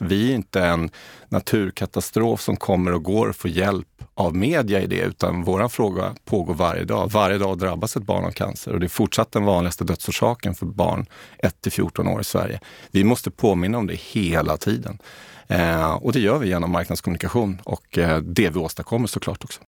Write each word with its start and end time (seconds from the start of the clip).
Vi 0.00 0.30
är 0.30 0.34
inte 0.34 0.60
en 0.60 0.90
naturkatastrof 1.28 2.40
som 2.40 2.56
kommer 2.56 2.92
och 2.92 3.02
går 3.02 3.28
och 3.28 3.36
får 3.36 3.50
hjälp 3.50 3.88
av 4.14 4.36
media 4.36 4.80
i 4.80 4.86
det, 4.86 5.00
utan 5.00 5.44
vår 5.44 5.68
fråga 5.68 6.14
pågår 6.24 6.54
varje 6.54 6.84
dag. 6.84 7.10
Varje 7.10 7.38
dag 7.38 7.58
drabbas 7.58 7.96
ett 7.96 8.02
barn 8.02 8.24
av 8.24 8.30
cancer 8.30 8.72
och 8.72 8.80
det 8.80 8.86
är 8.86 8.88
fortsatt 8.88 9.32
den 9.32 9.44
vanligaste 9.44 9.84
dödsorsaken 9.84 10.54
för 10.54 10.66
barn 10.66 11.06
1 11.38 11.60
till 11.60 11.72
14 11.72 12.08
år 12.08 12.20
i 12.20 12.24
Sverige. 12.24 12.60
Vi 12.90 13.04
måste 13.04 13.30
påminna 13.30 13.78
om 13.78 13.86
det 13.86 14.00
hela 14.00 14.56
tiden. 14.56 14.98
Eh, 15.46 15.94
och 15.94 16.12
det 16.12 16.20
gör 16.20 16.38
vi 16.38 16.48
genom 16.48 16.70
marknadskommunikation 16.70 17.60
och 17.64 17.98
eh, 17.98 18.18
det 18.18 18.50
vi 18.50 18.58
åstadkommer 18.58 19.06
såklart 19.06 19.44
också. 19.44 19.60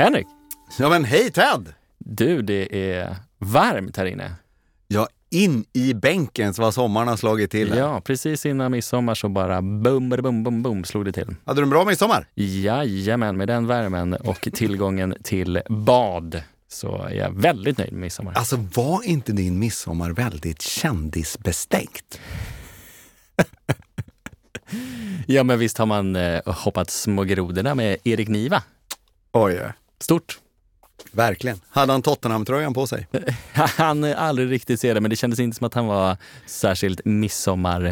Henrik, 0.00 0.26
Ja 0.78 0.88
men 0.88 1.04
hej 1.04 1.30
Ted! 1.30 1.74
du 1.98 2.42
det 2.42 2.92
är 2.92 3.16
varmt 3.38 3.96
här 3.96 4.06
inne. 4.06 4.32
Ja, 4.88 5.08
in 5.30 5.64
i 5.72 5.94
bänken 5.94 6.54
så 6.54 6.62
var 6.62 6.70
sommaren 6.70 7.08
har 7.08 7.16
slagit 7.16 7.50
till. 7.50 7.68
Ja, 7.76 8.00
precis 8.00 8.46
innan 8.46 8.72
midsommar 8.72 9.14
så 9.14 9.28
bara 9.28 9.62
bum, 9.62 10.08
bum, 10.08 10.42
bum, 10.42 10.62
bum 10.62 10.84
slog 10.84 11.04
det 11.04 11.12
till. 11.12 11.34
Hade 11.44 11.60
du 11.60 11.62
en 11.62 11.70
bra 11.70 11.84
midsommar? 11.84 12.26
Jajamän, 12.34 13.36
med 13.36 13.48
den 13.48 13.66
värmen 13.66 14.14
och 14.14 14.40
tillgången 14.52 15.14
till 15.22 15.60
bad 15.68 16.42
så 16.68 17.02
är 17.02 17.14
jag 17.14 17.30
väldigt 17.30 17.78
nöjd 17.78 17.92
med 17.92 18.00
midsommar. 18.00 18.32
Alltså 18.32 18.56
var 18.74 19.02
inte 19.04 19.32
din 19.32 19.58
midsommar 19.58 20.10
väldigt 20.10 20.62
kändisbestänkt? 20.62 22.20
Ja, 25.26 25.44
men 25.44 25.58
visst 25.58 25.78
har 25.78 25.86
man 25.86 26.16
eh, 26.16 26.40
hoppat 26.46 26.90
små 26.90 27.24
grodorna 27.24 27.74
med 27.74 27.96
Erik 28.04 28.28
Niva. 28.28 28.62
Oj, 29.32 29.60
Stort. 30.00 30.38
verkligen. 31.12 31.60
Hade 31.70 31.92
han 31.92 32.02
Tottenham-tröjan 32.02 32.74
på 32.74 32.86
sig? 32.86 33.06
Han 33.52 34.04
eh, 34.04 34.22
aldrig 34.22 34.50
riktigt 34.50 34.80
se 34.80 34.94
det, 34.94 35.00
men 35.00 35.10
det 35.10 35.16
kändes 35.16 35.40
inte 35.40 35.56
som 35.56 35.66
att 35.66 35.74
han 35.74 35.86
var 35.86 36.16
särskilt 36.46 37.00
midsommar... 37.04 37.84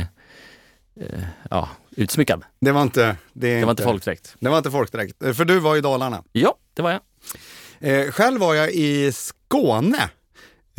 Eh, 1.00 1.20
ja, 1.50 1.68
utsmyckad. 1.96 2.42
Det 2.60 2.72
var 2.72 2.82
inte... 2.82 3.16
Det, 3.32 3.58
Det 3.58 3.64
var 3.64 3.70
inte 3.70 3.82
folkdräkt. 3.82 4.34
Det 4.40 4.48
var 4.48 4.58
inte 4.58 4.70
folkdräkt. 4.70 5.22
Eh, 5.22 5.32
För 5.32 5.44
du 5.44 5.58
var 5.58 5.76
i 5.76 5.80
Dalarna. 5.80 6.22
Ja, 6.32 6.54
det 6.74 6.82
var 6.82 6.90
jag. 6.90 7.00
Eh, 8.06 8.10
själv 8.12 8.40
var 8.40 8.54
jag 8.54 8.70
i 8.72 9.12
Skåne. 9.12 10.02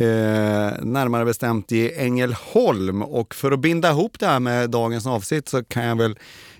Eh, 0.00 0.06
närmare 0.82 1.24
bestämt 1.24 1.72
i 1.72 1.92
Ängelholm. 1.94 3.02
Och 3.02 3.34
för 3.34 3.52
att 3.52 3.60
binda 3.60 3.90
ihop 3.90 4.18
det 4.18 4.26
här 4.26 4.40
med 4.40 4.70
dagens 4.70 5.06
avsnitt 5.06 5.48
så 5.48 5.64
kan 5.64 5.84
jag 5.84 5.96
väl 5.98 6.18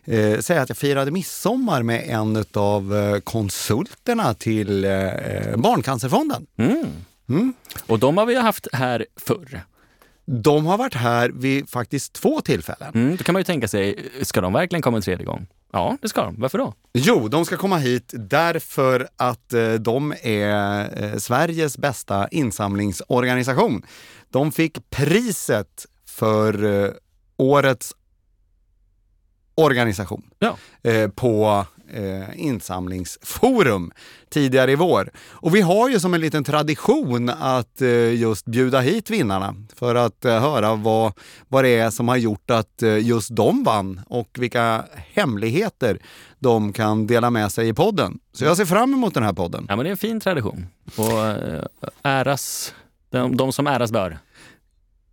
eh, 0.09 0.41
säga 0.41 0.62
att 0.62 0.69
jag 0.69 0.78
firade 0.78 1.11
midsommar 1.11 1.83
med 1.83 2.05
en 2.09 2.45
av 2.55 2.97
eh, 2.97 3.20
konsulterna 3.20 4.34
till 4.34 4.84
eh, 4.84 4.91
Barncancerfonden. 5.56 6.47
Mm. 6.56 6.87
Mm. 7.28 7.55
Och 7.87 7.98
de 7.98 8.17
har 8.17 8.27
vi 8.27 8.34
haft 8.34 8.69
här 8.73 9.06
förr. 9.17 9.62
De 10.25 10.67
har 10.67 10.78
varit 10.78 10.95
här 10.95 11.31
vid 11.34 11.69
faktiskt 11.69 12.12
två 12.12 12.41
tillfällen. 12.41 12.91
Mm, 12.95 13.17
då 13.17 13.25
kan 13.25 13.33
man 13.33 13.41
ju 13.41 13.45
tänka 13.45 13.69
sig, 13.69 14.11
ska 14.23 14.41
de 14.41 14.53
verkligen 14.53 14.83
komma 14.83 14.97
en 14.97 15.03
tredje 15.03 15.27
gång? 15.27 15.47
Ja, 15.73 15.97
det 16.03 16.09
ska 16.09 16.25
de. 16.25 16.34
Varför 16.39 16.59
då? 16.59 16.75
Jo, 16.93 17.28
de 17.28 17.45
ska 17.45 17.56
komma 17.56 17.78
hit 17.78 18.12
därför 18.15 19.09
att 19.17 19.53
eh, 19.53 19.72
de 19.72 20.15
är 20.22 21.05
eh, 21.05 21.19
Sveriges 21.19 21.78
bästa 21.78 22.28
insamlingsorganisation. 22.28 23.83
De 24.31 24.53
fick 24.53 24.91
priset 24.91 25.87
för 26.06 26.84
eh, 26.84 26.91
årets 27.37 27.95
organisation 29.59 30.23
Ja. 30.39 30.56
eh, 30.91 31.09
på 31.11 31.67
eh, 31.92 32.41
insamlingsforum 32.47 33.92
tidigare 34.31 34.73
i 34.73 34.77
vår. 34.77 35.11
Och 35.31 35.55
vi 35.55 35.61
har 35.61 35.89
ju 35.89 36.00
som 36.00 36.15
en 36.15 36.20
liten 36.20 36.45
tradition 36.45 37.28
att 37.28 37.81
eh, 37.83 38.15
just 38.15 38.44
bjuda 38.47 38.81
hit 38.81 39.10
vinnarna 39.10 39.55
för 39.77 39.94
att 39.94 40.25
eh, 40.25 40.41
höra 40.41 40.75
vad, 40.75 41.12
vad 41.49 41.65
det 41.65 41.69
är 41.78 41.91
som 41.91 42.09
har 42.09 42.16
gjort 42.16 42.50
att 42.50 42.83
eh, 42.83 42.99
just 42.99 43.37
de 43.37 43.65
vann 43.65 44.00
och 44.06 44.28
vilka 44.38 44.84
hemligheter 45.12 45.99
de 46.38 46.72
kan 46.72 47.06
dela 47.06 47.31
med 47.31 47.53
sig 47.53 47.69
i 47.69 47.72
podden. 47.75 48.19
Så 48.33 48.44
jag 48.44 48.56
ser 48.56 48.65
fram 48.65 48.94
emot 48.94 49.15
den 49.15 49.22
här 49.22 49.33
podden. 49.33 49.66
Ja, 49.69 49.77
men 49.77 49.84
det 49.84 49.88
är 49.88 49.91
en 49.91 49.97
fin 49.97 50.21
tradition. 50.21 50.66
Och 50.97 51.27
eh, 51.27 51.65
äras, 52.03 52.75
de, 53.10 53.37
de 53.37 53.53
som 53.53 53.66
äras 53.66 53.93
bör. 53.93 54.19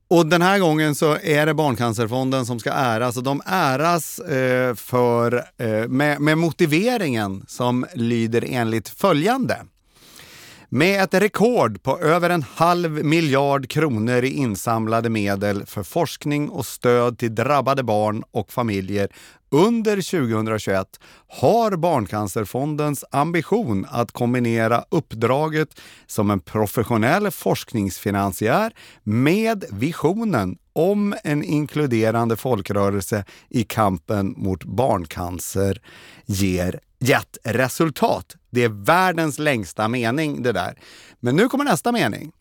Och 0.07 0.25
den 0.25 0.41
här 0.41 0.59
gången 0.59 0.95
så 0.95 1.17
är 1.23 1.45
det 1.45 1.53
Barncancerfonden 1.53 2.45
som 2.45 2.59
ska 2.59 2.71
äras 2.71 3.17
och 3.17 3.23
de 3.23 3.41
äras 3.45 4.19
eh, 4.19 4.75
för, 4.75 5.43
eh, 5.57 5.87
med, 5.87 6.21
med 6.21 6.37
motiveringen 6.37 7.45
som 7.47 7.85
lyder 7.93 8.45
enligt 8.49 8.89
följande. 8.89 9.57
Med 10.75 11.03
ett 11.03 11.13
rekord 11.13 11.83
på 11.83 11.99
över 11.99 12.29
en 12.29 12.43
halv 12.43 13.05
miljard 13.05 13.69
kronor 13.69 14.23
i 14.23 14.29
insamlade 14.29 15.09
medel 15.09 15.65
för 15.65 15.83
forskning 15.83 16.49
och 16.49 16.65
stöd 16.65 17.19
till 17.19 17.35
drabbade 17.35 17.83
barn 17.83 18.23
och 18.31 18.51
familjer 18.51 19.09
under 19.49 19.95
2021 19.95 20.87
har 21.27 21.75
Barncancerfondens 21.75 23.05
ambition 23.11 23.85
att 23.89 24.11
kombinera 24.11 24.85
uppdraget 24.89 25.81
som 26.07 26.31
en 26.31 26.39
professionell 26.39 27.31
forskningsfinansiär 27.31 28.73
med 29.03 29.65
visionen 29.71 30.57
om 30.73 31.15
en 31.23 31.43
inkluderande 31.43 32.35
folkrörelse 32.35 33.25
i 33.49 33.63
kampen 33.63 34.33
mot 34.37 34.63
barncancer 34.63 35.81
ger 36.25 36.79
gett 36.99 37.37
resultat. 37.43 38.35
Det 38.55 38.63
är 38.63 38.69
världens 38.69 39.39
längsta 39.39 39.87
mening 39.87 40.43
det 40.43 40.51
där. 40.51 40.79
Men 41.19 41.35
nu 41.35 41.49
kommer 41.49 41.63
nästa 41.63 41.91
mening. 41.91 42.31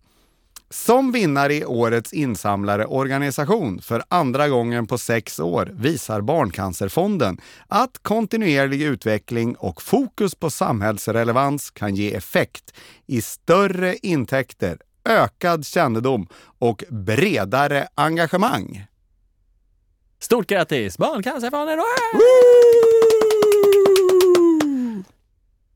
Som 0.70 1.12
vinnare 1.12 1.54
i 1.54 1.64
årets 1.64 2.12
insamlare 2.12 2.86
organisation 2.86 3.80
för 3.82 4.02
andra 4.08 4.48
gången 4.48 4.86
på 4.86 4.98
sex 4.98 5.40
år 5.40 5.70
visar 5.74 6.20
Barncancerfonden 6.20 7.40
att 7.68 7.98
kontinuerlig 8.02 8.82
utveckling 8.82 9.54
och 9.54 9.82
fokus 9.82 10.34
på 10.34 10.50
samhällsrelevans 10.50 11.70
kan 11.70 11.94
ge 11.94 12.14
effekt 12.14 12.74
i 13.06 13.22
större 13.22 13.96
intäkter, 13.96 14.78
ökad 15.04 15.66
kännedom 15.66 16.28
och 16.58 16.84
bredare 16.88 17.88
engagemang. 17.94 18.86
Stort 20.18 20.46
grattis! 20.46 20.98
Barncancerfonden! 20.98 21.78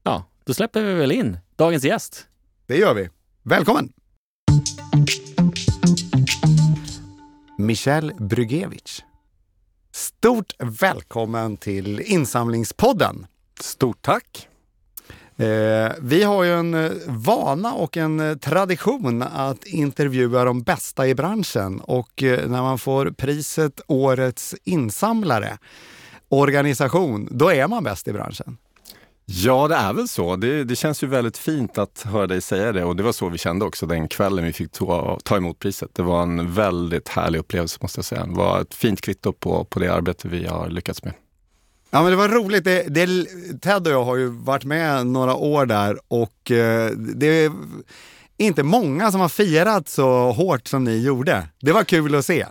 Ja, 0.02 0.24
då 0.48 0.54
släpper 0.54 0.82
vi 0.82 0.94
väl 0.94 1.12
in 1.12 1.38
dagens 1.56 1.84
gäst. 1.84 2.26
Det 2.66 2.76
gör 2.76 2.94
vi. 2.94 3.08
Välkommen! 3.42 3.92
Michel 7.58 8.12
Brygevich. 8.18 9.00
Stort 9.92 10.52
välkommen 10.58 11.56
till 11.56 12.00
Insamlingspodden. 12.00 13.26
Stort 13.60 14.02
tack! 14.02 14.48
Eh, 15.36 15.92
vi 16.00 16.22
har 16.22 16.44
ju 16.44 16.52
en 16.52 16.74
eh, 16.74 16.92
vana 17.06 17.72
och 17.72 17.96
en 17.96 18.20
eh, 18.20 18.36
tradition 18.36 19.22
att 19.22 19.64
intervjua 19.64 20.44
de 20.44 20.62
bästa 20.62 21.08
i 21.08 21.14
branschen 21.14 21.80
och 21.80 22.22
eh, 22.22 22.48
när 22.48 22.62
man 22.62 22.78
får 22.78 23.10
priset 23.10 23.80
Årets 23.86 24.54
insamlare 24.64 25.58
organisation, 26.28 27.28
då 27.30 27.52
är 27.52 27.68
man 27.68 27.84
bäst 27.84 28.08
i 28.08 28.12
branschen. 28.12 28.58
Ja, 29.30 29.68
det 29.68 29.74
är 29.74 29.92
väl 29.92 30.08
så. 30.08 30.36
Det, 30.36 30.64
det 30.64 30.76
känns 30.76 31.02
ju 31.02 31.06
väldigt 31.06 31.38
fint 31.38 31.78
att 31.78 32.02
höra 32.02 32.26
dig 32.26 32.40
säga 32.40 32.72
det 32.72 32.84
och 32.84 32.96
det 32.96 33.02
var 33.02 33.12
så 33.12 33.28
vi 33.28 33.38
kände 33.38 33.64
också 33.64 33.86
den 33.86 34.08
kvällen 34.08 34.44
vi 34.44 34.52
fick 34.52 34.72
ta, 34.72 35.18
ta 35.24 35.36
emot 35.36 35.58
priset. 35.58 35.90
Det 35.92 36.02
var 36.02 36.22
en 36.22 36.52
väldigt 36.52 37.08
härlig 37.08 37.38
upplevelse 37.38 37.78
måste 37.82 37.98
jag 37.98 38.04
säga. 38.04 38.26
Det 38.26 38.34
var 38.34 38.60
ett 38.60 38.74
fint 38.74 39.00
kvitto 39.00 39.32
på, 39.32 39.64
på 39.64 39.78
det 39.78 39.88
arbete 39.88 40.28
vi 40.28 40.46
har 40.46 40.68
lyckats 40.68 41.04
med. 41.04 41.14
Ja 41.90 42.02
men 42.02 42.10
det 42.10 42.16
var 42.16 42.28
roligt. 42.28 42.64
Det, 42.64 42.82
det, 42.82 43.26
Ted 43.60 43.86
och 43.86 43.92
jag 43.92 44.04
har 44.04 44.16
ju 44.16 44.26
varit 44.26 44.64
med 44.64 45.06
några 45.06 45.34
år 45.34 45.66
där 45.66 45.98
och 46.08 46.50
eh, 46.50 46.90
det 46.96 47.26
är 47.26 47.52
inte 48.36 48.62
många 48.62 49.12
som 49.12 49.20
har 49.20 49.28
firat 49.28 49.88
så 49.88 50.32
hårt 50.32 50.68
som 50.68 50.84
ni 50.84 50.98
gjorde. 50.98 51.48
Det 51.60 51.72
var 51.72 51.84
kul 51.84 52.14
att 52.14 52.26
se. 52.26 52.46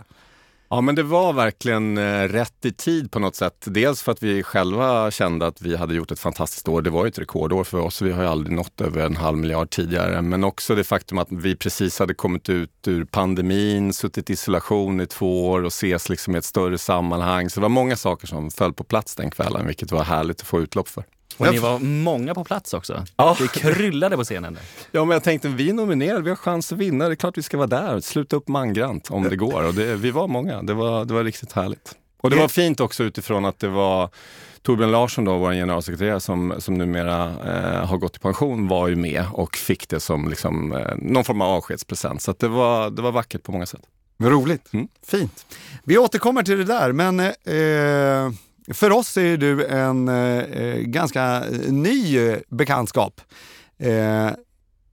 Ja, 0.70 0.80
men 0.80 0.94
det 0.94 1.02
var 1.02 1.32
verkligen 1.32 1.98
eh, 1.98 2.28
rätt 2.28 2.64
i 2.64 2.72
tid 2.72 3.10
på 3.10 3.18
något 3.18 3.36
sätt. 3.36 3.64
Dels 3.66 4.02
för 4.02 4.12
att 4.12 4.22
vi 4.22 4.42
själva 4.42 5.10
kände 5.10 5.46
att 5.46 5.62
vi 5.62 5.76
hade 5.76 5.94
gjort 5.94 6.10
ett 6.10 6.18
fantastiskt 6.20 6.68
år. 6.68 6.82
Det 6.82 6.90
var 6.90 7.04
ju 7.04 7.08
ett 7.08 7.18
rekordår 7.18 7.64
för 7.64 7.78
oss. 7.78 8.02
Vi 8.02 8.12
har 8.12 8.22
ju 8.22 8.28
aldrig 8.28 8.56
nått 8.56 8.80
över 8.80 9.06
en 9.06 9.16
halv 9.16 9.38
miljard 9.38 9.70
tidigare. 9.70 10.22
Men 10.22 10.44
också 10.44 10.74
det 10.74 10.84
faktum 10.84 11.18
att 11.18 11.28
vi 11.30 11.56
precis 11.56 11.98
hade 11.98 12.14
kommit 12.14 12.48
ut 12.48 12.88
ur 12.88 13.04
pandemin, 13.04 13.92
suttit 13.92 14.30
i 14.30 14.32
isolation 14.32 15.00
i 15.00 15.06
två 15.06 15.48
år 15.48 15.62
och 15.62 15.72
ses 15.72 16.08
liksom 16.08 16.34
i 16.34 16.38
ett 16.38 16.44
större 16.44 16.78
sammanhang. 16.78 17.50
Så 17.50 17.60
det 17.60 17.62
var 17.62 17.68
många 17.68 17.96
saker 17.96 18.26
som 18.26 18.50
föll 18.50 18.72
på 18.72 18.84
plats 18.84 19.14
den 19.14 19.30
kvällen, 19.30 19.66
vilket 19.66 19.92
var 19.92 20.02
härligt 20.02 20.40
att 20.40 20.46
få 20.46 20.60
utlopp 20.60 20.88
för. 20.88 21.04
Och 21.36 21.52
ni 21.52 21.58
var 21.58 21.78
många 21.78 22.34
på 22.34 22.44
plats 22.44 22.74
också. 22.74 23.04
Ja. 23.16 23.36
Det 23.38 23.48
kryllade 23.48 24.16
på 24.16 24.24
scenen. 24.24 24.54
Där. 24.54 24.62
Ja, 24.92 25.04
men 25.04 25.14
jag 25.14 25.22
tänkte, 25.22 25.48
vi 25.48 25.68
är 25.68 25.72
nominerade, 25.72 26.22
vi 26.22 26.28
har 26.28 26.36
chans 26.36 26.72
att 26.72 26.78
vinna. 26.78 27.06
Det 27.06 27.12
är 27.12 27.16
klart 27.16 27.38
vi 27.38 27.42
ska 27.42 27.56
vara 27.56 27.66
där. 27.66 28.00
Sluta 28.00 28.36
upp 28.36 28.48
mangrant 28.48 29.10
om 29.10 29.22
det 29.22 29.36
går. 29.36 29.62
Och 29.62 29.74
det, 29.74 29.96
vi 29.96 30.10
var 30.10 30.28
många. 30.28 30.62
Det 30.62 30.74
var, 30.74 31.04
det 31.04 31.14
var 31.14 31.24
riktigt 31.24 31.52
härligt. 31.52 31.94
Och 32.20 32.30
det 32.30 32.36
var 32.36 32.48
fint 32.48 32.80
också 32.80 33.04
utifrån 33.04 33.44
att 33.44 33.58
det 33.58 33.68
var 33.68 34.10
Torbjörn 34.62 34.90
Larsson, 34.90 35.24
då, 35.24 35.38
vår 35.38 35.52
generalsekreterare 35.52 36.20
som, 36.20 36.54
som 36.58 36.74
numera 36.74 37.24
eh, 37.24 37.86
har 37.86 37.96
gått 37.98 38.16
i 38.16 38.18
pension, 38.18 38.68
var 38.68 38.88
ju 38.88 38.96
med 38.96 39.24
och 39.32 39.56
fick 39.56 39.88
det 39.88 40.00
som 40.00 40.28
liksom, 40.28 40.72
eh, 40.72 40.96
någon 40.96 41.24
form 41.24 41.40
av 41.40 41.48
avskedspresent. 41.48 42.22
Så 42.22 42.34
det, 42.38 42.48
var, 42.48 42.90
det 42.90 43.02
var 43.02 43.12
vackert 43.12 43.42
på 43.42 43.52
många 43.52 43.66
sätt. 43.66 43.80
Roligt. 44.22 44.72
Mm. 44.72 44.88
Fint. 45.06 45.46
Vi 45.84 45.98
återkommer 45.98 46.42
till 46.42 46.58
det 46.58 46.64
där, 46.64 46.92
men 46.92 47.20
eh, 47.20 48.32
för 48.72 48.92
oss 48.92 49.16
är 49.16 49.36
du 49.36 49.66
en 49.66 50.08
eh, 50.08 50.78
ganska 50.78 51.44
ny 51.68 52.36
bekantskap. 52.48 53.20
Eh, 53.78 54.30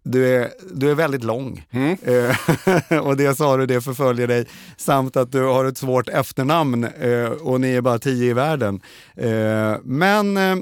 du 0.04 0.36
är, 0.36 0.50
du 0.74 0.92
är 0.92 0.96
väldigt 0.96 1.24
lång 1.24 1.66
Mm. 1.72 1.98
Eh, 2.04 3.00
och 3.08 3.18
det 3.18 3.36
sa 3.36 3.58
du, 3.58 3.66
det 3.66 3.82
förföljer 3.82 4.28
dig. 4.28 4.46
Samt 4.78 5.18
att 5.18 5.32
du 5.32 5.42
har 5.42 5.66
ett 5.66 5.78
svårt 5.78 6.10
efternamn 6.10 6.84
eh, 6.84 7.26
och 7.26 7.62
ni 7.62 7.76
är 7.76 7.82
bara 7.82 8.00
tio 8.00 8.30
i 8.30 8.34
världen. 8.34 8.82
Eh, 9.16 9.76
men 9.84 10.38
eh, 10.38 10.56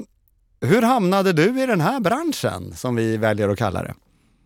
hur 0.60 0.82
hamnade 0.82 1.32
du 1.32 1.62
i 1.62 1.66
den 1.66 1.80
här 1.80 2.00
branschen 2.00 2.72
som 2.74 2.96
vi 2.96 3.16
väljer 3.16 3.48
att 3.48 3.58
kalla 3.58 3.82
det? 3.82 3.94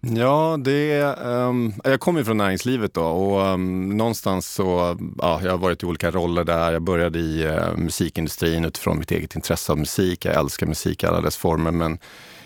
Ja, 0.01 0.57
det, 0.61 1.03
um, 1.03 1.73
jag 1.85 2.01
kommer 2.01 2.21
ju 2.21 2.25
från 2.25 2.37
näringslivet 2.37 2.95
då 2.95 3.03
och 3.03 3.55
um, 3.55 3.89
någonstans 3.97 4.55
så, 4.55 4.99
ja, 5.19 5.41
jag 5.43 5.51
har 5.51 5.59
varit 5.59 5.83
i 5.83 5.87
olika 5.87 6.11
roller 6.11 6.45
där. 6.45 6.73
Jag 6.73 6.83
började 6.83 7.19
i 7.19 7.47
uh, 7.47 7.77
musikindustrin 7.77 8.65
utifrån 8.65 8.99
mitt 8.99 9.11
eget 9.11 9.35
intresse 9.35 9.73
av 9.73 9.79
musik. 9.79 10.25
Jag 10.25 10.35
älskar 10.35 10.67
musik 10.67 11.03
i 11.03 11.07
alla 11.07 11.21
dess 11.21 11.37
former 11.37 11.71
men 11.71 11.99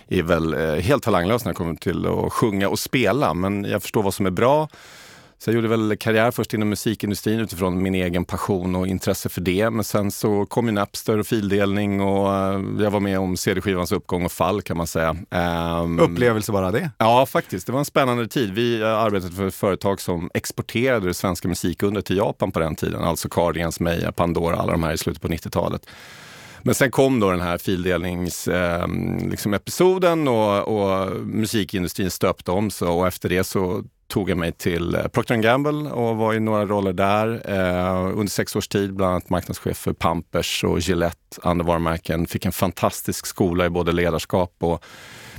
är 0.09 0.23
väl 0.23 0.55
uh, 0.55 0.75
helt 0.75 1.03
talanglös 1.03 1.45
när 1.45 1.53
det 1.53 1.57
kommer 1.57 1.75
till 1.75 2.07
att 2.07 2.33
sjunga 2.33 2.69
och 2.69 2.79
spela. 2.79 3.35
Men 3.35 3.65
jag 3.65 3.83
förstår 3.83 4.03
vad 4.03 4.15
som 4.15 4.27
är 4.27 4.31
bra. 4.31 4.69
Så 5.43 5.51
jag 5.51 5.55
gjorde 5.55 5.69
väl 5.69 5.97
karriär 5.97 6.31
först 6.31 6.55
inom 6.55 6.69
musikindustrin 6.69 7.41
utifrån 7.41 7.83
min 7.83 7.95
egen 7.95 8.25
passion 8.25 8.75
och 8.75 8.87
intresse 8.87 9.29
för 9.29 9.41
det. 9.41 9.71
Men 9.71 9.85
sen 9.85 10.11
så 10.11 10.47
kom 10.47 10.67
ju 10.67 10.73
Napster 10.73 11.19
och 11.19 11.27
fildelning 11.27 12.01
och 12.01 12.35
eh, 12.35 12.61
jag 12.79 12.91
var 12.91 13.01
med 13.01 13.19
om 13.19 13.37
CD-skivans 13.37 13.93
uppgång 13.93 14.25
och 14.25 14.33
fall 14.33 14.63
kan 14.63 14.77
man 14.77 14.87
säga. 14.87 15.17
Ehm, 15.31 16.01
Upplevelse 16.01 16.53
bara 16.53 16.71
det? 16.71 16.91
Ja, 16.99 17.27
faktiskt. 17.27 17.67
Det 17.67 17.73
var 17.73 17.79
en 17.79 17.85
spännande 17.85 18.29
tid. 18.29 18.55
Vi 18.55 18.81
eh, 18.81 18.89
arbetade 18.89 19.33
för 19.33 19.47
ett 19.47 19.55
företag 19.55 20.01
som 20.01 20.31
exporterade 20.35 21.07
det 21.07 21.15
svenska 21.15 21.49
musikundret 21.49 22.07
till 22.07 22.17
Japan 22.17 22.53
på 22.53 22.61
den 22.61 22.77
tiden. 22.77 23.03
Alltså 23.05 23.29
Cardigans, 23.29 23.81
Meja, 23.81 24.13
Pandora, 24.13 24.57
alla 24.57 24.73
de 24.73 24.83
här 24.83 24.93
i 24.93 24.99
slutet 24.99 25.23
på 25.23 25.29
90-talet. 25.29 25.87
Men 26.63 26.75
sen 26.75 26.91
kom 26.91 27.21
då 27.21 27.31
den 27.31 27.41
här 27.41 27.59
fildelningsepisoden 27.59 29.19
eh, 29.23 29.31
liksom 29.31 30.35
och, 30.35 30.69
och 30.69 31.17
musikindustrin 31.27 32.11
stöpte 32.11 32.51
om 32.51 32.71
sig 32.71 32.89
och 32.89 33.07
efter 33.07 33.29
det 33.29 33.45
så 33.45 33.85
tog 34.13 34.31
jag 34.31 34.39
mig 34.39 34.53
till 34.53 34.95
eh, 34.95 35.09
Procter 35.09 35.37
Gamble 35.37 35.91
och 35.91 36.17
var 36.17 36.35
i 36.35 36.41
några 36.41 36.67
roller 36.67 36.93
där 36.93 37.43
eh, 37.45 38.19
under 38.19 38.27
sex 38.31 38.57
års 38.57 38.69
tid, 38.69 38.95
bland 38.95 39.11
annat 39.11 39.31
marknadschef 39.31 39.77
för 39.77 39.93
Pampers 39.93 40.65
och 40.65 40.81
Gillette, 40.81 41.41
andra 41.43 41.65
varumärken. 41.65 42.27
Fick 42.27 42.47
en 42.47 42.53
fantastisk 42.53 43.27
skola 43.27 43.67
i 43.67 43.71
både 43.71 43.93
ledarskap 43.93 44.57
och 44.59 44.85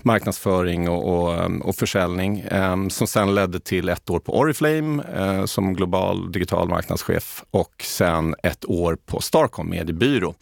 marknadsföring 0.02 0.90
och, 0.90 1.14
och, 1.14 1.34
eh, 1.34 1.50
och 1.62 1.76
försäljning 1.76 2.40
eh, 2.40 2.88
som 2.88 3.08
sen 3.08 3.36
ledde 3.36 3.60
till 3.60 3.90
ett 3.90 4.10
år 4.10 4.20
på 4.20 4.38
Oriflame 4.40 5.04
eh, 5.16 5.46
som 5.46 5.74
global 5.74 6.32
digital 6.32 6.70
marknadschef 6.70 7.44
och 7.52 7.74
sen 7.84 8.36
ett 8.44 8.66
år 8.66 8.98
på 9.06 9.22
Starcom 9.22 9.70
mediebyrå 9.70 10.34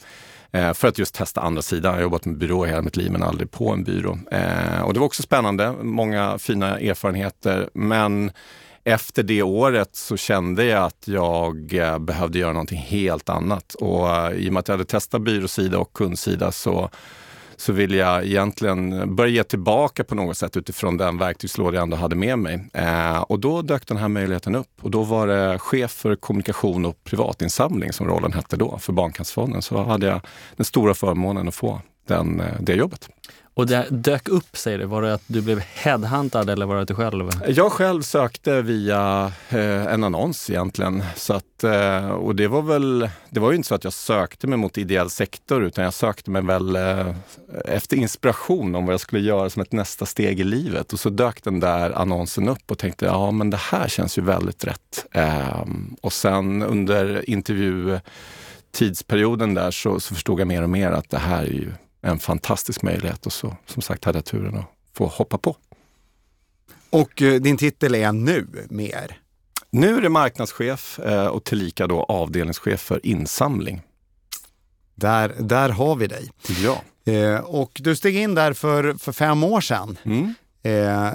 eh, 0.51 0.73
för 0.73 0.87
att 0.87 0.97
just 0.97 1.15
testa 1.15 1.41
andra 1.41 1.61
sidan. 1.61 1.91
Jag 1.91 1.97
har 1.97 2.01
jobbat 2.01 2.25
med 2.25 2.37
byrå 2.37 2.65
hela 2.65 2.81
mitt 2.81 2.97
liv 2.97 3.11
men 3.11 3.23
aldrig 3.23 3.51
på 3.51 3.69
en 3.69 3.83
byrå. 3.83 4.19
Eh, 4.31 4.81
och 4.81 4.93
det 4.93 4.99
var 4.99 5.07
också 5.07 5.23
spännande, 5.23 5.73
många 5.81 6.37
fina 6.37 6.79
erfarenheter. 6.79 7.69
Men 7.73 8.31
efter 8.83 9.23
det 9.23 9.43
året 9.43 9.95
så 9.95 10.17
kände 10.17 10.65
jag 10.65 10.83
att 10.83 11.07
jag 11.07 11.73
eh, 11.73 11.99
behövde 11.99 12.39
göra 12.39 12.53
någonting 12.53 12.79
helt 12.79 13.29
annat. 13.29 13.73
Och 13.73 14.09
eh, 14.09 14.31
i 14.31 14.49
och 14.49 14.53
med 14.53 14.59
att 14.59 14.67
jag 14.67 14.73
hade 14.73 14.85
testat 14.85 15.21
byråsida 15.21 15.79
och 15.79 15.93
kundsida 15.93 16.51
så 16.51 16.89
så 17.61 17.73
vill 17.73 17.93
jag 17.93 18.25
egentligen 18.25 19.15
börja 19.15 19.31
ge 19.31 19.43
tillbaka 19.43 20.03
på 20.03 20.15
något 20.15 20.37
sätt 20.37 20.57
utifrån 20.57 20.97
den 20.97 21.17
verktygslåda 21.17 21.77
jag 21.77 21.83
ändå 21.83 21.97
hade 21.97 22.15
med 22.15 22.39
mig. 22.39 22.69
Eh, 22.73 23.21
och 23.21 23.39
då 23.39 23.61
dök 23.61 23.87
den 23.87 23.97
här 23.97 24.07
möjligheten 24.07 24.55
upp 24.55 24.69
och 24.81 24.91
då 24.91 25.03
var 25.03 25.27
det 25.27 25.59
chef 25.59 25.91
för 25.91 26.15
kommunikation 26.15 26.85
och 26.85 27.03
privatinsamling 27.03 27.93
som 27.93 28.07
rollen 28.07 28.33
hette 28.33 28.57
då 28.57 28.77
för 28.77 28.93
Barncancerfonden. 28.93 29.61
Så 29.61 29.83
hade 29.83 30.05
jag 30.05 30.21
den 30.55 30.65
stora 30.65 30.93
förmånen 30.93 31.47
att 31.47 31.55
få 31.55 31.81
den, 32.11 32.39
eh, 32.39 32.45
det 32.59 32.73
jobbet. 32.73 33.09
Och 33.53 33.67
det 33.67 33.87
dök 33.89 34.29
upp, 34.29 34.57
säger 34.57 34.77
du. 34.77 34.85
Var 34.85 35.01
det 35.01 35.13
att 35.13 35.23
du 35.27 35.41
blev 35.41 35.59
headhuntad 35.59 36.49
eller 36.49 36.65
var 36.65 36.75
det 36.75 36.85
du 36.85 36.95
själv? 36.95 37.29
Jag 37.47 37.71
själv 37.71 38.01
sökte 38.01 38.61
via 38.61 39.31
eh, 39.49 39.85
en 39.85 40.03
annons 40.03 40.49
egentligen. 40.49 41.03
Så 41.15 41.33
att, 41.33 41.63
eh, 41.63 42.09
och 42.09 42.35
det 42.35 42.47
var 42.47 42.61
väl, 42.61 43.09
det 43.29 43.39
var 43.39 43.51
ju 43.51 43.57
inte 43.57 43.67
så 43.67 43.75
att 43.75 43.83
jag 43.83 43.93
sökte 43.93 44.47
mig 44.47 44.57
mot 44.57 44.77
ideell 44.77 45.09
sektor 45.09 45.63
utan 45.63 45.83
jag 45.83 45.93
sökte 45.93 46.31
mig 46.31 46.41
väl 46.41 46.75
eh, 46.75 47.15
efter 47.65 47.97
inspiration 47.97 48.75
om 48.75 48.85
vad 48.85 48.93
jag 48.93 49.01
skulle 49.01 49.21
göra 49.21 49.49
som 49.49 49.61
ett 49.61 49.71
nästa 49.71 50.05
steg 50.05 50.39
i 50.39 50.43
livet. 50.43 50.93
Och 50.93 50.99
så 50.99 51.09
dök 51.09 51.43
den 51.43 51.59
där 51.59 51.91
annonsen 51.91 52.49
upp 52.49 52.71
och 52.71 52.77
tänkte, 52.77 53.05
ja 53.05 53.31
men 53.31 53.49
det 53.49 53.57
här 53.57 53.87
känns 53.87 54.17
ju 54.17 54.21
väldigt 54.21 54.65
rätt. 54.65 55.05
Ehm, 55.11 55.95
och 56.01 56.13
sen 56.13 56.63
under 56.63 57.29
intervjutidsperioden 57.29 59.53
där 59.53 59.71
så, 59.71 59.99
så 59.99 60.13
förstod 60.13 60.39
jag 60.39 60.47
mer 60.47 60.63
och 60.63 60.69
mer 60.69 60.91
att 60.91 61.09
det 61.09 61.17
här 61.17 61.41
är 61.41 61.47
ju 61.47 61.71
en 62.01 62.19
fantastisk 62.19 62.81
möjlighet 62.81 63.25
och 63.25 63.33
så 63.33 63.55
som 63.65 63.81
sagt 63.81 64.05
hade 64.05 64.17
jag 64.17 64.25
turen 64.25 64.57
att 64.57 64.65
få 64.93 65.05
hoppa 65.07 65.37
på. 65.37 65.55
Och 66.89 67.21
eh, 67.21 67.41
din 67.41 67.57
titel 67.57 67.95
är 67.95 68.11
nu 68.11 68.47
mer? 68.69 69.17
Nu 69.69 69.97
är 69.97 70.01
det 70.01 70.09
marknadschef 70.09 70.99
eh, 70.99 71.27
och 71.27 71.43
tillika 71.43 71.87
då 71.87 72.03
avdelningschef 72.03 72.79
för 72.79 73.05
insamling. 73.05 73.81
Där, 74.95 75.35
där 75.39 75.69
har 75.69 75.95
vi 75.95 76.07
dig. 76.07 76.31
Ja. 76.63 76.81
Eh, 77.11 77.39
och 77.39 77.71
du 77.83 77.95
steg 77.95 78.15
in 78.15 78.35
där 78.35 78.53
för, 78.53 78.93
för 78.93 79.11
fem 79.11 79.43
år 79.43 79.61
sedan. 79.61 79.97
Mm. 80.03 80.33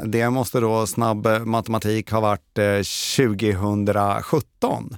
Det 0.04 0.30
måste 0.30 0.60
då 0.60 0.86
snabb 0.86 1.28
matematik 1.44 2.10
ha 2.10 2.20
varit 2.20 2.58
eh, 2.58 2.64
2017. 3.16 4.96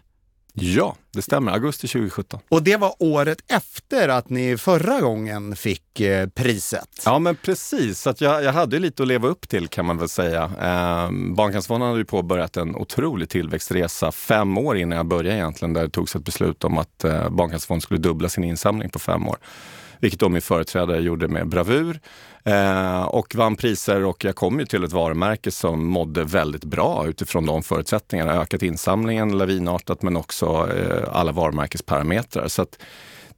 Ja, 0.62 0.96
det 1.12 1.22
stämmer. 1.22 1.52
Augusti 1.52 1.88
2017. 1.88 2.40
Och 2.48 2.62
det 2.62 2.76
var 2.76 2.94
året 2.98 3.38
efter 3.48 4.08
att 4.08 4.30
ni 4.30 4.56
förra 4.56 5.00
gången 5.00 5.56
fick 5.56 6.00
eh, 6.00 6.28
priset. 6.28 7.02
Ja, 7.04 7.18
men 7.18 7.36
precis. 7.36 8.00
Så 8.00 8.10
att 8.10 8.20
jag, 8.20 8.44
jag 8.44 8.52
hade 8.52 8.78
lite 8.78 9.02
att 9.02 9.08
leva 9.08 9.28
upp 9.28 9.48
till 9.48 9.68
kan 9.68 9.86
man 9.86 9.98
väl 9.98 10.08
säga. 10.08 10.42
Eh, 10.42 11.10
Barncancerfonden 11.34 11.88
hade 11.88 12.00
ju 12.00 12.04
påbörjat 12.04 12.56
en 12.56 12.76
otrolig 12.76 13.28
tillväxtresa 13.28 14.12
fem 14.12 14.58
år 14.58 14.76
innan 14.76 14.96
jag 14.96 15.06
började 15.06 15.36
egentligen, 15.36 15.72
där 15.72 15.82
det 15.82 15.90
togs 15.90 16.16
ett 16.16 16.24
beslut 16.24 16.64
om 16.64 16.78
att 16.78 17.04
eh, 17.04 17.30
Barncancerfonden 17.30 17.80
skulle 17.80 18.00
dubbla 18.00 18.28
sin 18.28 18.44
insamling 18.44 18.90
på 18.90 18.98
fem 18.98 19.28
år. 19.28 19.36
Vilket 20.00 20.20
då 20.20 20.28
min 20.28 20.42
företrädare 20.42 21.00
gjorde 21.00 21.28
med 21.28 21.48
bravur 21.48 22.00
eh, 22.44 23.02
och 23.02 23.34
vann 23.34 23.56
priser 23.56 24.04
och 24.04 24.24
jag 24.24 24.36
kom 24.36 24.60
ju 24.60 24.66
till 24.66 24.84
ett 24.84 24.92
varumärke 24.92 25.50
som 25.50 25.86
mådde 25.86 26.24
väldigt 26.24 26.64
bra 26.64 27.06
utifrån 27.06 27.46
de 27.46 27.62
förutsättningarna. 27.62 28.32
Ökat 28.32 28.62
insamlingen 28.62 29.38
lavinartat 29.38 30.02
men 30.02 30.16
också 30.16 30.46
eh, 30.46 31.08
alla 31.12 31.32
varumärkesparametrar. 31.32 32.48
Så 32.48 32.62
att, 32.62 32.78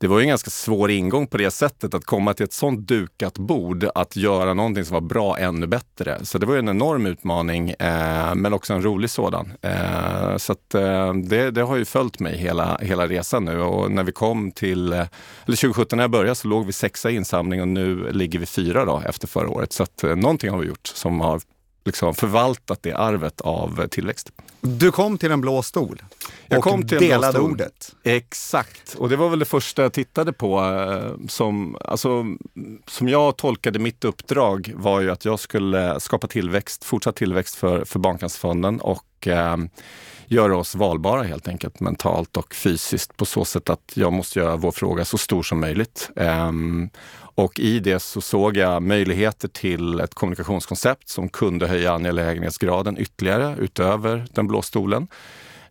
det 0.00 0.08
var 0.08 0.18
ju 0.18 0.22
en 0.22 0.28
ganska 0.28 0.50
svår 0.50 0.90
ingång 0.90 1.26
på 1.26 1.38
det 1.38 1.50
sättet 1.50 1.94
att 1.94 2.04
komma 2.04 2.34
till 2.34 2.44
ett 2.44 2.52
sånt 2.52 2.88
dukat 2.88 3.38
bord, 3.38 3.86
att 3.94 4.16
göra 4.16 4.54
någonting 4.54 4.84
som 4.84 4.94
var 4.94 5.00
bra 5.00 5.38
ännu 5.38 5.66
bättre. 5.66 6.24
Så 6.24 6.38
det 6.38 6.46
var 6.46 6.54
ju 6.54 6.58
en 6.58 6.68
enorm 6.68 7.06
utmaning, 7.06 7.70
eh, 7.70 8.34
men 8.34 8.52
också 8.52 8.72
en 8.74 8.82
rolig 8.82 9.10
sådan. 9.10 9.52
Eh, 9.62 10.36
så 10.36 10.52
att, 10.52 10.74
eh, 10.74 11.14
det, 11.14 11.50
det, 11.50 11.62
har 11.62 11.76
ju 11.76 11.84
följt 11.84 12.20
mig 12.20 12.36
hela, 12.36 12.78
hela 12.82 13.06
resan 13.06 13.44
nu 13.44 13.60
och 13.60 13.90
när 13.90 14.02
vi 14.02 14.12
kom 14.12 14.52
till, 14.52 14.92
eh, 14.92 14.98
eller 15.46 15.56
2017 15.56 15.96
när 15.96 16.02
jag 16.02 16.10
började 16.10 16.34
så 16.34 16.48
låg 16.48 16.66
vi 16.66 16.72
sexa 16.72 17.10
i 17.10 17.16
insamling 17.16 17.60
och 17.60 17.68
nu 17.68 18.12
ligger 18.12 18.38
vi 18.38 18.46
fyra 18.46 18.84
då 18.84 19.02
efter 19.06 19.28
förra 19.28 19.48
året. 19.48 19.72
Så 19.72 19.82
att 19.82 20.04
eh, 20.04 20.16
någonting 20.16 20.50
har 20.50 20.58
vi 20.58 20.66
gjort 20.66 20.86
som 20.86 21.20
har 21.20 21.40
liksom 21.84 22.14
förvaltat 22.14 22.82
det 22.82 22.92
arvet 22.92 23.40
av 23.40 23.86
tillväxt. 23.86 24.32
Du 24.60 24.92
kom 24.92 25.18
till 25.18 25.30
en 25.30 25.40
blå 25.40 25.62
stol 25.62 26.02
jag 26.48 26.58
och 26.58 26.64
kom 26.64 26.88
till 26.88 26.98
delade 26.98 27.38
en 27.38 27.44
ordet. 27.44 27.96
Exakt, 28.02 28.94
och 28.94 29.08
det 29.08 29.16
var 29.16 29.28
väl 29.28 29.38
det 29.38 29.44
första 29.44 29.82
jag 29.82 29.92
tittade 29.92 30.32
på. 30.32 30.60
Eh, 30.60 31.26
som, 31.28 31.76
alltså, 31.84 32.24
som 32.86 33.08
jag 33.08 33.36
tolkade 33.36 33.78
mitt 33.78 34.04
uppdrag 34.04 34.72
var 34.76 35.00
ju 35.00 35.10
att 35.10 35.24
jag 35.24 35.40
skulle 35.40 36.00
skapa 36.00 36.26
tillväxt, 36.26 36.84
fortsatt 36.84 37.16
tillväxt 37.16 37.54
för, 37.54 37.84
för 37.84 37.98
Barncancerfonden 37.98 38.80
och 38.80 39.26
eh, 39.26 39.56
göra 40.30 40.56
oss 40.56 40.74
valbara 40.74 41.22
helt 41.22 41.48
enkelt 41.48 41.80
mentalt 41.80 42.36
och 42.36 42.54
fysiskt 42.54 43.16
på 43.16 43.24
så 43.24 43.44
sätt 43.44 43.70
att 43.70 43.92
jag 43.94 44.12
måste 44.12 44.38
göra 44.38 44.56
vår 44.56 44.72
fråga 44.72 45.04
så 45.04 45.18
stor 45.18 45.42
som 45.42 45.60
möjligt. 45.60 46.10
Um, 46.16 46.90
och 47.34 47.58
i 47.58 47.80
det 47.80 48.00
så 48.00 48.20
såg 48.20 48.56
jag 48.56 48.82
möjligheter 48.82 49.48
till 49.48 50.00
ett 50.00 50.14
kommunikationskoncept 50.14 51.08
som 51.08 51.28
kunde 51.28 51.66
höja 51.66 51.92
angelägenhetsgraden 51.92 52.98
ytterligare 52.98 53.56
utöver 53.58 54.26
den 54.34 54.46
blå 54.46 54.62
stolen. 54.62 55.08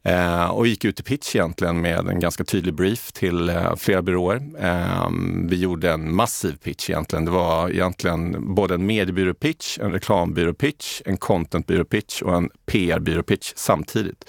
Eh, 0.04 0.50
och 0.50 0.68
gick 0.68 0.86
ut 0.86 1.00
i 1.00 1.04
pitch 1.04 1.36
egentligen 1.36 1.82
med 1.82 2.08
en 2.08 2.20
ganska 2.20 2.44
tydlig 2.44 2.74
brief 2.74 3.12
till 3.12 3.50
eh, 3.50 3.75
flera 3.75 4.01
byråer. 4.01 4.42
Eh, 4.60 5.10
vi 5.50 5.56
gjorde 5.56 5.92
en 5.92 6.16
massiv 6.16 6.58
pitch 6.63 6.89
egentligen. 6.89 7.25
Det 7.25 7.32
var 7.32 7.70
egentligen 7.70 8.56
både 8.56 8.74
en 8.74 8.86
mediebyråpitch, 8.86 9.80
en 9.80 9.92
reklambyråpitch, 9.92 11.01
en 11.06 11.18
contentbyråpitch 11.18 12.22
och 12.22 12.36
en 12.36 12.50
PR-byråpitch 12.66 13.54
samtidigt. 13.56 14.25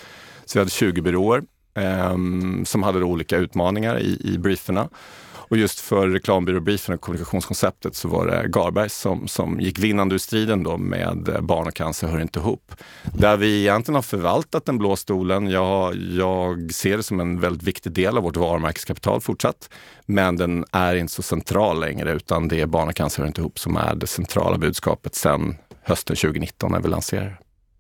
Så 0.51 0.59
vi 0.59 0.61
hade 0.61 0.71
20 0.71 1.03
byråer 1.03 1.43
eh, 1.75 2.17
som 2.65 2.83
hade 2.83 3.05
olika 3.05 3.37
utmaningar 3.37 3.99
i, 3.99 4.21
i 4.25 4.39
brieferna. 4.39 4.89
Och 5.33 5.57
just 5.57 5.81
för 5.81 6.09
reklambyråbriefen 6.09 6.95
och 6.95 7.01
kommunikationskonceptet 7.01 7.97
så 7.97 8.09
var 8.09 8.27
det 8.27 8.49
Garberg 8.49 8.91
som, 8.91 9.29
som 9.29 9.61
gick 9.61 9.79
vinnande 9.79 10.15
ur 10.15 10.19
striden 10.19 10.63
då 10.63 10.77
med 10.77 11.29
eh, 11.29 11.41
Barn 11.41 11.67
och 11.67 11.75
cancer 11.75 12.09
hör 12.09 12.21
inte 12.21 12.39
ihop. 12.39 12.73
Där 13.05 13.37
vi 13.37 13.61
egentligen 13.61 13.95
har 13.95 14.03
förvaltat 14.03 14.65
den 14.65 14.79
blå 14.79 14.97
stolen. 14.97 15.51
Jag, 15.51 15.97
jag 15.97 16.73
ser 16.73 16.97
det 16.97 17.03
som 17.03 17.21
en 17.21 17.41
väldigt 17.41 17.63
viktig 17.63 17.93
del 17.93 18.17
av 18.17 18.23
vårt 18.23 18.37
varumärkeskapital 18.37 19.21
fortsatt. 19.21 19.71
Men 20.07 20.37
den 20.37 20.65
är 20.73 20.95
inte 20.95 21.13
så 21.13 21.23
central 21.23 21.81
längre 21.81 22.13
utan 22.13 22.49
det 22.49 22.61
är 22.61 22.67
Barn 22.67 22.89
och 22.89 22.95
cancer 22.95 23.23
hör 23.23 23.29
inte 23.29 23.41
ihop 23.41 23.59
som 23.59 23.77
är 23.77 23.95
det 23.95 24.07
centrala 24.07 24.59
budskapet 24.59 25.15
sedan 25.15 25.57
hösten 25.83 26.17
2019 26.17 26.73
när 26.73 26.81
vi 26.81 26.89
lanserade 26.89 27.37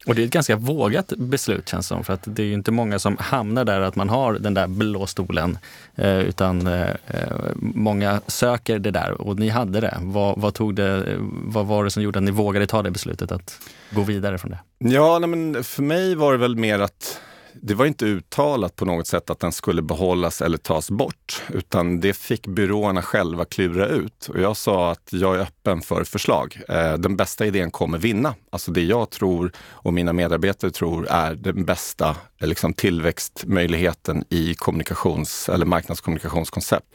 och 0.07 0.15
det 0.15 0.23
är 0.23 0.27
ett 0.27 0.33
ganska 0.33 0.57
vågat 0.57 1.13
beslut 1.17 1.69
känns 1.69 1.89
det 1.89 1.95
som, 1.95 2.05
för 2.05 2.13
att 2.13 2.23
det 2.25 2.43
är 2.43 2.47
ju 2.47 2.53
inte 2.53 2.73
många 2.73 2.99
som 2.99 3.17
hamnar 3.21 3.65
där 3.65 3.81
att 3.81 3.97
man 3.97 4.09
har 4.09 4.33
den 4.33 4.55
där 4.55 4.67
blå 4.67 5.07
stolen, 5.07 5.59
eh, 5.97 6.19
utan 6.19 6.67
eh, 6.67 6.89
eh, 6.91 7.37
många 7.57 8.21
söker 8.27 8.79
det 8.79 8.91
där 8.91 9.21
och 9.21 9.39
ni 9.39 9.49
hade 9.49 9.81
det. 9.81 9.99
Vad, 10.01 10.39
vad, 10.41 10.55
tog 10.55 10.75
det. 10.75 11.17
vad 11.45 11.67
var 11.67 11.85
det 11.85 11.91
som 11.91 12.03
gjorde 12.03 12.19
att 12.19 12.25
ni 12.25 12.31
vågade 12.31 12.67
ta 12.67 12.83
det 12.83 12.91
beslutet 12.91 13.33
att 13.33 13.61
gå 13.91 14.03
vidare 14.03 14.39
från 14.39 14.51
det? 14.51 14.59
Ja, 14.79 15.19
nej, 15.19 15.29
men 15.29 15.65
för 15.65 15.83
mig 15.83 16.15
var 16.15 16.33
det 16.33 16.39
väl 16.39 16.57
mer 16.57 16.79
att 16.79 17.21
det 17.63 17.75
var 17.75 17.87
inte 17.87 18.05
uttalat 18.05 18.77
på 18.77 18.85
något 18.85 19.07
sätt 19.07 19.31
att 19.31 19.41
den 19.41 19.53
skulle 19.53 19.83
behållas 19.83 20.43
eller 20.43 20.59
tas 20.59 20.91
bort, 20.91 21.43
utan 21.49 22.01
det 22.01 22.13
fick 22.13 22.47
byråerna 22.47 23.03
själva 23.03 23.45
klura 23.45 23.87
ut. 23.87 24.29
Och 24.29 24.41
jag 24.41 24.57
sa 24.57 24.91
att 24.91 25.09
jag 25.13 25.37
är 25.37 25.41
öppen 25.41 25.81
för 25.81 26.05
förslag. 26.05 26.61
Eh, 26.69 26.95
den 26.95 27.17
bästa 27.17 27.47
idén 27.47 27.71
kommer 27.71 27.99
vinna. 27.99 28.35
Alltså 28.51 28.71
det 28.73 28.83
jag 28.83 29.11
tror 29.11 29.53
och 29.59 29.95
mina 29.95 30.13
medarbetare 30.13 30.71
tror 30.71 31.07
är 31.11 31.35
den 31.35 31.65
bästa 31.65 32.17
liksom, 32.41 32.73
tillväxtmöjligheten 32.73 34.25
i 34.29 34.55
kommunikations 34.55 35.49
eller 35.49 35.67
marknadskommunikationskoncept. 35.67 36.87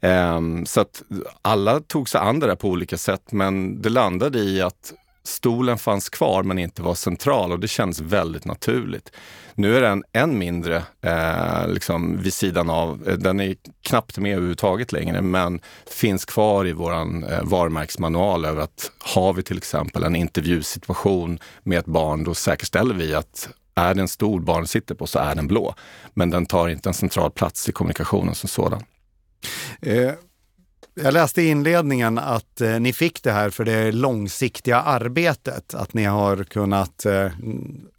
Ehm, 0.00 0.66
så 0.66 0.80
att 0.80 1.02
alla 1.42 1.80
tog 1.80 2.08
sig 2.08 2.20
an 2.20 2.40
det 2.40 2.46
där 2.46 2.56
på 2.56 2.68
olika 2.68 2.98
sätt, 2.98 3.32
men 3.32 3.82
det 3.82 3.88
landade 3.88 4.38
i 4.38 4.62
att 4.62 4.92
stolen 5.24 5.78
fanns 5.78 6.08
kvar 6.08 6.42
men 6.42 6.58
inte 6.58 6.82
var 6.82 6.94
central 6.94 7.52
och 7.52 7.60
det 7.60 7.68
känns 7.68 8.00
väldigt 8.00 8.44
naturligt. 8.44 9.12
Nu 9.54 9.76
är 9.76 9.80
den 9.80 10.04
än 10.12 10.38
mindre 10.38 10.82
eh, 11.00 11.68
liksom 11.68 12.22
vid 12.22 12.34
sidan 12.34 12.70
av. 12.70 13.08
Eh, 13.08 13.14
den 13.14 13.40
är 13.40 13.56
knappt 13.82 14.18
med 14.18 14.32
överhuvudtaget 14.32 14.92
längre, 14.92 15.22
men 15.22 15.60
finns 15.86 16.24
kvar 16.24 16.66
i 16.66 16.72
vår 16.72 16.92
eh, 16.92 17.42
varumärkesmanual 17.42 18.44
över 18.44 18.62
att 18.62 18.90
har 18.98 19.32
vi 19.32 19.42
till 19.42 19.58
exempel 19.58 20.04
en 20.04 20.16
intervjusituation 20.16 21.38
med 21.62 21.78
ett 21.78 21.86
barn, 21.86 22.24
då 22.24 22.34
säkerställer 22.34 22.94
vi 22.94 23.14
att 23.14 23.48
är 23.74 23.94
det 23.94 24.00
en 24.00 24.08
stol 24.08 24.42
barnet 24.42 24.70
sitter 24.70 24.94
på 24.94 25.06
så 25.06 25.18
är 25.18 25.34
den 25.34 25.46
blå. 25.46 25.74
Men 26.14 26.30
den 26.30 26.46
tar 26.46 26.68
inte 26.68 26.88
en 26.88 26.94
central 26.94 27.30
plats 27.30 27.68
i 27.68 27.72
kommunikationen 27.72 28.34
som 28.34 28.48
sådan. 28.48 28.82
Eh, 29.82 30.12
jag 30.94 31.14
läste 31.14 31.42
i 31.42 31.48
inledningen 31.48 32.18
att 32.18 32.60
eh, 32.60 32.80
ni 32.80 32.92
fick 32.92 33.22
det 33.22 33.32
här 33.32 33.50
för 33.50 33.64
det 33.64 33.92
långsiktiga 33.92 34.80
arbetet. 34.80 35.74
Att 35.74 35.94
ni 35.94 36.04
har 36.04 36.44
kunnat 36.44 37.06
eh, 37.06 37.30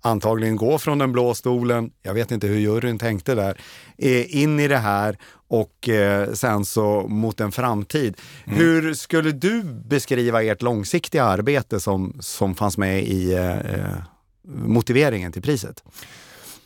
antagligen 0.02 0.56
gå 0.56 0.78
från 0.78 0.98
den 0.98 1.12
blå 1.12 1.34
stolen, 1.34 1.92
jag 2.02 2.14
vet 2.14 2.32
inte 2.32 2.48
hur 2.48 2.60
juryn 2.60 3.00
tänkte 3.00 3.36
där, 3.36 3.58
eh, 3.98 4.36
in 4.38 4.60
i 4.60 4.68
det 4.68 4.78
här 4.78 5.18
och 5.48 5.90
eh, 5.90 6.34
sen 6.34 6.66
så 6.66 7.08
mot 7.08 7.40
en 7.40 7.52
framtid. 7.52 8.18
Mm. 8.46 8.60
Hur 8.60 8.94
skulle 8.94 9.32
du 9.32 9.64
beskriva 9.64 10.44
ert 10.44 10.62
långsiktiga 10.62 11.24
arbete 11.24 11.80
som, 11.80 12.18
som 12.20 12.56
fanns 12.56 12.78
med 12.78 13.04
i 13.04 13.34
eh, 13.34 13.60
eh, 13.60 13.98
motiveringen 14.44 15.32
till 15.32 15.42
priset? 15.42 15.84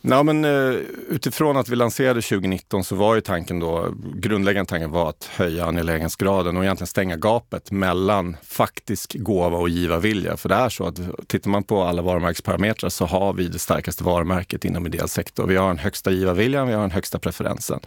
Ja, 0.10 0.24
men, 0.24 0.46
eh, 0.46 0.76
utifrån 1.10 1.58
att 1.58 1.70
vi 1.70 1.76
lanserade 1.76 2.22
2019 2.22 2.84
så 2.84 2.96
var 2.96 3.16
ju 3.16 3.22
tanken 3.22 3.60
då, 3.60 3.94
grundläggande 4.16 4.70
tanken 4.70 4.92
var 4.92 5.10
att 5.10 5.30
höja 5.36 5.66
angelägenhetsgraden 5.66 6.58
och 6.58 6.64
egentligen 6.64 6.88
stänga 6.88 7.16
gapet 7.16 7.72
mellan 7.72 8.38
faktisk 8.44 9.16
gåva 9.20 9.58
och 9.58 9.70
givarvilja. 9.70 10.38
För 10.38 10.50
det 10.50 10.56
är 10.56 10.70
så 10.70 10.88
att 10.88 11.00
tittar 11.28 11.50
man 11.50 11.64
på 11.64 11.84
alla 11.84 12.02
varumärkesparametrar 12.02 12.90
så 12.90 13.06
har 13.06 13.34
vi 13.34 13.48
det 13.48 13.60
starkaste 13.60 14.04
varumärket 14.04 14.66
inom 14.66 14.86
ideell 14.86 15.10
sektor. 15.10 15.48
Vi 15.48 15.56
har 15.56 15.68
den 15.68 15.78
högsta 15.78 16.12
givarviljan, 16.12 16.68
vi 16.68 16.74
har 16.74 16.82
den 16.82 16.92
högsta 16.92 17.20
preferensen. 17.20 17.80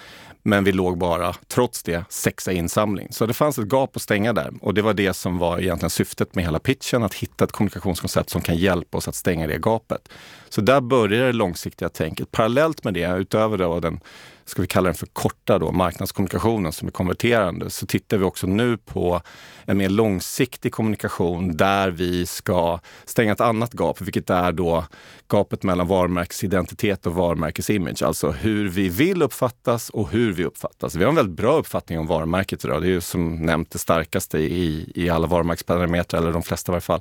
Men 0.42 0.64
vi 0.64 0.72
låg 0.72 0.98
bara, 0.98 1.34
trots 1.48 1.82
det, 1.82 2.04
sexa 2.08 2.52
insamling. 2.52 3.08
Så 3.10 3.26
det 3.26 3.34
fanns 3.34 3.58
ett 3.58 3.72
gap 3.72 3.96
att 3.96 4.02
stänga 4.02 4.32
där. 4.32 4.52
Och 4.60 4.74
det 4.74 4.82
var 4.82 4.94
det 4.94 5.14
som 5.14 5.38
var 5.38 5.58
egentligen 5.58 5.90
syftet 5.90 6.34
med 6.34 6.44
hela 6.44 6.58
pitchen, 6.58 7.02
att 7.02 7.14
hitta 7.14 7.44
ett 7.44 7.52
kommunikationskoncept 7.52 8.30
som 8.30 8.42
kan 8.42 8.56
hjälpa 8.56 8.98
oss 8.98 9.08
att 9.08 9.14
stänga 9.14 9.46
det 9.46 9.58
gapet. 9.58 10.08
Så 10.50 10.60
där 10.60 10.80
börjar 10.80 11.26
det 11.26 11.32
långsiktiga 11.32 11.88
tänket. 11.88 12.30
Parallellt 12.30 12.84
med 12.84 12.94
det, 12.94 13.16
utöver 13.16 13.58
då 13.58 13.80
den 13.80 14.00
ska 14.44 14.62
vi 14.62 14.68
kalla 14.68 14.86
den 14.86 14.94
för 14.94 15.06
korta 15.06 15.58
då, 15.58 15.72
marknadskommunikationen 15.72 16.72
som 16.72 16.88
är 16.88 16.92
konverterande, 16.92 17.70
så 17.70 17.86
tittar 17.86 18.18
vi 18.18 18.24
också 18.24 18.46
nu 18.46 18.76
på 18.76 19.20
en 19.64 19.76
mer 19.76 19.88
långsiktig 19.88 20.72
kommunikation 20.72 21.56
där 21.56 21.90
vi 21.90 22.26
ska 22.26 22.78
stänga 23.04 23.32
ett 23.32 23.40
annat 23.40 23.74
gap, 23.74 24.00
vilket 24.00 24.30
är 24.30 24.52
då 24.52 24.84
gapet 25.28 25.62
mellan 25.62 25.86
varumärkesidentitet 25.86 27.06
och 27.06 27.14
varumärkesimage. 27.14 28.02
Alltså 28.02 28.30
hur 28.30 28.68
vi 28.68 28.88
vill 28.88 29.22
uppfattas 29.22 29.90
och 29.90 30.10
hur 30.10 30.32
vi 30.32 30.44
uppfattas. 30.44 30.94
Vi 30.94 31.04
har 31.04 31.08
en 31.08 31.16
väldigt 31.16 31.36
bra 31.36 31.58
uppfattning 31.58 31.98
om 31.98 32.06
varumärket 32.06 32.64
idag. 32.64 32.82
Det 32.82 32.88
är 32.88 32.90
ju 32.90 33.00
som 33.00 33.36
nämnt 33.36 33.70
det 33.70 33.78
starkaste 33.78 34.38
i, 34.38 34.92
i 34.94 35.10
alla 35.10 35.26
varumärkesparametrar, 35.26 36.20
eller 36.20 36.32
de 36.32 36.42
flesta 36.42 36.70
i 36.70 36.72
varje 36.72 36.80
fall. 36.80 37.00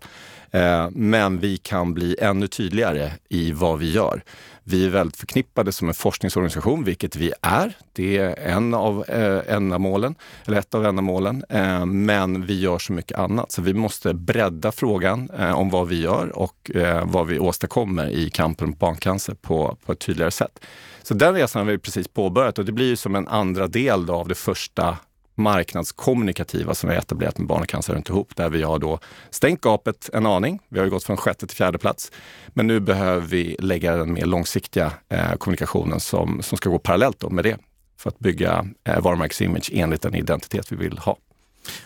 Eh, 0.51 0.89
men 0.91 1.39
vi 1.39 1.57
kan 1.57 1.93
bli 1.93 2.15
ännu 2.21 2.47
tydligare 2.47 3.11
i 3.29 3.51
vad 3.51 3.79
vi 3.79 3.91
gör. 3.91 4.23
Vi 4.63 4.85
är 4.85 4.89
väldigt 4.89 5.17
förknippade 5.17 5.71
som 5.71 5.87
en 5.87 5.93
forskningsorganisation, 5.93 6.83
vilket 6.83 7.15
vi 7.15 7.33
är. 7.41 7.77
Det 7.93 8.17
är 8.17 8.39
en 8.39 8.73
av 8.73 9.05
eh, 9.09 9.55
ändamålen, 9.55 10.15
eller 10.45 10.57
ett 10.57 10.75
av 10.75 10.85
ändamålen. 10.85 11.43
Eh, 11.49 11.85
men 11.85 12.45
vi 12.45 12.59
gör 12.59 12.79
så 12.79 12.93
mycket 12.93 13.19
annat, 13.19 13.51
så 13.51 13.61
vi 13.61 13.73
måste 13.73 14.13
bredda 14.13 14.71
frågan 14.71 15.29
eh, 15.39 15.59
om 15.59 15.69
vad 15.69 15.87
vi 15.87 16.01
gör 16.01 16.37
och 16.37 16.71
eh, 16.75 17.05
vad 17.05 17.27
vi 17.27 17.39
åstadkommer 17.39 18.09
i 18.09 18.29
kampen 18.29 18.69
mot 18.69 18.79
barncancer 18.79 19.33
på, 19.33 19.77
på 19.85 19.91
ett 19.91 19.99
tydligare 19.99 20.31
sätt. 20.31 20.59
Så 21.03 21.13
den 21.13 21.33
resan 21.33 21.65
har 21.65 21.71
vi 21.71 21.77
precis 21.77 22.07
påbörjat 22.07 22.59
och 22.59 22.65
det 22.65 22.71
blir 22.71 22.87
ju 22.87 22.95
som 22.95 23.15
en 23.15 23.27
andra 23.27 23.67
del 23.67 24.09
av 24.09 24.27
det 24.27 24.35
första 24.35 24.97
marknadskommunikativa 25.39 26.73
som 26.73 26.89
vi 26.89 26.95
har 26.95 27.01
etablerat 27.01 27.37
med 27.37 27.47
Barncancer 27.47 27.93
runt 27.93 28.09
ihop, 28.09 28.35
där 28.35 28.49
vi 28.49 28.63
har 28.63 28.79
då 28.79 28.99
stängt 29.29 29.61
gapet 29.61 30.09
en 30.13 30.25
aning. 30.25 30.59
Vi 30.69 30.79
har 30.79 30.85
ju 30.85 30.91
gått 30.91 31.03
från 31.03 31.17
sjätte 31.17 31.47
till 31.47 31.57
fjärde 31.57 31.77
plats. 31.77 32.11
Men 32.47 32.67
nu 32.67 32.79
behöver 32.79 33.27
vi 33.27 33.55
lägga 33.59 33.95
den 33.95 34.13
mer 34.13 34.25
långsiktiga 34.25 34.93
eh, 35.09 35.33
kommunikationen 35.33 35.99
som, 35.99 36.41
som 36.41 36.57
ska 36.57 36.69
gå 36.69 36.79
parallellt 36.79 37.31
med 37.31 37.43
det 37.43 37.57
för 37.99 38.09
att 38.09 38.19
bygga 38.19 38.65
eh, 38.87 38.99
varumärkesimage 38.99 39.71
enligt 39.73 40.01
den 40.01 40.15
identitet 40.15 40.71
vi 40.71 40.75
vill 40.75 40.97
ha. 40.97 41.17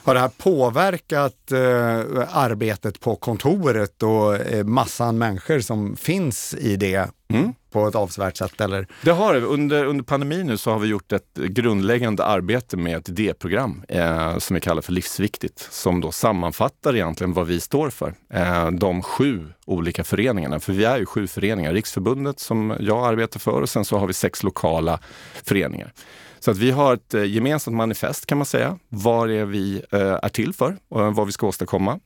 Har 0.04 0.14
det 0.14 0.20
här 0.20 0.32
påverkat 0.38 1.52
eh, 1.52 2.38
arbetet 2.38 3.00
på 3.00 3.16
kontoret 3.16 4.04
och 4.04 4.36
eh, 4.36 4.64
massan 4.64 5.18
människor 5.18 5.60
som 5.60 5.96
finns 5.96 6.54
i 6.54 6.76
det 6.76 7.10
mm. 7.34 7.54
på 7.72 7.88
ett 7.88 7.96
avsevärt 7.96 8.38
sätt? 8.38 8.62
Eller? 8.62 8.88
Det 9.02 9.12
har 9.12 9.34
det. 9.34 9.42
Under, 9.42 9.86
under 9.86 10.04
pandemin 10.04 10.48
nu 10.48 10.58
så 10.58 10.72
har 10.72 10.80
vi 10.80 10.88
gjort 10.88 11.12
ett 11.12 11.34
grundläggande 11.34 12.26
arbete 12.26 12.78
med 12.78 12.98
ett 12.98 13.10
idéprogram 13.10 13.84
eh, 13.90 14.38
som 14.38 14.54
vi 14.54 14.60
kallar 14.60 14.82
för 14.82 14.92
Livsviktigt, 14.92 15.68
som 15.72 16.02
då 16.02 16.12
sammanfattar 16.12 16.96
egentligen 16.96 17.34
vad 17.34 17.48
vi 17.48 17.60
står 17.60 17.90
för. 17.90 18.14
Eh, 18.34 18.72
de 18.72 19.02
sju 19.02 19.54
olika 19.66 20.04
föreningarna, 20.04 20.60
för 20.60 20.74
vi 20.74 20.84
är 20.84 20.98
ju 20.98 21.06
sju 21.06 21.28
föreningar. 21.28 21.74
Riksförbundet 21.74 22.40
som 22.40 22.76
jag 22.80 23.08
arbetar 23.08 23.40
för 23.40 23.62
och 23.62 23.70
sen 23.70 23.86
så 23.86 23.98
har 23.98 24.08
vi 24.08 24.14
sex 24.14 24.44
lokala 24.44 25.00
föreningar. 25.44 25.94
Så 26.44 26.52
att 26.52 26.58
vi 26.58 26.72
har 26.72 26.94
ett 26.94 27.14
eh, 27.14 27.24
gemensamt 27.24 27.78
manifest 27.78 28.26
kan 28.26 28.38
man 28.38 28.46
säga, 28.46 28.80
vad 28.90 29.30
det 29.30 29.36
är 29.36 29.46
vi 29.46 29.82
eh, 29.92 30.00
är 30.00 30.30
till 30.30 30.54
för 30.54 30.78
och 30.90 31.02
eh, 31.02 31.14
vad 31.14 31.26
vi 31.26 31.32
ska 31.32 31.48
åstadkomma. 31.48 32.00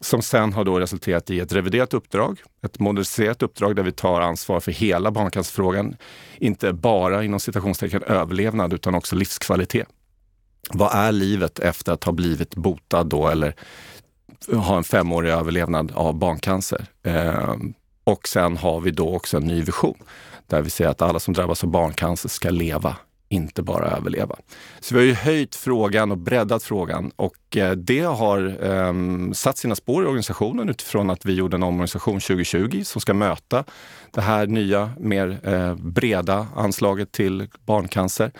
Som 0.00 0.22
sen 0.22 0.52
har 0.52 0.64
då 0.64 0.78
resulterat 0.78 1.30
i 1.30 1.40
ett 1.40 1.52
reviderat 1.52 1.94
uppdrag, 1.94 2.40
ett 2.64 2.78
moderniserat 2.78 3.42
uppdrag 3.42 3.76
där 3.76 3.82
vi 3.82 3.92
tar 3.92 4.20
ansvar 4.20 4.60
för 4.60 4.72
hela 4.72 5.10
barncancerfrågan. 5.10 5.96
Inte 6.36 6.72
bara 6.72 7.24
inom 7.24 7.40
citationstecken 7.40 8.02
överlevnad 8.02 8.72
utan 8.72 8.94
också 8.94 9.16
livskvalitet. 9.16 9.88
Vad 10.70 10.94
är 10.94 11.12
livet 11.12 11.58
efter 11.58 11.92
att 11.92 12.04
ha 12.04 12.12
blivit 12.12 12.54
botad 12.54 13.04
då 13.04 13.28
eller 13.28 13.54
ha 14.52 14.76
en 14.76 14.84
femårig 14.84 15.30
överlevnad 15.30 15.92
av 15.94 16.14
barncancer? 16.14 16.86
Ehm, 17.02 17.74
och 18.04 18.28
sen 18.28 18.56
har 18.56 18.80
vi 18.80 18.90
då 18.90 19.14
också 19.14 19.36
en 19.36 19.46
ny 19.46 19.62
vision 19.62 19.98
där 20.46 20.62
vi 20.62 20.70
säger 20.70 20.90
att 20.90 21.02
alla 21.02 21.20
som 21.20 21.34
drabbas 21.34 21.64
av 21.64 21.70
barncancer 21.70 22.28
ska 22.28 22.50
leva 22.50 22.96
inte 23.28 23.62
bara 23.62 23.86
överleva. 23.86 24.36
Så 24.80 24.94
vi 24.94 25.00
har 25.00 25.06
ju 25.06 25.14
höjt 25.14 25.54
frågan 25.54 26.10
och 26.10 26.18
breddat 26.18 26.62
frågan 26.62 27.10
och 27.16 27.56
eh, 27.56 27.72
det 27.72 28.00
har 28.00 28.64
um, 28.64 29.34
satt 29.34 29.58
sina 29.58 29.74
spår 29.74 30.04
i 30.04 30.06
organisationen 30.06 30.68
utifrån 30.68 31.10
att 31.10 31.26
vi 31.26 31.34
gjorde 31.34 31.56
en 31.56 31.62
omorganisation 31.62 32.20
2020 32.20 32.82
som 32.84 33.00
ska 33.00 33.14
möta 33.14 33.64
det 34.10 34.20
här 34.20 34.46
nya, 34.46 34.90
mer 34.98 35.40
uh, 35.48 35.74
breda 35.74 36.46
anslaget 36.56 37.12
till 37.12 37.48
barncancer. 37.66 38.32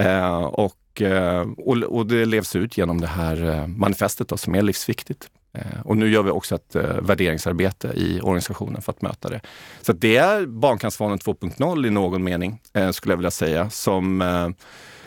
Uh, 0.00 0.44
och, 0.44 1.02
uh, 1.02 1.44
och, 1.58 1.76
och, 1.76 2.06
det 2.06 2.24
levs 2.24 2.56
ut 2.56 2.78
genom 2.78 3.00
det 3.00 3.06
här 3.06 3.66
manifestet 3.66 4.28
då, 4.28 4.36
som 4.36 4.54
är 4.54 4.62
livsviktigt. 4.62 5.28
Eh, 5.56 5.80
och 5.84 5.96
nu 5.96 6.10
gör 6.10 6.22
vi 6.22 6.30
också 6.30 6.54
ett 6.54 6.76
eh, 6.76 7.00
värderingsarbete 7.02 7.88
i 7.88 8.20
organisationen 8.20 8.82
för 8.82 8.92
att 8.92 9.02
möta 9.02 9.28
det. 9.28 9.40
Så 9.82 9.92
det 9.92 10.16
är 10.16 10.46
Barncancerfonden 10.46 11.18
2.0 11.18 11.86
i 11.86 11.90
någon 11.90 12.24
mening, 12.24 12.60
eh, 12.72 12.90
skulle 12.90 13.12
jag 13.12 13.16
vilja 13.16 13.30
säga, 13.30 13.70
som 13.70 14.54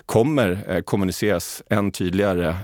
kommer 0.05 0.81
kommuniceras 0.81 1.63
än 1.69 1.91
tydligare 1.91 2.55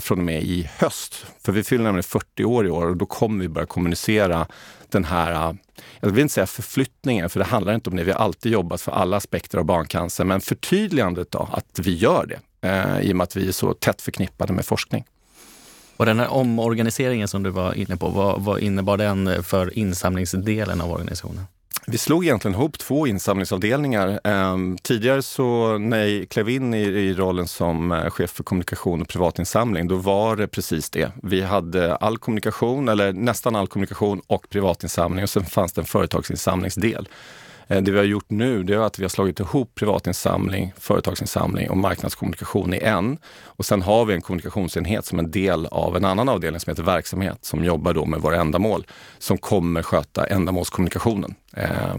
från 0.00 0.18
och 0.18 0.24
med 0.24 0.42
i 0.42 0.70
höst. 0.78 1.26
För 1.44 1.52
vi 1.52 1.64
fyller 1.64 1.84
nämligen 1.84 2.02
40 2.02 2.44
år 2.44 2.66
i 2.66 2.70
år 2.70 2.86
och 2.86 2.96
då 2.96 3.06
kommer 3.06 3.42
vi 3.42 3.48
börja 3.48 3.66
kommunicera 3.66 4.46
den 4.88 5.04
här, 5.04 5.56
jag 6.00 6.10
vill 6.10 6.22
inte 6.22 6.34
säga 6.34 6.46
förflyttningen, 6.46 7.30
för 7.30 7.38
det 7.38 7.46
handlar 7.46 7.74
inte 7.74 7.90
om 7.90 7.96
det. 7.96 8.04
Vi 8.04 8.12
har 8.12 8.18
alltid 8.18 8.52
jobbat 8.52 8.80
för 8.80 8.92
alla 8.92 9.16
aspekter 9.16 9.58
av 9.58 9.64
barncancer, 9.64 10.24
men 10.24 10.40
förtydligandet 10.40 11.30
då, 11.30 11.48
att 11.52 11.78
vi 11.78 11.94
gör 11.94 12.26
det 12.26 12.40
i 13.02 13.12
och 13.12 13.16
med 13.16 13.24
att 13.24 13.36
vi 13.36 13.48
är 13.48 13.52
så 13.52 13.74
tätt 13.74 14.02
förknippade 14.02 14.52
med 14.52 14.64
forskning. 14.64 15.04
Och 16.02 16.06
den 16.06 16.20
här 16.20 16.32
omorganiseringen 16.32 17.28
som 17.28 17.42
du 17.42 17.50
var 17.50 17.74
inne 17.74 17.96
på, 17.96 18.08
vad, 18.08 18.40
vad 18.40 18.60
innebar 18.60 18.96
den 18.96 19.42
för 19.44 19.78
insamlingsdelen 19.78 20.80
av 20.80 20.92
organisationen? 20.92 21.44
Vi 21.86 21.98
slog 21.98 22.24
egentligen 22.24 22.54
ihop 22.54 22.78
två 22.78 23.06
insamlingsavdelningar. 23.06 24.20
Ehm, 24.24 24.78
tidigare 24.82 25.22
så 25.22 25.78
när 25.78 26.04
jag 26.04 26.28
klev 26.28 26.48
in 26.48 26.74
i, 26.74 26.82
i 26.82 27.14
rollen 27.14 27.48
som 27.48 27.92
eh, 27.92 28.10
chef 28.10 28.30
för 28.30 28.44
kommunikation 28.44 29.02
och 29.02 29.08
privatinsamling, 29.08 29.88
då 29.88 29.96
var 29.96 30.36
det 30.36 30.48
precis 30.48 30.90
det. 30.90 31.12
Vi 31.22 31.42
hade 31.42 31.96
all 31.96 32.18
kommunikation, 32.18 32.88
eller 32.88 33.12
nästan 33.12 33.56
all 33.56 33.66
kommunikation 33.66 34.20
och 34.26 34.48
privatinsamling 34.50 35.22
och 35.22 35.30
sen 35.30 35.44
fanns 35.44 35.72
det 35.72 35.80
en 35.80 35.86
företagsinsamlingsdel. 35.86 37.08
Eh, 37.72 37.82
det 37.82 37.90
vi 37.90 37.98
har 37.98 38.04
gjort 38.04 38.30
nu 38.30 38.62
det 38.62 38.74
är 38.74 38.78
att 38.78 38.98
vi 38.98 39.04
har 39.04 39.08
slagit 39.08 39.40
ihop 39.40 39.74
privatinsamling, 39.74 40.72
företagsinsamling 40.78 41.70
och 41.70 41.76
marknadskommunikation 41.76 42.74
i 42.74 42.78
en. 42.78 43.18
Och 43.44 43.64
sen 43.64 43.82
har 43.82 44.04
vi 44.04 44.14
en 44.14 44.22
kommunikationsenhet 44.22 45.04
som 45.04 45.18
en 45.18 45.30
del 45.30 45.66
av 45.66 45.96
en 45.96 46.04
annan 46.04 46.28
avdelning 46.28 46.60
som 46.60 46.70
heter 46.70 46.82
verksamhet 46.82 47.38
som 47.40 47.64
jobbar 47.64 47.94
då 47.94 48.04
med 48.04 48.20
våra 48.20 48.36
ändamål 48.36 48.86
som 49.18 49.38
kommer 49.38 49.82
sköta 49.82 50.26
ändamålskommunikationen. 50.26 51.34
Eh, 51.56 51.96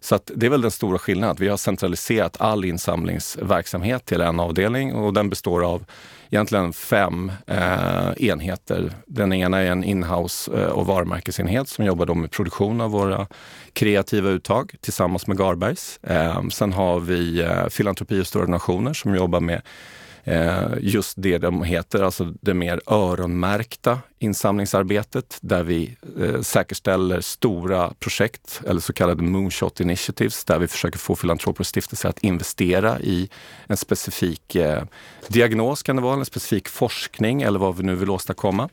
så 0.00 0.18
så 0.18 0.32
det 0.34 0.46
är 0.46 0.50
väl 0.50 0.60
den 0.60 0.70
stora 0.70 0.98
skillnaden. 0.98 1.36
Vi 1.38 1.48
har 1.48 1.56
centraliserat 1.56 2.40
all 2.40 2.64
insamlingsverksamhet 2.64 4.04
till 4.04 4.20
en 4.20 4.40
avdelning 4.40 4.94
och 4.94 5.12
den 5.12 5.30
består 5.30 5.64
av 5.64 5.84
egentligen 6.32 6.72
fem 6.72 7.32
eh, 7.46 8.12
enheter. 8.16 8.92
Den 9.06 9.32
ena 9.32 9.58
är 9.58 9.66
en 9.66 9.84
inhouse 9.84 10.52
eh, 10.52 10.66
och 10.66 10.86
varumärkesenhet 10.86 11.68
som 11.68 11.84
jobbar 11.84 12.06
då 12.06 12.14
med 12.14 12.30
produktion 12.30 12.80
av 12.80 12.90
våra 12.90 13.26
kreativa 13.72 14.28
uttag 14.28 14.74
tillsammans 14.80 15.26
med 15.26 15.38
Garbergs. 15.38 16.00
Eh, 16.02 16.48
sen 16.48 16.72
har 16.72 17.00
vi 17.00 17.40
eh, 17.40 17.68
filantropi 17.68 18.20
och 18.22 18.26
stora 18.26 18.44
donationer 18.44 18.92
som 18.92 19.14
jobbar 19.14 19.40
med 19.40 19.62
Eh, 20.24 20.66
just 20.80 21.14
det 21.16 21.38
de 21.38 21.62
heter, 21.62 22.02
alltså 22.02 22.34
det 22.40 22.54
mer 22.54 22.80
öronmärkta 22.86 23.98
insamlingsarbetet 24.18 25.38
där 25.40 25.62
vi 25.62 25.96
eh, 26.20 26.40
säkerställer 26.40 27.20
stora 27.20 27.92
projekt 27.98 28.60
eller 28.66 28.80
så 28.80 28.92
kallade 28.92 29.22
moonshot 29.22 29.80
initiatives 29.80 30.44
där 30.44 30.58
vi 30.58 30.68
försöker 30.68 30.98
få 30.98 31.16
filantroper 31.16 31.60
och 31.60 31.66
stiftelser 31.66 32.08
att 32.08 32.18
investera 32.18 33.00
i 33.00 33.28
en 33.66 33.76
specifik 33.76 34.54
eh, 34.54 34.82
diagnos 35.28 35.82
kan 35.82 35.96
det 35.96 36.02
vara, 36.02 36.14
en 36.14 36.24
specifik 36.24 36.68
forskning 36.68 37.42
eller 37.42 37.58
vad 37.58 37.76
vi 37.76 37.82
nu 37.82 37.94
vill 37.94 38.10
åstadkomma. 38.10 38.68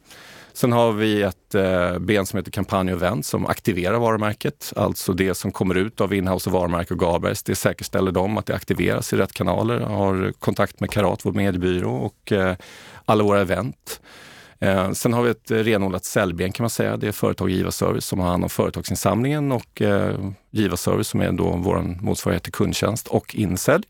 Sen 0.53 0.71
har 0.71 0.91
vi 0.91 1.21
ett 1.21 1.55
eh, 1.55 1.99
ben 1.99 2.25
som 2.25 2.37
heter 2.37 2.51
Kampanj 2.51 2.93
och 2.93 2.97
Event 2.97 3.25
som 3.25 3.45
aktiverar 3.45 3.99
varumärket. 3.99 4.73
Alltså 4.75 5.13
det 5.13 5.35
som 5.35 5.51
kommer 5.51 5.75
ut 5.75 6.01
av 6.01 6.13
Inhouse 6.13 6.49
och 6.49 6.53
varumärke 6.53 6.93
och 6.93 6.99
Garbergs. 6.99 7.43
Det 7.43 7.55
säkerställer 7.55 8.11
dem 8.11 8.37
att 8.37 8.45
det 8.45 8.55
aktiveras 8.55 9.13
i 9.13 9.17
rätt 9.17 9.33
kanaler. 9.33 9.79
Har 9.79 10.31
kontakt 10.39 10.79
med 10.79 10.91
Karat, 10.91 11.25
vår 11.25 11.31
mediebyrå 11.31 11.95
och 11.95 12.31
eh, 12.31 12.55
alla 13.05 13.23
våra 13.23 13.41
event. 13.41 14.01
Eh, 14.59 14.91
sen 14.91 15.13
har 15.13 15.23
vi 15.23 15.29
ett 15.29 15.51
renodlat 15.51 16.05
säljben 16.05 16.51
kan 16.51 16.63
man 16.63 16.69
säga. 16.69 16.97
Det 16.97 17.07
är 17.07 17.11
företag 17.11 17.49
Givaservice 17.49 18.05
som 18.05 18.19
har 18.19 18.27
hand 18.27 18.43
om 18.43 18.49
företagsinsamlingen 18.49 19.51
och 19.51 19.81
eh, 19.81 20.15
som 21.01 21.21
är 21.21 21.31
då 21.31 21.49
vår 21.57 21.95
motsvarighet 22.01 22.43
till 22.43 22.53
kundtjänst 22.53 23.07
och 23.07 23.35
insälj. 23.35 23.83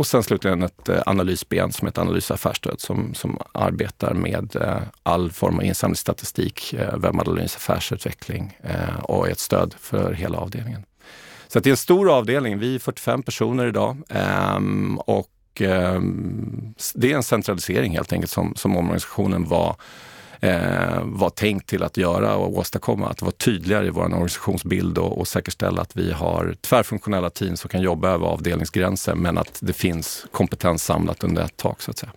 Och 0.00 0.06
sen 0.06 0.22
slutligen 0.22 0.62
ett 0.62 0.88
eh, 0.88 1.02
analysben 1.06 1.72
som 1.72 1.88
heter 1.88 2.02
Analys 2.02 2.30
affärsstöd 2.30 2.80
som, 2.80 3.14
som 3.14 3.38
arbetar 3.52 4.14
med 4.14 4.56
eh, 4.56 4.82
all 5.02 5.32
form 5.32 5.58
av 5.58 5.64
insamlingsstatistik, 5.64 6.72
eh, 6.72 6.98
webbanalys, 6.98 7.56
affärsutveckling 7.56 8.58
och 9.02 9.28
är 9.28 9.32
ett 9.32 9.38
stöd 9.38 9.74
för 9.80 10.12
hela 10.12 10.38
avdelningen. 10.38 10.84
Så 11.48 11.60
det 11.60 11.68
är 11.68 11.70
en 11.70 11.76
stor 11.76 12.16
avdelning. 12.16 12.58
Vi 12.58 12.74
är 12.74 12.78
45 12.78 13.22
personer 13.22 13.66
idag 13.66 13.96
ehm, 14.08 14.98
och 14.98 15.60
ehm, 15.60 16.74
det 16.94 17.12
är 17.12 17.16
en 17.16 17.22
centralisering 17.22 17.92
helt 17.92 18.12
enkelt 18.12 18.30
som, 18.30 18.54
som 18.56 18.76
omorganisationen 18.76 19.48
var 19.48 19.76
eh, 20.40 21.02
var 21.04 21.30
tänkt 21.30 21.68
till 21.68 21.82
att 21.82 21.96
göra 21.96 22.36
och 22.36 22.58
åstadkomma. 22.58 23.08
Att 23.08 23.22
vara 23.22 23.32
tydligare 23.32 23.86
i 23.86 23.90
vår 23.90 24.02
organisationsbild 24.02 24.98
och, 24.98 25.18
och 25.18 25.28
säkerställa 25.28 25.82
att 25.82 25.96
vi 25.96 26.12
har 26.12 26.54
tvärfunktionella 26.60 27.30
team 27.30 27.56
som 27.56 27.68
kan 27.68 27.82
jobba 27.82 28.08
över 28.08 28.26
avdelningsgränser 28.26 29.14
men 29.14 29.38
att 29.38 29.58
det 29.60 29.72
finns 29.72 30.26
kompetens 30.32 30.84
samlat 30.84 31.24
under 31.24 31.42
ett 31.42 31.56
tak 31.56 31.82
så 31.82 31.90
att 31.90 31.98
säga. 31.98 32.12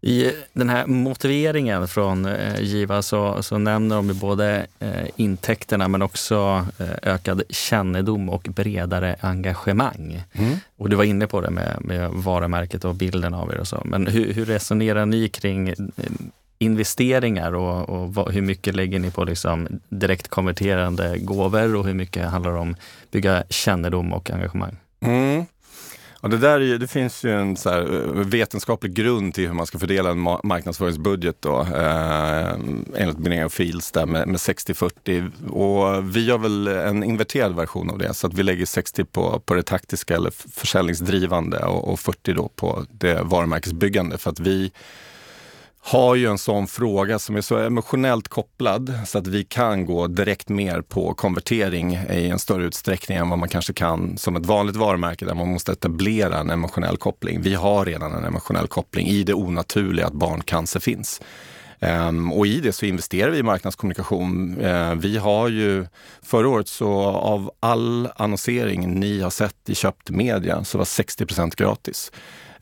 I 0.00 0.32
den 0.52 0.68
här 0.68 0.86
motiveringen 0.86 1.88
från 1.88 2.26
eh, 2.26 2.60
Giva 2.60 3.02
så, 3.02 3.42
så 3.42 3.58
nämner 3.58 3.96
de 3.96 4.18
både 4.18 4.66
eh, 4.78 5.06
intäkterna 5.16 5.88
men 5.88 6.02
också 6.02 6.66
eh, 6.78 7.12
ökad 7.14 7.42
kännedom 7.48 8.28
och 8.28 8.48
bredare 8.54 9.16
engagemang. 9.20 10.22
Mm. 10.32 10.56
Och 10.76 10.90
du 10.90 10.96
var 10.96 11.04
inne 11.04 11.26
på 11.26 11.40
det 11.40 11.50
med, 11.50 11.76
med 11.80 12.10
varumärket 12.10 12.84
och 12.84 12.94
bilden 12.94 13.34
av 13.34 13.52
er 13.52 13.58
och 13.58 13.68
så. 13.68 13.82
Men 13.84 14.06
hur, 14.06 14.32
hur 14.32 14.44
resonerar 14.44 15.06
ni 15.06 15.28
kring 15.28 15.74
investeringar 16.58 17.54
och, 17.54 17.88
och 17.88 18.14
vad, 18.14 18.32
hur 18.32 18.42
mycket 18.42 18.74
lägger 18.74 18.98
ni 18.98 19.10
på 19.10 19.24
liksom 19.24 19.68
direkt 19.88 20.28
konverterande 20.28 21.18
gåvor 21.18 21.76
och 21.76 21.86
hur 21.86 21.94
mycket 21.94 22.28
handlar 22.28 22.52
det 22.52 22.58
om 22.58 22.70
att 22.70 23.10
bygga 23.10 23.44
kännedom 23.48 24.12
och 24.12 24.30
engagemang? 24.30 24.76
Mm. 25.00 25.44
Och 26.20 26.30
det, 26.30 26.38
där 26.38 26.78
det 26.78 26.86
finns 26.86 27.24
ju 27.24 27.32
en 27.40 27.56
så 27.56 27.70
här, 27.70 27.80
eh, 27.80 28.24
vetenskaplig 28.24 28.94
grund 28.94 29.34
till 29.34 29.46
hur 29.46 29.54
man 29.54 29.66
ska 29.66 29.78
fördela 29.78 30.10
en 30.10 30.18
marknadsföringsbudget 30.44 31.36
då, 31.40 31.60
eh, 31.60 32.50
enligt 32.96 33.18
Bineo 33.18 33.48
Fields 33.48 33.92
där 33.92 34.06
med, 34.06 34.28
med 34.28 34.36
60-40. 34.36 35.48
Och 35.50 36.16
vi 36.16 36.24
gör 36.24 36.38
väl 36.38 36.66
en 36.66 37.04
inverterad 37.04 37.56
version 37.56 37.90
av 37.90 37.98
det, 37.98 38.14
så 38.14 38.26
att 38.26 38.34
vi 38.34 38.42
lägger 38.42 38.66
60 38.66 39.04
på, 39.04 39.40
på 39.40 39.54
det 39.54 39.62
taktiska 39.62 40.14
eller 40.14 40.30
försäljningsdrivande 40.30 41.58
och, 41.58 41.92
och 41.92 42.00
40 42.00 42.32
då 42.32 42.48
på 42.48 42.84
det 42.90 43.22
varumärkesbyggande. 43.22 44.18
För 44.18 44.30
att 44.30 44.40
vi 44.40 44.72
har 45.86 46.14
ju 46.14 46.26
en 46.26 46.38
sån 46.38 46.66
fråga 46.66 47.18
som 47.18 47.36
är 47.36 47.40
så 47.40 47.58
emotionellt 47.58 48.28
kopplad 48.28 48.92
så 49.06 49.18
att 49.18 49.26
vi 49.26 49.44
kan 49.44 49.86
gå 49.86 50.06
direkt 50.06 50.48
mer 50.48 50.80
på 50.80 51.14
konvertering 51.14 51.98
i 52.10 52.28
en 52.28 52.38
större 52.38 52.64
utsträckning 52.64 53.18
än 53.18 53.30
vad 53.30 53.38
man 53.38 53.48
kanske 53.48 53.72
kan 53.72 54.18
som 54.18 54.36
ett 54.36 54.46
vanligt 54.46 54.76
varumärke 54.76 55.24
där 55.24 55.34
man 55.34 55.48
måste 55.48 55.72
etablera 55.72 56.38
en 56.38 56.50
emotionell 56.50 56.96
koppling. 56.96 57.42
Vi 57.42 57.54
har 57.54 57.84
redan 57.84 58.12
en 58.12 58.24
emotionell 58.24 58.66
koppling 58.66 59.06
i 59.06 59.22
det 59.22 59.34
onaturliga 59.34 60.06
att 60.06 60.12
barncancer 60.12 60.80
finns. 60.80 61.20
Um, 61.80 62.32
och 62.32 62.46
i 62.46 62.60
det 62.60 62.72
så 62.72 62.86
investerar 62.86 63.30
vi 63.30 63.38
i 63.38 63.42
marknadskommunikation. 63.42 64.60
Uh, 64.60 64.94
vi 64.94 65.16
har 65.16 65.48
ju 65.48 65.86
förra 66.22 66.48
året 66.48 66.68
så 66.68 66.92
av 67.06 67.50
all 67.60 68.08
annonsering 68.16 69.00
ni 69.00 69.20
har 69.20 69.30
sett 69.30 69.68
i 69.70 69.74
köpt 69.74 70.10
media 70.10 70.64
så 70.64 70.78
var 70.78 70.84
60% 70.84 71.56
gratis. 71.56 72.12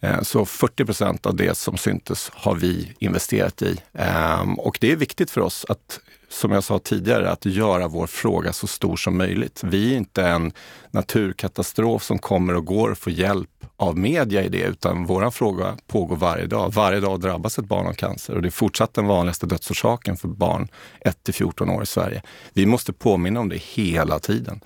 Eh, 0.04 0.22
så 0.22 0.44
40 0.44 0.84
procent 0.84 1.26
av 1.26 1.36
det 1.36 1.56
som 1.56 1.76
syntes 1.76 2.30
har 2.34 2.54
vi 2.54 2.92
investerat 2.98 3.62
i. 3.62 3.76
Ehm, 3.92 4.54
och 4.54 4.78
det 4.80 4.92
är 4.92 4.96
viktigt 4.96 5.30
för 5.30 5.40
oss 5.40 5.66
att, 5.68 6.00
som 6.28 6.52
jag 6.52 6.64
sa 6.64 6.78
tidigare, 6.78 7.30
att 7.30 7.46
göra 7.46 7.88
vår 7.88 8.06
fråga 8.06 8.52
så 8.52 8.66
stor 8.66 8.96
som 8.96 9.18
möjligt. 9.18 9.60
Vi 9.64 9.92
är 9.92 9.96
inte 9.96 10.22
en 10.22 10.52
naturkatastrof 10.90 12.02
som 12.02 12.18
kommer 12.18 12.54
och 12.54 12.64
går 12.64 12.90
och 12.90 12.98
får 12.98 13.12
hjälp 13.12 13.50
av 13.76 13.98
media 13.98 14.44
i 14.44 14.48
det, 14.48 14.62
utan 14.62 15.06
vår 15.06 15.30
fråga 15.30 15.76
pågår 15.86 16.16
varje 16.16 16.46
dag. 16.46 16.72
Varje 16.72 17.00
dag 17.00 17.20
drabbas 17.20 17.58
ett 17.58 17.64
barn 17.64 17.86
av 17.86 17.92
cancer 17.92 18.34
och 18.34 18.42
det 18.42 18.48
är 18.48 18.50
fortsatt 18.50 18.94
den 18.94 19.06
vanligaste 19.06 19.46
dödsorsaken 19.46 20.16
för 20.16 20.28
barn 20.28 20.68
1 21.00 21.22
till 21.22 21.34
14 21.34 21.70
år 21.70 21.82
i 21.82 21.86
Sverige. 21.86 22.22
Vi 22.52 22.66
måste 22.66 22.92
påminna 22.92 23.40
om 23.40 23.48
det 23.48 23.62
hela 23.62 24.18
tiden. 24.18 24.60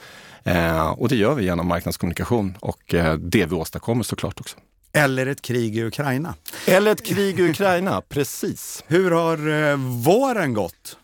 Ehm, 0.45 0.93
och 0.93 1.09
det 1.09 1.17
gör 1.17 1.35
vi 1.35 1.45
genom 1.45 1.67
marknadskommunikation 1.67 2.57
och 2.61 2.95
eh, 2.95 3.15
det 3.15 3.47
vi 3.47 3.55
åstadkommer 3.55 4.03
såklart 4.03 4.41
också. 4.41 4.57
Eller 4.93 5.27
ett 5.27 5.43
krig 5.43 5.77
i 5.77 5.83
Ukraina. 5.85 6.35
Eller 6.67 6.93
ett 6.93 7.05
krig 7.07 7.41
i 7.41 7.51
Ukraina, 7.51 8.01
precis. 8.01 8.85
Hur 8.87 9.11
har 9.11 9.71
eh, 9.71 9.77
våren 10.05 10.55
gått? 10.55 10.98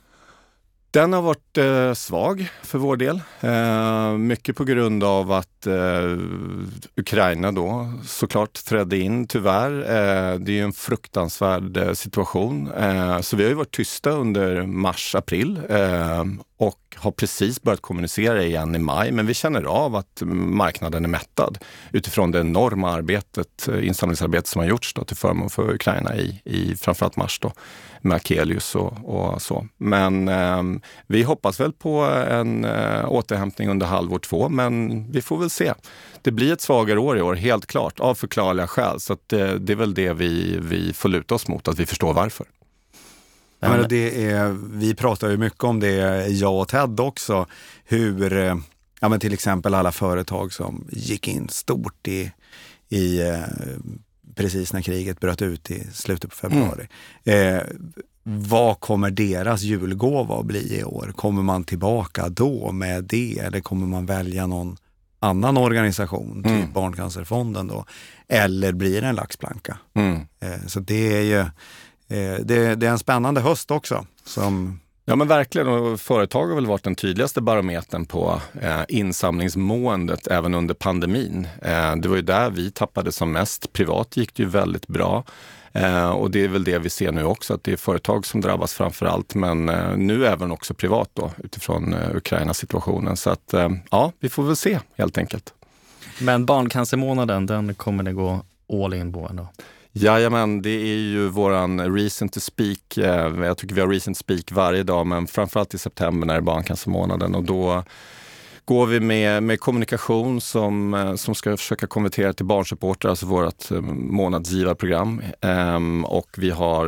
Den 0.95 1.13
har 1.13 1.23
varit 1.23 1.59
eh, 1.59 1.93
svag 1.93 2.49
för 2.63 2.79
vår 2.79 2.97
del. 2.97 3.21
Eh, 3.41 4.13
mycket 4.13 4.57
på 4.57 4.65
grund 4.65 5.05
av 5.05 5.33
att 5.33 5.67
eh, 5.67 6.17
Ukraina 6.97 7.53
då 7.53 7.93
såklart 8.05 8.65
trädde 8.65 8.99
in, 8.99 9.27
tyvärr. 9.27 9.73
Eh, 9.73 10.39
det 10.39 10.53
är 10.53 10.57
ju 10.57 10.63
en 10.63 10.73
fruktansvärd 10.73 11.77
eh, 11.77 11.93
situation. 11.93 12.73
Eh, 12.73 13.21
så 13.21 13.37
vi 13.37 13.43
har 13.43 13.51
ju 13.51 13.55
varit 13.57 13.71
tysta 13.71 14.11
under 14.11 14.67
mars, 14.67 15.15
april. 15.15 15.61
Eh, 15.69 16.25
och 16.57 16.97
har 16.97 17.11
precis 17.11 17.63
börjat 17.63 17.81
kommunicera 17.81 18.43
igen 18.43 18.75
i 18.75 18.79
maj, 18.79 19.13
men 19.13 19.27
vi 19.27 19.35
känner 19.35 19.63
av 19.63 19.97
att 19.97 20.23
marknaden 20.25 21.05
är 21.05 21.09
mättad 21.09 21.59
utifrån 21.93 22.31
det 22.31 22.41
enorma 22.41 22.91
arbetet, 22.91 23.69
eh, 23.69 23.87
insamlingsarbetet 23.87 24.47
som 24.47 24.61
har 24.61 24.69
gjorts 24.69 24.95
då, 24.95 25.05
till 25.05 25.17
förmån 25.17 25.51
för 25.51 25.75
Ukraina 25.75 26.17
i, 26.17 26.41
i 26.45 26.77
framförallt 26.77 27.17
mars 27.17 27.39
då, 27.41 27.53
med 28.05 28.17
Akelius 28.17 28.75
och, 28.75 28.93
och 29.05 29.43
så. 29.43 29.67
Men 29.77 30.29
eh, 30.29 30.63
vi 31.07 31.23
hoppas 31.23 31.61
väl 31.61 31.73
på 31.73 32.01
en 32.31 32.65
eh, 32.65 33.13
återhämtning 33.13 33.69
under 33.69 33.87
halvår 33.87 34.19
två, 34.19 34.49
men 34.49 35.05
vi 35.13 35.23
får 35.23 35.39
väl 35.39 35.51
se. 35.51 35.75
Det 36.23 36.31
blir 36.31 36.53
ett 36.53 36.61
svagare 36.61 36.99
år 36.99 37.19
i 37.19 37.23
år, 37.23 37.35
helt 37.35 37.67
klart, 37.67 38.01
av 38.01 38.15
förklarliga 38.15 38.67
skäl. 38.67 39.01
Så 39.01 39.13
att, 39.13 39.33
eh, 39.33 39.53
det 39.53 39.73
är 39.73 39.77
väl 39.77 39.95
det 39.95 40.13
vi, 40.13 40.59
vi 40.61 40.93
får 40.93 41.09
luta 41.09 41.35
oss 41.35 41.49
mot, 41.49 41.69
att 41.69 41.79
vi 41.79 41.87
förstår 41.87 42.15
varför. 42.15 42.47
Ja, 43.61 43.69
men 43.69 43.89
det 43.89 44.31
är, 44.31 44.57
vi 44.73 44.95
pratar 44.95 45.31
ju 45.31 45.37
mycket 45.37 45.65
om 45.65 45.81
det, 45.81 46.27
jag 46.27 46.61
och 46.61 46.69
Ted 46.69 47.01
också, 47.01 47.47
hur 47.85 48.33
eh, 48.33 48.57
ja, 49.01 49.09
men 49.09 49.21
till 49.21 49.33
exempel 49.33 49.75
alla 49.75 49.93
företag 49.93 50.53
som 50.53 50.89
gick 50.93 51.29
in 51.29 51.49
stort 51.49 52.09
i, 52.09 52.33
i 52.89 53.21
eh, 53.29 53.43
precis 54.35 54.73
när 54.73 54.83
kriget 54.83 55.21
bröt 55.21 55.43
ut 55.43 55.71
i 55.71 55.87
slutet 55.93 56.31
på 56.31 56.37
februari. 56.37 56.89
Mm. 57.25 57.57
Eh, 57.57 57.63
vad 58.23 58.81
kommer 58.81 59.11
deras 59.11 59.63
julgåva 59.63 60.39
att 60.39 60.47
bli 60.47 60.79
i 60.79 60.85
år? 60.85 61.13
Kommer 61.17 61.43
man 61.43 61.65
tillbaka 61.65 62.29
då 62.29 62.73
med 62.73 63.05
det 63.05 63.39
eller 63.39 63.61
kommer 63.61 63.87
man 63.87 64.07
välja 64.07 64.47
någon 64.47 64.77
annan 65.21 65.57
organisation, 65.57 66.43
typ 66.43 66.53
mm. 66.53 66.73
Barncancerfonden 66.73 67.67
då? 67.67 67.85
Eller 68.29 68.73
blir 68.73 69.01
det 69.01 69.09
en 69.09 69.15
laxplanka? 69.15 69.79
Mm. 69.95 70.21
Eh, 70.41 70.67
så 70.67 70.81
det 70.81 71.17
är 71.17 71.23
ju 71.23 71.45
Eh, 72.09 72.39
det, 72.45 72.75
det, 72.75 72.87
är 72.87 72.91
en 72.91 72.99
spännande 72.99 73.41
höst 73.41 73.71
också. 73.71 74.07
Som... 74.25 74.81
Ja 75.07 75.17
men 75.17 75.29
verkligen, 75.29 75.69
och 75.69 76.01
företag 76.01 76.47
har 76.47 76.55
väl 76.55 76.67
varit 76.67 76.85
den 76.85 76.95
tydligaste 76.95 77.41
barometern 77.41 78.07
på 78.07 78.41
eh, 78.63 78.81
insamlingsmåendet 78.89 80.27
även 80.27 80.55
under 80.55 80.75
pandemin. 80.75 81.49
Eh, 81.63 81.97
det 81.97 82.09
var 82.09 82.17
ju 82.17 82.23
där 82.23 82.51
vi 82.51 82.71
tappade 82.71 83.13
som 83.13 83.33
mest. 83.33 83.73
Privat 83.73 84.17
gick 84.17 84.35
det 84.35 84.43
ju 84.43 84.49
väldigt 84.49 84.87
bra. 84.87 85.25
Eh, 85.73 86.09
och 86.09 86.31
det 86.31 86.45
är 86.45 86.49
väl 86.49 86.65
det 86.65 86.79
vi 86.79 86.91
ser 86.91 87.13
nu 87.13 87.25
också, 87.25 87.55
att 87.55 87.65
det 87.65 87.73
är 87.73 87.77
företag 87.77 88.27
som 88.27 88.41
drabbas 88.41 88.75
framför 88.75 89.07
allt, 89.07 89.35
men 89.35 89.69
eh, 89.69 89.97
nu 89.97 90.27
även 90.27 90.51
också 90.51 90.75
privat 90.75 91.11
då 91.15 91.31
utifrån 91.39 91.95
eh, 91.95 92.17
Ukraina-situationen. 92.17 93.17
Så 93.17 93.31
att 93.31 93.55
eh, 93.55 93.69
ja, 93.91 94.13
vi 94.21 94.29
får 94.29 94.43
väl 94.43 94.57
se 94.57 94.79
helt 94.97 95.19
enkelt. 95.19 95.55
Men 96.21 96.47
barncancermånaden, 96.47 97.47
den 97.47 97.75
kommer 97.75 98.05
det 98.05 98.13
gå 98.13 98.41
all 98.85 98.95
in 98.95 99.13
på 99.13 99.27
ändå? 99.31 99.49
Jajamän, 99.97 100.63
det 100.63 100.71
är 100.71 100.97
ju 100.97 101.29
våran 101.29 101.95
reason 101.97 102.29
to 102.29 102.41
speak. 102.41 102.99
Eh, 102.99 103.45
jag 103.45 103.59
tycker 103.59 103.75
vi 103.75 103.81
har 103.81 103.89
reason 103.89 104.15
to 104.15 104.19
speak 104.19 104.53
varje 104.53 104.83
dag, 104.83 105.07
men 105.07 105.27
framförallt 105.27 105.75
i 105.75 105.79
september 105.79 106.27
när 106.27 106.35
det 106.35 106.39
är 106.39 106.43
barncancermånaden 106.43 107.35
och 107.35 107.45
då 107.45 107.85
går 108.65 108.87
vi 108.87 109.01
med, 109.01 109.43
med 109.43 109.61
kommunikation 109.61 110.41
som, 110.41 110.95
eh, 110.95 111.15
som 111.15 111.35
ska 111.35 111.57
försöka 111.57 111.87
konvertera 111.87 112.33
till 112.33 112.47
barnsupporter, 112.47 113.09
alltså 113.09 113.27
vårt 113.27 113.71
eh, 113.71 113.81
månadsgivarprogram. 113.81 115.23
Ehm, 115.41 116.05
och 116.05 116.29
vi 116.37 116.51
har 116.51 116.87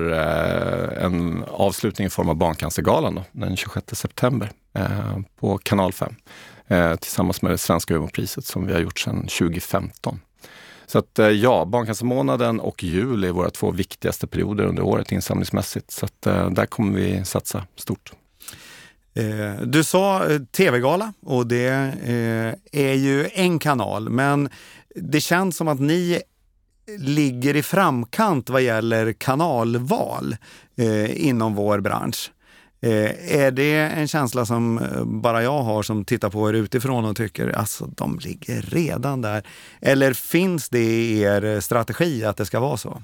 en 1.00 1.44
avslutning 1.48 2.06
i 2.06 2.10
form 2.10 2.28
av 2.28 2.36
Barncancergalan 2.36 3.14
då, 3.14 3.24
den 3.32 3.56
26 3.56 3.94
september 3.94 4.50
på 5.40 5.58
kanal 5.58 5.92
5 5.92 6.14
tillsammans 7.00 7.42
med 7.42 7.52
det 7.52 7.58
svenska 7.58 7.94
humorpriset 7.94 8.44
som 8.44 8.66
vi 8.66 8.72
har 8.72 8.80
gjort 8.80 8.98
sedan 8.98 9.26
2015. 9.26 10.20
Så 10.86 10.98
att 10.98 11.18
eh, 11.18 11.28
ja, 11.28 11.64
barncancermånaden 11.64 12.60
och 12.60 12.84
jul 12.84 13.24
är 13.24 13.30
våra 13.30 13.50
två 13.50 13.70
viktigaste 13.70 14.26
perioder 14.26 14.64
under 14.64 14.82
året 14.82 15.12
insamlingsmässigt. 15.12 15.90
Så 15.90 16.04
att 16.04 16.26
eh, 16.26 16.50
där 16.50 16.66
kommer 16.66 16.98
vi 16.98 17.24
satsa 17.24 17.66
stort. 17.76 18.12
Eh, 19.14 19.62
du 19.62 19.84
sa 19.84 20.22
tv-gala 20.52 21.12
och 21.22 21.46
det 21.46 21.94
är 22.72 22.94
ju 22.94 23.28
en 23.32 23.58
kanal, 23.58 24.08
men 24.08 24.48
det 24.94 25.20
känns 25.20 25.56
som 25.56 25.68
att 25.68 25.80
ni 25.80 26.20
ligger 26.98 27.56
i 27.56 27.62
framkant 27.62 28.50
vad 28.50 28.62
gäller 28.62 29.12
kanalval 29.12 30.36
inom 31.08 31.54
vår 31.54 31.80
bransch. 31.80 32.30
Eh, 32.80 33.36
är 33.36 33.50
det 33.50 33.74
en 33.74 34.08
känsla 34.08 34.46
som 34.46 34.78
eh, 34.78 35.04
bara 35.04 35.42
jag 35.42 35.62
har 35.62 35.82
som 35.82 36.04
tittar 36.04 36.30
på 36.30 36.48
er 36.48 36.52
utifrån 36.52 37.04
och 37.04 37.16
tycker 37.16 37.48
alltså 37.48 37.86
de 37.86 38.18
ligger 38.18 38.62
redan 38.62 39.22
där? 39.22 39.46
Eller 39.80 40.12
finns 40.12 40.68
det 40.68 40.84
i 40.84 41.20
er 41.20 41.60
strategi 41.60 42.24
att 42.24 42.36
det 42.36 42.46
ska 42.46 42.60
vara 42.60 42.76
så? 42.76 43.02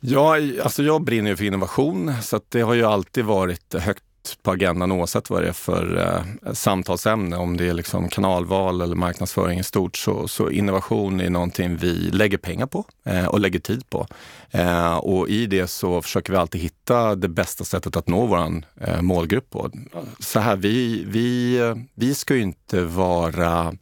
Ja, 0.00 0.36
alltså 0.62 0.82
jag 0.82 1.04
brinner 1.04 1.30
ju 1.30 1.36
för 1.36 1.44
innovation 1.44 2.12
så 2.22 2.40
det 2.48 2.60
har 2.60 2.74
ju 2.74 2.84
alltid 2.84 3.24
varit 3.24 3.74
högt 3.74 4.04
på 4.42 4.50
agendan 4.50 4.92
oavsett 4.92 5.30
vad 5.30 5.42
det 5.42 5.48
är 5.48 5.52
för 5.52 5.98
eh, 5.98 6.52
samtalsämne. 6.52 7.36
Om 7.36 7.56
det 7.56 7.68
är 7.68 7.74
liksom 7.74 8.08
kanalval 8.08 8.80
eller 8.80 8.96
marknadsföring 8.96 9.58
i 9.58 9.64
stort 9.64 9.96
så, 9.96 10.28
så 10.28 10.50
innovation 10.50 11.20
är 11.20 11.30
någonting 11.30 11.76
vi 11.76 11.92
lägger 11.92 12.38
pengar 12.38 12.66
på 12.66 12.84
eh, 13.04 13.26
och 13.26 13.40
lägger 13.40 13.58
tid 13.58 13.90
på. 13.90 14.06
Eh, 14.50 14.96
och 14.96 15.28
i 15.28 15.46
det 15.46 15.66
så 15.66 16.02
försöker 16.02 16.32
vi 16.32 16.38
alltid 16.38 16.60
hitta 16.60 17.14
det 17.14 17.28
bästa 17.28 17.64
sättet 17.64 17.96
att 17.96 18.08
nå 18.08 18.26
vår 18.26 18.62
eh, 18.80 19.02
målgrupp 19.02 19.50
på. 19.50 19.70
Så 20.18 20.40
här, 20.40 20.56
vi, 20.56 21.04
vi, 21.06 21.58
eh, 21.58 21.74
vi 21.94 22.14
ska 22.14 22.34
ju 22.34 22.42
inte 22.42 22.84
vara 22.84 23.74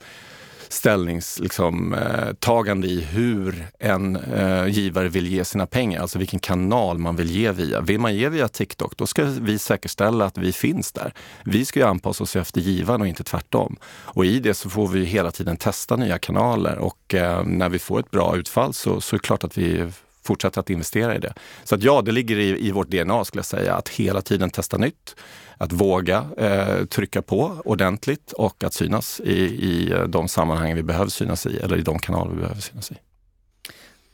ställningstagande 0.68 2.86
liksom, 2.86 2.94
eh, 2.94 2.98
i 2.98 3.00
hur 3.00 3.66
en 3.78 4.16
eh, 4.16 4.66
givare 4.66 5.08
vill 5.08 5.26
ge 5.26 5.44
sina 5.44 5.66
pengar, 5.66 6.02
alltså 6.02 6.18
vilken 6.18 6.40
kanal 6.40 6.98
man 6.98 7.16
vill 7.16 7.30
ge 7.30 7.52
via. 7.52 7.80
Vill 7.80 8.00
man 8.00 8.16
ge 8.16 8.28
via 8.28 8.48
TikTok, 8.48 8.96
då 8.96 9.06
ska 9.06 9.24
vi 9.24 9.58
säkerställa 9.58 10.24
att 10.24 10.38
vi 10.38 10.52
finns 10.52 10.92
där. 10.92 11.12
Vi 11.44 11.64
ska 11.64 11.80
ju 11.80 11.86
anpassa 11.86 12.24
oss 12.24 12.36
efter 12.36 12.60
givaren 12.60 13.00
och 13.00 13.06
inte 13.06 13.24
tvärtom. 13.24 13.76
Och 13.86 14.24
i 14.24 14.40
det 14.40 14.54
så 14.54 14.70
får 14.70 14.88
vi 14.88 15.04
hela 15.04 15.30
tiden 15.30 15.56
testa 15.56 15.96
nya 15.96 16.18
kanaler 16.18 16.78
och 16.78 17.14
eh, 17.14 17.44
när 17.44 17.68
vi 17.68 17.78
får 17.78 18.00
ett 18.00 18.10
bra 18.10 18.36
utfall 18.36 18.74
så, 18.74 19.00
så 19.00 19.16
är 19.16 19.18
det 19.18 19.26
klart 19.26 19.44
att 19.44 19.58
vi 19.58 19.86
fortsätter 20.28 20.60
att 20.60 20.70
investera 20.70 21.16
i 21.16 21.18
det. 21.18 21.34
Så 21.64 21.74
att 21.74 21.82
ja, 21.82 22.02
det 22.02 22.12
ligger 22.12 22.38
i, 22.38 22.66
i 22.66 22.70
vårt 22.72 22.88
DNA 22.88 23.24
skulle 23.24 23.38
jag 23.38 23.46
säga, 23.46 23.74
att 23.74 23.88
hela 23.88 24.20
tiden 24.20 24.50
testa 24.50 24.76
nytt 24.78 25.16
att 25.58 25.72
våga 25.72 26.26
eh, 26.36 26.84
trycka 26.84 27.22
på 27.22 27.62
ordentligt 27.64 28.32
och 28.32 28.64
att 28.64 28.74
synas 28.74 29.20
i, 29.20 29.38
i 29.42 29.94
de 30.08 30.28
sammanhang 30.28 30.74
vi 30.74 30.82
behöver 30.82 31.10
synas 31.10 31.46
i 31.46 31.58
eller 31.58 31.76
i 31.76 31.82
de 31.82 31.98
kanaler 31.98 32.30
vi 32.30 32.40
behöver 32.40 32.60
synas 32.60 32.90
i. 32.90 32.94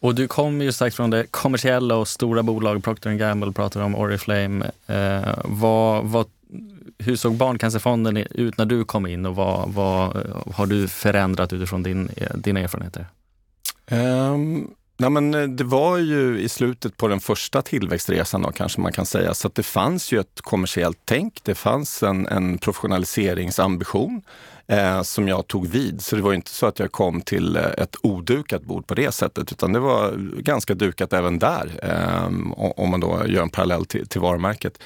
Och 0.00 0.14
du 0.14 0.28
kommer 0.28 0.64
ju 0.64 0.72
sagt 0.72 0.96
från 0.96 1.10
det 1.10 1.26
kommersiella 1.30 1.96
och 1.96 2.08
stora 2.08 2.42
bolag, 2.42 2.84
Procter 2.84 3.12
Gamble 3.12 3.52
pratar 3.52 3.80
om 3.80 3.94
Oriflame. 3.94 4.70
Eh, 4.86 5.34
vad, 5.44 6.04
vad, 6.04 6.26
hur 6.98 7.16
såg 7.16 7.34
Barncancerfonden 7.34 8.16
ut 8.16 8.58
när 8.58 8.66
du 8.66 8.84
kom 8.84 9.06
in 9.06 9.26
och 9.26 9.36
vad, 9.36 9.68
vad 9.68 10.16
har 10.54 10.66
du 10.66 10.88
förändrat 10.88 11.52
utifrån 11.52 11.82
din, 11.82 12.10
dina 12.34 12.60
erfarenheter? 12.60 13.06
Um, 13.90 14.74
Nej, 14.96 15.10
men 15.10 15.34
eh, 15.34 15.42
det 15.42 15.64
var 15.64 15.98
ju 15.98 16.40
i 16.40 16.48
slutet 16.48 16.96
på 16.96 17.08
den 17.08 17.20
första 17.20 17.62
tillväxtresan 17.62 18.42
då, 18.42 18.52
kanske 18.52 18.80
man 18.80 18.92
kan 18.92 19.06
säga, 19.06 19.34
så 19.34 19.48
att 19.48 19.54
det 19.54 19.62
fanns 19.62 20.12
ju 20.12 20.20
ett 20.20 20.40
kommersiellt 20.40 20.98
tänk. 21.04 21.40
Det 21.44 21.54
fanns 21.54 22.02
en, 22.02 22.26
en 22.26 22.58
professionaliseringsambition 22.58 24.22
eh, 24.66 25.02
som 25.02 25.28
jag 25.28 25.46
tog 25.46 25.66
vid. 25.66 26.00
Så 26.00 26.16
det 26.16 26.22
var 26.22 26.32
inte 26.32 26.50
så 26.50 26.66
att 26.66 26.78
jag 26.78 26.92
kom 26.92 27.20
till 27.20 27.56
eh, 27.56 27.62
ett 27.78 27.96
odukat 28.02 28.62
bord 28.62 28.86
på 28.86 28.94
det 28.94 29.12
sättet, 29.12 29.52
utan 29.52 29.72
det 29.72 29.78
var 29.78 30.12
ganska 30.38 30.74
dukat 30.74 31.12
även 31.12 31.38
där, 31.38 31.70
eh, 31.82 32.24
om 32.56 32.90
man 32.90 33.00
då 33.00 33.22
gör 33.26 33.42
en 33.42 33.50
parallell 33.50 33.86
till, 33.86 34.08
till 34.08 34.20
varumärket. 34.20 34.78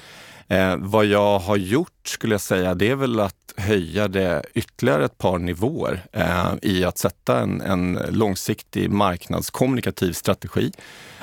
Eh, 0.48 0.76
vad 0.76 1.06
jag 1.06 1.38
har 1.38 1.56
gjort 1.56 2.08
skulle 2.08 2.34
jag 2.34 2.40
säga, 2.40 2.74
det 2.74 2.90
är 2.90 2.94
väl 2.94 3.20
att 3.20 3.34
höja 3.56 4.08
det 4.08 4.42
ytterligare 4.54 5.04
ett 5.04 5.18
par 5.18 5.38
nivåer 5.38 6.04
eh, 6.12 6.52
i 6.62 6.84
att 6.84 6.98
sätta 6.98 7.40
en, 7.40 7.60
en 7.60 7.98
långsiktig 8.10 8.90
marknadskommunikativ 8.90 10.12
strategi. 10.12 10.72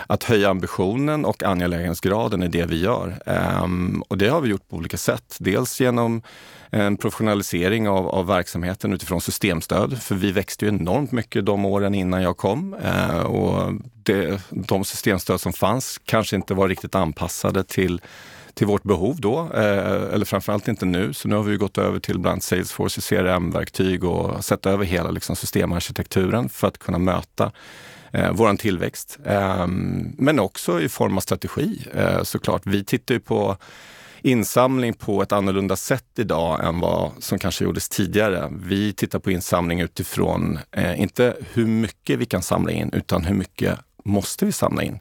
Att 0.07 0.23
höja 0.23 0.49
ambitionen 0.49 1.25
och 1.25 1.43
angelägenhetsgraden 1.43 2.43
i 2.43 2.47
det 2.47 2.65
vi 2.65 2.81
gör. 2.81 3.21
Eh, 3.25 3.67
och 4.07 4.17
det 4.17 4.27
har 4.27 4.41
vi 4.41 4.49
gjort 4.49 4.69
på 4.69 4.75
olika 4.75 4.97
sätt. 4.97 5.37
Dels 5.39 5.81
genom 5.81 6.21
en 6.69 6.97
professionalisering 6.97 7.89
av, 7.89 8.07
av 8.07 8.27
verksamheten 8.27 8.93
utifrån 8.93 9.21
systemstöd. 9.21 10.01
För 10.01 10.15
vi 10.15 10.31
växte 10.31 10.65
ju 10.65 10.69
enormt 10.69 11.11
mycket 11.11 11.45
de 11.45 11.65
åren 11.65 11.95
innan 11.95 12.21
jag 12.21 12.37
kom. 12.37 12.73
Eh, 12.73 13.19
och 13.19 13.73
det, 14.03 14.41
de 14.49 14.85
systemstöd 14.85 15.41
som 15.41 15.53
fanns 15.53 16.01
kanske 16.05 16.35
inte 16.35 16.53
var 16.53 16.69
riktigt 16.69 16.95
anpassade 16.95 17.63
till 17.63 18.01
till 18.55 18.67
vårt 18.67 18.83
behov 18.83 19.15
då, 19.19 19.39
eh, 19.53 20.13
eller 20.13 20.25
framförallt 20.25 20.67
inte 20.67 20.85
nu. 20.85 21.13
Så 21.13 21.27
nu 21.27 21.35
har 21.35 21.43
vi 21.43 21.57
gått 21.57 21.77
över 21.77 21.99
till 21.99 22.19
bland 22.19 22.43
Salesforce 22.43 23.01
CRM-verktyg 23.01 24.03
och 24.03 24.45
sett 24.45 24.65
över 24.65 24.85
hela 24.85 25.11
liksom, 25.11 25.35
systemarkitekturen 25.35 26.49
för 26.49 26.67
att 26.67 26.77
kunna 26.77 26.97
möta 26.99 27.51
eh, 28.11 28.31
vår 28.33 28.55
tillväxt. 28.55 29.19
Eh, 29.25 29.67
men 30.17 30.39
också 30.39 30.81
i 30.81 30.89
form 30.89 31.17
av 31.17 31.21
strategi 31.21 31.87
eh, 31.93 32.23
såklart. 32.23 32.61
Vi 32.65 32.83
tittar 32.83 33.13
ju 33.13 33.19
på 33.19 33.57
insamling 34.21 34.93
på 34.93 35.21
ett 35.21 35.31
annorlunda 35.31 35.75
sätt 35.75 36.05
idag 36.15 36.65
än 36.65 36.79
vad 36.79 37.11
som 37.19 37.39
kanske 37.39 37.63
gjordes 37.63 37.89
tidigare. 37.89 38.49
Vi 38.51 38.93
tittar 38.93 39.19
på 39.19 39.31
insamling 39.31 39.79
utifrån, 39.79 40.59
eh, 40.71 41.01
inte 41.01 41.35
hur 41.53 41.65
mycket 41.65 42.19
vi 42.19 42.25
kan 42.25 42.41
samla 42.41 42.71
in, 42.71 42.93
utan 42.93 43.25
hur 43.25 43.35
mycket 43.35 43.79
måste 44.03 44.45
vi 44.45 44.51
samla 44.51 44.83
in? 44.83 44.99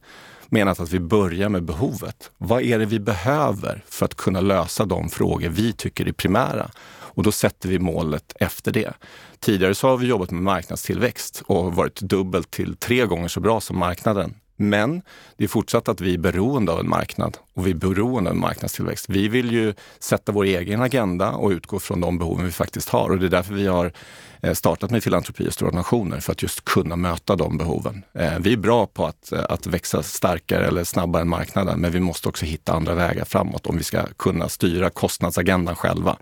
Menat 0.55 0.81
att 0.81 0.90
vi 0.90 1.01
börjar 1.01 1.49
med 1.49 1.64
behovet. 1.64 2.31
Vad 2.38 2.62
är 2.62 2.79
det 2.79 2.87
vi 2.87 3.01
behöver 3.01 3.85
för 3.87 4.05
att 4.05 4.14
kunna 4.14 4.40
lösa 4.40 4.85
de 4.85 5.09
frågor 5.09 5.49
vi 5.49 5.73
tycker 5.73 6.09
är 6.09 6.12
primära? 6.12 6.71
Och 7.14 7.23
då 7.23 7.33
sätter 7.33 7.69
vi 7.69 7.79
målet 7.79 8.33
efter 8.40 8.73
det. 8.73 8.93
Tidigare 9.40 9.75
så 9.75 9.88
har 9.88 9.97
vi 9.97 10.07
jobbat 10.07 10.31
med 10.31 10.43
marknadstillväxt 10.43 11.43
och 11.47 11.75
varit 11.75 12.01
dubbelt 12.01 12.51
till 12.51 12.77
tre 12.77 13.07
gånger 13.07 13.29
så 13.29 13.40
bra 13.40 13.61
som 13.61 13.79
marknaden. 13.79 14.35
Men 14.57 15.03
det 15.37 15.45
är 15.45 15.49
fortsatt 15.49 15.88
att 15.88 16.01
vi 16.01 16.14
är 16.14 16.19
beroende 16.19 16.73
av 16.73 16.81
en 16.81 16.88
marknad 16.88 17.38
och 17.55 17.67
vi 17.67 17.71
är 17.71 17.75
beroende 17.75 18.31
av 18.31 18.37
en 18.37 18.40
marknadstillväxt. 18.40 19.09
Vi 19.09 19.29
vill 19.29 19.53
ju 19.53 19.75
sätta 19.99 20.33
vår 20.33 20.45
egen 20.45 20.83
agenda 20.83 21.31
och 21.33 21.51
utgå 21.51 21.79
från 21.79 22.01
de 22.01 22.19
behoven 22.19 22.47
vi 22.47 22.53
faktiskt 22.53 22.88
har 22.88 23.11
och 23.11 23.19
det 23.19 23.27
är 23.27 23.31
därför 23.31 23.55
vi 23.55 23.67
har 23.67 23.93
eh, 24.40 24.53
startat 24.53 24.90
med 24.90 25.05
filantropi 25.05 25.49
och 25.49 25.53
stora 25.53 25.71
nationer 25.71 26.21
för 26.21 26.33
att 26.33 26.43
just 26.43 26.64
kunna 26.64 26.97
möta 26.97 27.37
de 27.37 27.59
behoven. 27.59 28.05
Eh, 28.14 28.38
vi 28.40 28.53
är 28.53 28.57
bra 28.57 28.87
på 28.87 29.07
att, 29.07 29.33
eh, 29.33 29.45
att 29.49 29.67
växa 29.67 30.03
starkare 30.03 30.67
eller 30.67 30.85
snabbare 30.85 31.23
än 31.23 31.29
marknaden, 31.29 31.81
men 31.81 31.93
vi 31.93 32.01
måste 32.01 32.29
också 32.29 32.47
hitta 32.47 32.73
andra 32.73 32.95
vägar 32.95 33.25
framåt 33.25 33.67
om 33.67 33.77
vi 33.77 33.85
ska 33.85 34.07
kunna 34.07 34.49
styra 34.49 34.90
kostnadsagendan 34.90 35.77
själva. 35.77 36.17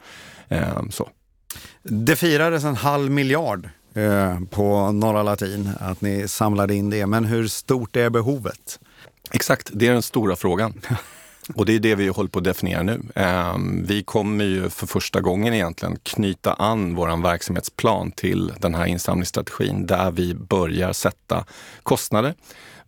Så. 0.91 1.09
Det 1.83 2.17
firades 2.17 2.65
en 2.65 2.77
halv 2.77 3.11
miljard 3.11 3.69
på 4.51 4.93
Norra 4.93 5.23
Latin, 5.23 5.71
att 5.81 6.01
ni 6.01 6.29
samlade 6.29 6.75
in 6.75 6.91
det. 6.91 7.07
Men 7.07 7.25
hur 7.25 7.49
stort 7.49 7.97
är 7.97 8.11
behovet? 8.11 8.79
Exakt, 9.31 9.71
det 9.73 9.87
är 9.87 9.93
den 9.93 10.03
stora 10.03 10.37
frågan. 10.37 10.81
Och 11.55 11.67
det 11.67 11.75
är 11.75 11.79
det 11.79 11.95
vi 11.95 12.09
håller 12.09 12.31
på 12.31 12.39
att 12.39 12.45
definiera 12.45 12.83
nu. 12.83 13.03
Ehm, 13.15 13.85
vi 13.87 14.03
kommer 14.03 14.45
ju 14.45 14.71
för 14.71 14.87
första 14.87 15.21
gången 15.21 15.55
egentligen 15.55 15.99
knyta 16.03 16.53
an 16.53 16.95
vår 16.95 17.23
verksamhetsplan 17.23 18.11
till 18.11 18.53
den 18.59 18.75
här 18.75 18.87
insamlingsstrategin 18.87 19.87
där 19.87 20.11
vi 20.11 20.35
börjar 20.35 20.93
sätta 20.93 21.45
kostnader. 21.83 22.35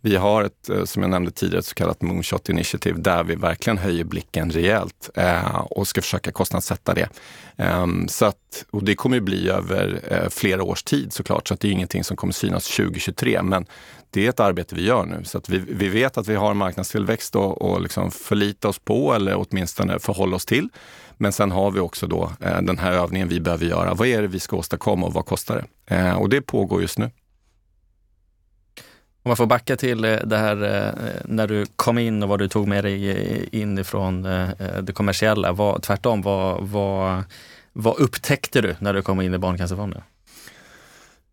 Vi 0.05 0.15
har 0.15 0.43
ett, 0.43 0.69
eh, 0.69 0.83
som 0.83 1.01
jag 1.01 1.09
nämnde 1.09 1.31
tidigare, 1.31 1.59
ett 1.59 1.65
så 1.65 1.75
kallat 1.75 2.01
Moonshot 2.01 2.49
Initiative 2.49 2.99
där 2.99 3.23
vi 3.23 3.35
verkligen 3.35 3.77
höjer 3.77 4.03
blicken 4.03 4.51
rejält 4.51 5.09
eh, 5.15 5.55
och 5.55 5.87
ska 5.87 6.01
försöka 6.01 6.31
kostnadssätta 6.31 6.93
det. 6.93 7.09
Ehm, 7.57 8.07
så 8.07 8.25
att, 8.25 8.65
och 8.71 8.83
det 8.83 8.95
kommer 8.95 9.15
ju 9.15 9.21
bli 9.21 9.49
över 9.49 10.01
eh, 10.09 10.29
flera 10.29 10.63
års 10.63 10.83
tid 10.83 11.13
såklart, 11.13 11.47
så 11.47 11.53
att 11.53 11.59
det 11.59 11.67
är 11.67 11.71
ingenting 11.71 12.03
som 12.03 12.17
kommer 12.17 12.33
synas 12.33 12.75
2023. 12.75 13.41
Men 13.41 13.65
det 14.09 14.25
är 14.25 14.29
ett 14.29 14.39
arbete 14.39 14.75
vi 14.75 14.85
gör 14.85 15.05
nu. 15.05 15.23
Så 15.23 15.37
att 15.37 15.49
vi, 15.49 15.57
vi 15.57 15.87
vet 15.87 16.17
att 16.17 16.27
vi 16.27 16.35
har 16.35 16.53
marknadstillväxt 16.53 17.35
och, 17.35 17.61
och 17.61 17.81
liksom 17.81 18.11
förlita 18.11 18.67
oss 18.67 18.79
på 18.79 19.13
eller 19.13 19.45
åtminstone 19.49 19.99
förhålla 19.99 20.35
oss 20.35 20.45
till. 20.45 20.69
Men 21.17 21.33
sen 21.33 21.51
har 21.51 21.71
vi 21.71 21.79
också 21.79 22.07
då 22.07 22.31
eh, 22.39 22.61
den 22.61 22.77
här 22.77 22.91
övningen 22.91 23.27
vi 23.27 23.39
behöver 23.39 23.65
göra. 23.65 23.93
Vad 23.93 24.07
är 24.07 24.21
det 24.21 24.27
vi 24.27 24.39
ska 24.39 24.57
åstadkomma 24.57 25.05
och 25.05 25.13
vad 25.13 25.25
kostar 25.25 25.65
det? 25.87 25.95
Eh, 25.95 26.15
och 26.15 26.29
det 26.29 26.41
pågår 26.41 26.81
just 26.81 26.97
nu. 26.97 27.11
Om 29.25 29.29
man 29.29 29.37
får 29.37 29.45
backa 29.45 29.75
till 29.75 30.05
eh, 30.05 30.17
det 30.25 30.37
här 30.37 30.63
eh, 30.63 30.93
när 31.25 31.47
du 31.47 31.65
kom 31.75 31.97
in 31.97 32.23
och 32.23 32.29
vad 32.29 32.39
du 32.39 32.47
tog 32.47 32.67
med 32.67 32.83
dig 32.83 33.09
eh, 33.09 33.61
in 33.61 33.77
ifrån 33.77 34.23
det 34.81 34.93
kommersiella. 34.93 35.51
Vad, 35.51 35.81
tvärtom, 35.81 36.21
vad, 36.21 36.67
vad, 36.67 37.23
vad 37.73 37.97
upptäckte 37.97 38.61
du 38.61 38.75
när 38.79 38.93
du 38.93 39.01
kom 39.01 39.21
in 39.21 39.33
i 39.33 39.37
Barncancerfonden? 39.37 40.01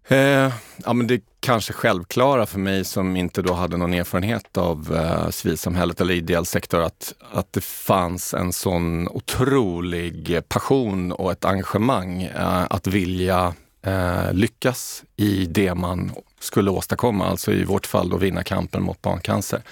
Eh, 0.08 0.52
ja, 0.84 0.92
men 0.92 1.06
det 1.06 1.20
kanske 1.40 1.72
självklara 1.72 2.46
för 2.46 2.58
mig 2.58 2.84
som 2.84 3.16
inte 3.16 3.42
då 3.42 3.52
hade 3.52 3.76
någon 3.76 3.94
erfarenhet 3.94 4.56
av 4.56 4.96
eh, 4.96 5.30
civilsamhället 5.30 6.00
eller 6.00 6.14
ideell 6.14 6.46
sektor 6.46 6.82
att, 6.82 7.14
att 7.32 7.52
det 7.52 7.64
fanns 7.64 8.34
en 8.34 8.52
sån 8.52 9.08
otrolig 9.08 10.40
passion 10.48 11.12
och 11.12 11.32
ett 11.32 11.44
engagemang 11.44 12.22
eh, 12.22 12.66
att 12.70 12.86
vilja 12.86 13.54
eh, 13.82 14.32
lyckas 14.32 15.04
i 15.16 15.46
det 15.46 15.74
man 15.74 16.12
skulle 16.40 16.70
åstadkomma, 16.70 17.26
alltså 17.26 17.52
i 17.52 17.64
vårt 17.64 17.86
fall 17.86 18.14
att 18.14 18.20
vinna 18.20 18.42
kampen 18.42 18.82
mot 18.82 19.02
barncancer. 19.02 19.62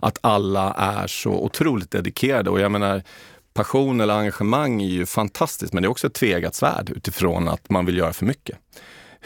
Att 0.00 0.18
alla 0.20 0.72
är 0.72 1.06
så 1.06 1.30
otroligt 1.30 1.90
dedikerade 1.90 2.50
och 2.50 2.60
jag 2.60 2.72
menar 2.72 3.02
passion 3.54 4.00
eller 4.00 4.14
engagemang 4.14 4.82
är 4.82 4.88
ju 4.88 5.06
fantastiskt 5.06 5.72
men 5.72 5.82
det 5.82 5.86
är 5.86 5.90
också 5.90 6.06
ett 6.06 6.14
tvegat 6.14 6.54
svärd 6.54 6.90
utifrån 6.90 7.48
att 7.48 7.70
man 7.70 7.86
vill 7.86 7.98
göra 7.98 8.12
för 8.12 8.26
mycket 8.26 8.58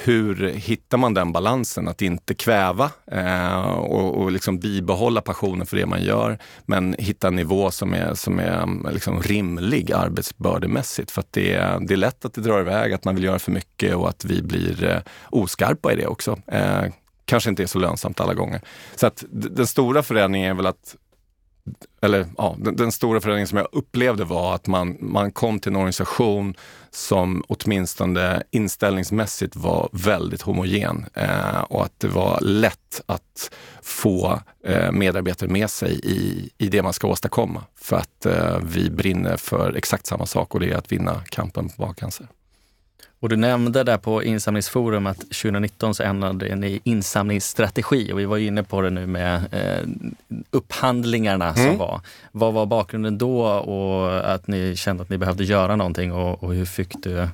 hur 0.05 0.49
hittar 0.49 0.99
man 0.99 1.15
den 1.15 1.33
balansen? 1.33 1.89
Att 1.89 2.03
inte 2.03 2.35
kväva 2.35 2.91
eh, 3.13 3.69
och, 3.69 4.23
och 4.23 4.33
liksom 4.33 4.59
bibehålla 4.59 5.21
passionen 5.21 5.67
för 5.67 5.77
det 5.77 5.87
man 5.87 6.03
gör, 6.03 6.39
men 6.67 6.95
hitta 6.99 7.29
en 7.29 7.37
nivå 7.37 7.71
som 7.71 7.95
är, 7.95 8.15
som 8.15 8.39
är 8.39 8.63
mm, 8.63 8.87
liksom 8.93 9.23
rimlig 9.23 9.93
arbetsbördemässigt. 9.93 11.11
För 11.11 11.21
att 11.21 11.33
det 11.33 11.53
är, 11.53 11.81
det 11.81 11.95
är 11.95 11.99
lätt 11.99 12.25
att 12.25 12.35
det 12.35 12.41
drar 12.41 12.61
iväg, 12.61 12.93
att 12.93 13.05
man 13.05 13.15
vill 13.15 13.25
göra 13.25 13.39
för 13.39 13.53
mycket 13.53 13.95
och 13.95 14.09
att 14.09 14.25
vi 14.25 14.43
blir 14.43 14.85
eh, 14.85 15.01
oskarpa 15.31 15.93
i 15.93 15.97
det 15.97 16.07
också. 16.07 16.39
Eh, 16.47 16.85
kanske 17.25 17.51
inte 17.51 17.63
är 17.63 17.67
så 17.67 17.79
lönsamt 17.79 18.21
alla 18.21 18.35
gånger. 18.35 18.61
Så 18.97 19.07
att 19.07 19.25
den 19.31 19.67
stora 19.67 20.03
förändringen 20.03 20.51
är 20.51 20.55
väl 20.55 20.67
att 20.67 20.97
eller 22.03 22.27
ja, 22.37 22.57
den, 22.59 22.77
den, 22.77 22.93
stora 22.93 23.21
förändringen 23.21 23.49
som 23.49 23.59
jag 23.59 23.69
upplevde 23.73 24.25
var 24.25 24.55
att 24.55 24.67
man, 24.67 24.97
man 25.01 25.33
kom 25.33 25.61
till 25.61 25.73
en 25.73 25.77
organisation 25.77 26.55
som 26.91 27.45
åtminstone 27.49 28.43
inställningsmässigt 28.51 29.57
var 29.57 29.89
väldigt 29.93 30.43
homogen 30.43 31.07
eh, 31.15 31.61
och 31.61 31.85
att 31.85 32.01
det 32.01 32.09
var 32.09 32.39
lätt 32.41 33.01
att 33.07 33.51
få 33.83 34.41
eh, 34.65 34.93
medarbetare 34.93 35.49
med 35.51 35.71
sig 35.71 36.01
i, 36.03 36.51
i 36.59 36.69
det 36.69 36.83
man 36.83 36.93
ska 36.93 37.09
åstadkomma. 37.09 37.65
För 37.77 37.97
att 37.97 38.27
eh, 38.27 38.59
vi 38.63 38.91
brinner 38.91 39.37
för 39.37 39.73
exakt 39.73 40.07
samma 40.07 40.27
sak 40.27 40.55
och 40.55 40.61
det 40.61 40.71
är 40.71 40.77
att 40.77 40.93
vinna 40.93 41.23
kampen 41.31 41.65
mot 41.65 41.77
barncancer. 41.77 42.29
Och 43.21 43.29
du 43.29 43.37
nämnde 43.37 43.85
där 43.85 43.99
på 43.99 44.23
insamlingsforum 44.23 45.07
att 45.07 45.19
2019 45.19 45.95
så 45.95 46.03
ändrade 46.03 46.55
ni 46.55 46.81
insamlingsstrategi 46.85 48.13
och 48.13 48.19
vi 48.19 48.25
var 48.25 48.39
inne 48.39 48.63
på 48.63 48.81
det 48.81 48.91
nu 48.91 49.07
med 49.07 49.45
eh, 49.53 49.89
upphandlingarna 50.51 51.55
som 51.55 51.63
mm. 51.63 51.79
var. 51.79 52.01
Vad 52.33 52.55
var 52.55 52.67
bakgrunden 52.67 53.19
då 53.19 53.43
och 53.47 54.33
att 54.35 54.47
ni 54.47 54.77
kände 54.77 55.03
att 55.03 55.11
ni 55.11 55.19
behövde 55.19 55.45
göra 55.45 55.77
någonting 55.77 56.13
och, 56.13 56.43
och 56.43 56.55
hur 56.55 56.65
fick 56.65 57.03
du 57.03 57.29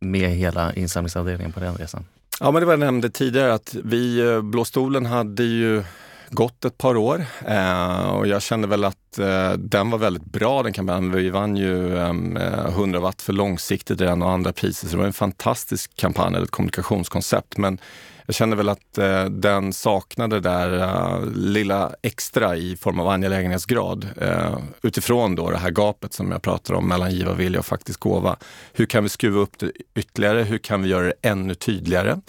med 0.00 0.30
hela 0.30 0.74
insamlingsavdelningen 0.74 1.52
på 1.52 1.60
den 1.60 1.74
resan? 1.74 2.04
Ja, 2.40 2.50
men 2.50 2.60
det 2.60 2.66
var 2.66 2.72
jag 2.72 2.80
nämnde 2.80 3.10
tidigare 3.10 3.54
att 3.54 3.76
vi, 3.84 4.20
eh, 4.20 4.42
Blå 4.42 4.64
stolen 4.64 5.06
hade 5.06 5.42
ju 5.42 5.84
gått 6.32 6.64
ett 6.64 6.78
par 6.78 6.96
år 6.96 7.24
eh, 7.46 8.08
och 8.08 8.26
jag 8.26 8.42
kände 8.42 8.68
väl 8.68 8.84
att 8.84 9.18
eh, 9.18 9.52
den 9.52 9.90
var 9.90 9.98
väldigt 9.98 10.24
bra 10.24 10.62
den 10.62 10.72
kampanjen. 10.72 11.12
Vi 11.12 11.30
vann 11.30 11.56
ju 11.56 11.98
eh, 11.98 12.66
100 12.68 13.00
watt 13.00 13.22
för 13.22 13.32
långsiktigt 13.32 14.00
i 14.00 14.04
den 14.04 14.22
och 14.22 14.30
andra 14.30 14.52
priser 14.52 14.88
så 14.88 14.92
det 14.92 14.98
var 14.98 15.06
en 15.06 15.12
fantastisk 15.12 15.96
kampanj, 15.96 16.34
eller 16.34 16.44
ett 16.44 16.50
kommunikationskoncept. 16.50 17.58
Men 17.58 17.78
jag 18.26 18.34
kände 18.34 18.56
väl 18.56 18.68
att 18.68 18.98
eh, 18.98 19.24
den 19.24 19.72
saknade 19.72 20.40
det 20.40 20.48
där 20.48 20.78
eh, 20.80 21.26
lilla 21.34 21.92
extra 22.02 22.56
i 22.56 22.76
form 22.76 23.00
av 23.00 23.08
angelägenhetsgrad. 23.08 24.08
Eh, 24.20 24.58
utifrån 24.82 25.34
då 25.34 25.50
det 25.50 25.58
här 25.58 25.70
gapet 25.70 26.12
som 26.12 26.30
jag 26.30 26.42
pratar 26.42 26.74
om 26.74 26.88
mellan 26.88 27.14
givarvilja 27.14 27.58
och 27.58 27.66
faktisk 27.66 28.00
gåva. 28.00 28.36
Hur 28.72 28.86
kan 28.86 29.02
vi 29.02 29.08
skruva 29.08 29.40
upp 29.40 29.58
det 29.58 29.72
ytterligare? 29.94 30.42
Hur 30.42 30.58
kan 30.58 30.82
vi 30.82 30.88
göra 30.88 31.04
det 31.04 31.14
ännu 31.22 31.54
tydligare? 31.54 32.20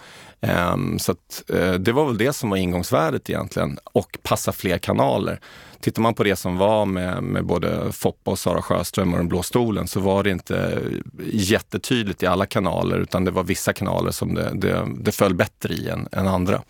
Um, 0.48 1.00
så 1.00 1.12
att, 1.12 1.44
uh, 1.54 1.74
det 1.74 1.92
var 1.92 2.06
väl 2.06 2.18
det 2.18 2.34
som 2.34 2.50
var 2.50 2.58
ingångsvärdet 2.58 3.30
egentligen 3.30 3.80
och 3.84 4.18
passa 4.24 4.52
fler 4.52 4.78
kanaler. 4.78 5.40
Tittar 5.80 6.02
man 6.02 6.14
på 6.14 6.24
det 6.24 6.36
som 6.36 6.58
var 6.58 6.86
med, 6.86 7.24
med 7.24 7.46
både 7.46 7.92
Foppa 7.92 8.32
och 8.32 8.40
Sara 8.40 8.62
Sjöström 8.62 9.14
och 9.14 9.18
Den 9.18 9.28
blå 9.28 9.44
stolen 9.44 9.88
så 9.88 10.00
var 10.00 10.24
det 10.24 10.30
inte 10.30 10.58
eh, 10.58 11.26
jättetydligt 11.34 12.24
i 12.24 12.28
alla 12.28 12.46
kanaler 12.46 12.98
utan 12.98 13.26
det 13.26 13.32
var 13.32 13.44
vissa 13.44 13.74
kanaler 13.74 14.12
som 14.12 14.34
det, 14.34 14.52
det, 14.54 14.88
det 14.98 15.12
föll 15.12 15.36
bättre 15.36 15.74
i 15.74 15.90
än, 15.90 16.08
än 16.12 16.28
andra. 16.28 16.62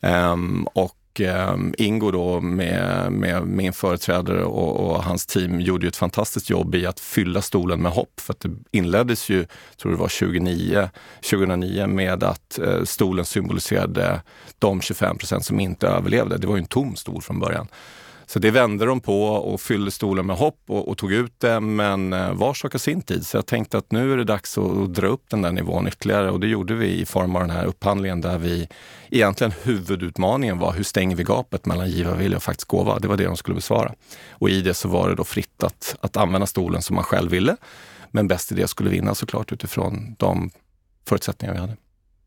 Um, 0.00 0.68
och 0.74 0.96
och 1.12 1.20
ehm, 1.20 1.74
Ingo 1.78 2.10
då 2.10 2.40
med, 2.40 3.12
med 3.12 3.46
min 3.46 3.72
företrädare 3.72 4.44
och, 4.44 4.90
och, 4.90 5.04
hans 5.04 5.26
team 5.26 5.60
gjorde 5.60 5.86
ju 5.86 5.88
ett 5.88 5.96
fantastiskt 5.96 6.50
jobb 6.50 6.74
i 6.74 6.86
att 6.86 7.00
fylla 7.00 7.42
stolen 7.42 7.82
med 7.82 7.92
hopp. 7.92 8.20
För 8.20 8.32
att 8.32 8.40
det 8.40 8.50
inleddes 8.70 9.28
ju, 9.28 9.46
tror 9.76 9.92
det 9.92 9.98
var 9.98 10.08
2009, 10.08 10.90
2009 11.30 11.86
med 11.86 12.24
att 12.24 12.58
eh, 12.58 12.82
stolen 12.84 13.24
symboliserade 13.24 14.22
de 14.58 14.80
25 14.80 15.18
procent 15.18 15.44
som 15.44 15.60
inte 15.60 15.88
överlevde. 15.88 16.38
Det 16.38 16.46
var 16.46 16.56
ju 16.56 16.60
en 16.60 16.66
tom 16.66 16.96
stol 16.96 17.22
från 17.22 17.40
början. 17.40 17.68
Så 18.32 18.38
det 18.38 18.50
vände 18.50 18.86
de 18.86 19.00
på 19.00 19.24
och 19.24 19.60
fyllde 19.60 19.90
stolen 19.90 20.26
med 20.26 20.36
hopp 20.36 20.60
och, 20.68 20.88
och 20.88 20.98
tog 20.98 21.12
ut 21.12 21.40
det, 21.40 21.60
men 21.60 22.12
eh, 22.12 22.32
var 22.32 22.54
sak 22.54 22.72
har 22.72 22.78
sin 22.78 23.02
tid. 23.02 23.26
Så 23.26 23.36
jag 23.36 23.46
tänkte 23.46 23.78
att 23.78 23.92
nu 23.92 24.12
är 24.12 24.16
det 24.16 24.24
dags 24.24 24.58
att, 24.58 24.78
att 24.78 24.94
dra 24.94 25.06
upp 25.06 25.24
den 25.30 25.42
där 25.42 25.52
nivån 25.52 25.88
ytterligare 25.88 26.30
och 26.30 26.40
det 26.40 26.46
gjorde 26.46 26.74
vi 26.74 27.00
i 27.00 27.06
form 27.06 27.36
av 27.36 27.42
den 27.42 27.50
här 27.50 27.64
upphandlingen 27.64 28.20
där 28.20 28.38
vi 28.38 28.68
egentligen 29.10 29.52
huvudutmaningen 29.62 30.58
var 30.58 30.72
hur 30.72 30.84
stänger 30.84 31.16
vi 31.16 31.24
gapet 31.24 31.66
mellan 31.66 31.90
givarvilja 31.90 32.36
och 32.36 32.42
faktisk 32.42 32.68
gåva? 32.68 32.98
Det 32.98 33.08
var 33.08 33.16
det 33.16 33.24
de 33.24 33.36
skulle 33.36 33.54
besvara. 33.54 33.92
Och 34.30 34.50
i 34.50 34.60
det 34.62 34.74
så 34.74 34.88
var 34.88 35.08
det 35.08 35.14
då 35.14 35.24
fritt 35.24 35.62
att, 35.62 35.96
att 36.00 36.16
använda 36.16 36.46
stolen 36.46 36.82
som 36.82 36.96
man 36.96 37.04
själv 37.04 37.30
ville. 37.30 37.56
Men 38.10 38.28
bäst 38.28 38.52
idé 38.52 38.68
skulle 38.68 38.90
vinna 38.90 39.14
såklart 39.14 39.52
utifrån 39.52 40.14
de 40.18 40.50
förutsättningar 41.08 41.54
vi 41.54 41.60
hade. 41.60 41.76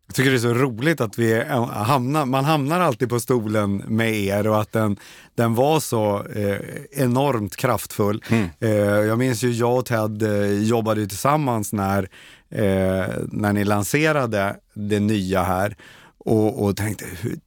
Jag 0.08 0.16
tycker 0.16 0.32
det 0.32 0.38
är 0.38 0.40
så 0.40 0.54
roligt 0.54 1.02
att 1.02 1.20
vi 1.20 1.44
hamnar, 1.74 2.26
man 2.26 2.46
hamnar 2.46 2.80
alltid 2.80 3.10
på 3.10 3.20
stolen 3.20 3.78
med 3.78 4.16
er 4.16 4.48
och 4.48 4.62
att 4.62 4.72
den, 4.72 4.98
den 5.36 5.56
var 5.56 5.80
så 5.80 6.26
eh, 6.36 6.58
enormt 6.92 7.56
kraftfull. 7.56 8.24
Mm. 8.30 8.50
Eh, 8.60 8.70
jag 8.80 9.18
minns 9.18 9.44
ju 9.44 9.52
jag 9.52 9.78
och 9.78 9.86
Ted 9.86 10.24
eh, 10.24 10.64
jobbade 10.64 11.08
tillsammans 11.08 11.74
när, 11.74 12.10
eh, 12.50 13.06
när 13.32 13.54
ni 13.54 13.64
lanserade 13.64 14.56
det 14.74 15.00
nya 15.00 15.44
här 15.44 15.78
och, 16.18 16.64
och 16.64 16.78
tänkte 16.78 17.06
hur 17.22 17.40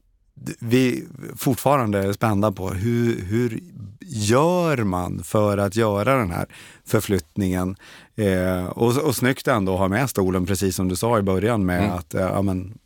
vi 0.61 1.05
fortfarande 1.37 1.99
är 1.99 2.13
spända 2.13 2.53
på 2.53 2.71
hur, 2.71 3.23
hur 3.23 3.61
gör 4.01 4.77
man 4.77 5.25
för 5.25 5.59
att 5.59 5.77
göra 5.77 6.19
den 6.19 6.31
här 6.31 6.47
förflyttningen? 6.87 7.77
Eh, 8.19 8.65
och, 8.65 8.97
och 8.97 9.17
snyggt 9.17 9.49
ändå 9.49 9.73
att 9.73 9.79
ha 9.79 9.89
med 9.89 10.11
stolen, 10.11 10.47
precis 10.47 10.77
som 10.77 10.89
du 10.89 10.97
sa 10.97 11.19
i 11.19 11.23
början 11.23 11.67
med 11.67 11.85
mm. 11.85 11.91
att 11.91 12.15
eh, 12.15 12.21
ja, 12.21 12.43
men, 12.43 12.79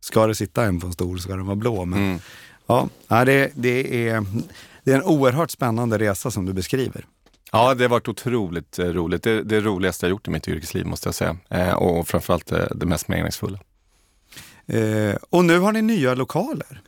ska 0.00 0.26
det 0.26 0.34
sitta 0.34 0.64
en 0.64 0.80
på 0.80 0.86
en 0.86 0.92
stol 0.92 1.20
ska 1.20 1.36
den 1.36 1.46
vara 1.46 1.56
blå. 1.56 1.84
Men, 1.84 1.98
mm. 1.98 2.18
ja, 3.08 3.24
det, 3.24 3.50
det, 3.54 4.08
är, 4.08 4.26
det 4.84 4.92
är 4.92 4.96
en 4.96 5.02
oerhört 5.02 5.50
spännande 5.50 5.98
resa 5.98 6.30
som 6.30 6.44
du 6.44 6.52
beskriver. 6.52 7.06
Ja, 7.52 7.74
det 7.74 7.84
har 7.84 7.88
varit 7.88 8.08
otroligt 8.08 8.78
eh, 8.78 8.86
roligt. 8.86 9.22
Det, 9.22 9.42
det 9.42 9.60
roligaste 9.60 10.06
jag 10.06 10.10
gjort 10.10 10.28
i 10.28 10.30
mitt 10.30 10.48
yrkesliv 10.48 10.86
måste 10.86 11.08
jag 11.08 11.14
säga. 11.14 11.36
Eh, 11.48 11.74
och 11.74 12.08
framförallt 12.08 12.46
det, 12.46 12.62
eh, 12.62 12.76
det 12.76 12.86
mest 12.86 13.08
meningsfulla. 13.08 13.58
Eh, 14.66 15.14
och 15.30 15.44
nu 15.44 15.58
har 15.58 15.72
ni 15.72 15.82
nya 15.82 16.14
lokaler. 16.14 16.80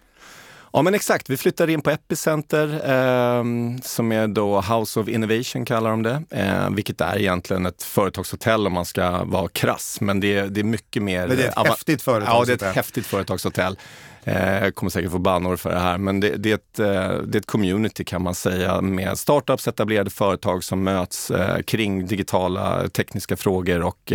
Ja 0.72 0.82
men 0.82 0.94
exakt, 0.94 1.30
vi 1.30 1.36
flyttar 1.36 1.70
in 1.70 1.80
på 1.80 1.90
Epicenter 1.90 2.68
eh, 2.74 3.44
som 3.82 4.12
är 4.12 4.26
då 4.26 4.60
House 4.60 5.00
of 5.00 5.08
Innovation 5.08 5.64
kallar 5.64 5.90
de 5.90 6.02
det. 6.02 6.22
Eh, 6.30 6.70
vilket 6.70 7.00
är 7.00 7.18
egentligen 7.18 7.66
ett 7.66 7.82
företagshotell 7.82 8.66
om 8.66 8.72
man 8.72 8.84
ska 8.84 9.24
vara 9.24 9.48
krass. 9.48 10.00
Men 10.00 10.20
det, 10.20 10.42
det 10.42 10.60
är 10.60 10.64
mycket 10.64 11.02
mer... 11.02 11.28
Men 11.28 11.36
det 11.36 11.44
är 11.44 11.48
ett 11.48 11.68
häftigt 11.68 12.02
företagshotell. 12.02 12.48
Ja, 12.50 12.56
det 12.56 12.64
är 12.64 12.70
ett 12.70 12.76
häftigt 12.76 13.06
företagshotell. 13.06 13.78
Jag 14.24 14.66
eh, 14.66 14.70
kommer 14.70 14.90
säkert 14.90 15.10
få 15.10 15.18
bannor 15.18 15.56
för 15.56 15.70
det 15.70 15.78
här, 15.78 15.98
men 15.98 16.20
det, 16.20 16.36
det, 16.36 16.50
är 16.50 16.54
ett, 16.54 16.78
eh, 16.78 17.22
det 17.22 17.36
är 17.36 17.40
ett 17.40 17.46
community 17.46 18.04
kan 18.04 18.22
man 18.22 18.34
säga 18.34 18.80
med 18.80 19.18
startups, 19.18 19.68
etablerade 19.68 20.10
företag 20.10 20.64
som 20.64 20.82
möts 20.82 21.30
eh, 21.30 21.62
kring 21.62 22.06
digitala 22.06 22.88
tekniska 22.88 23.36
frågor 23.36 23.82
och 23.82 24.12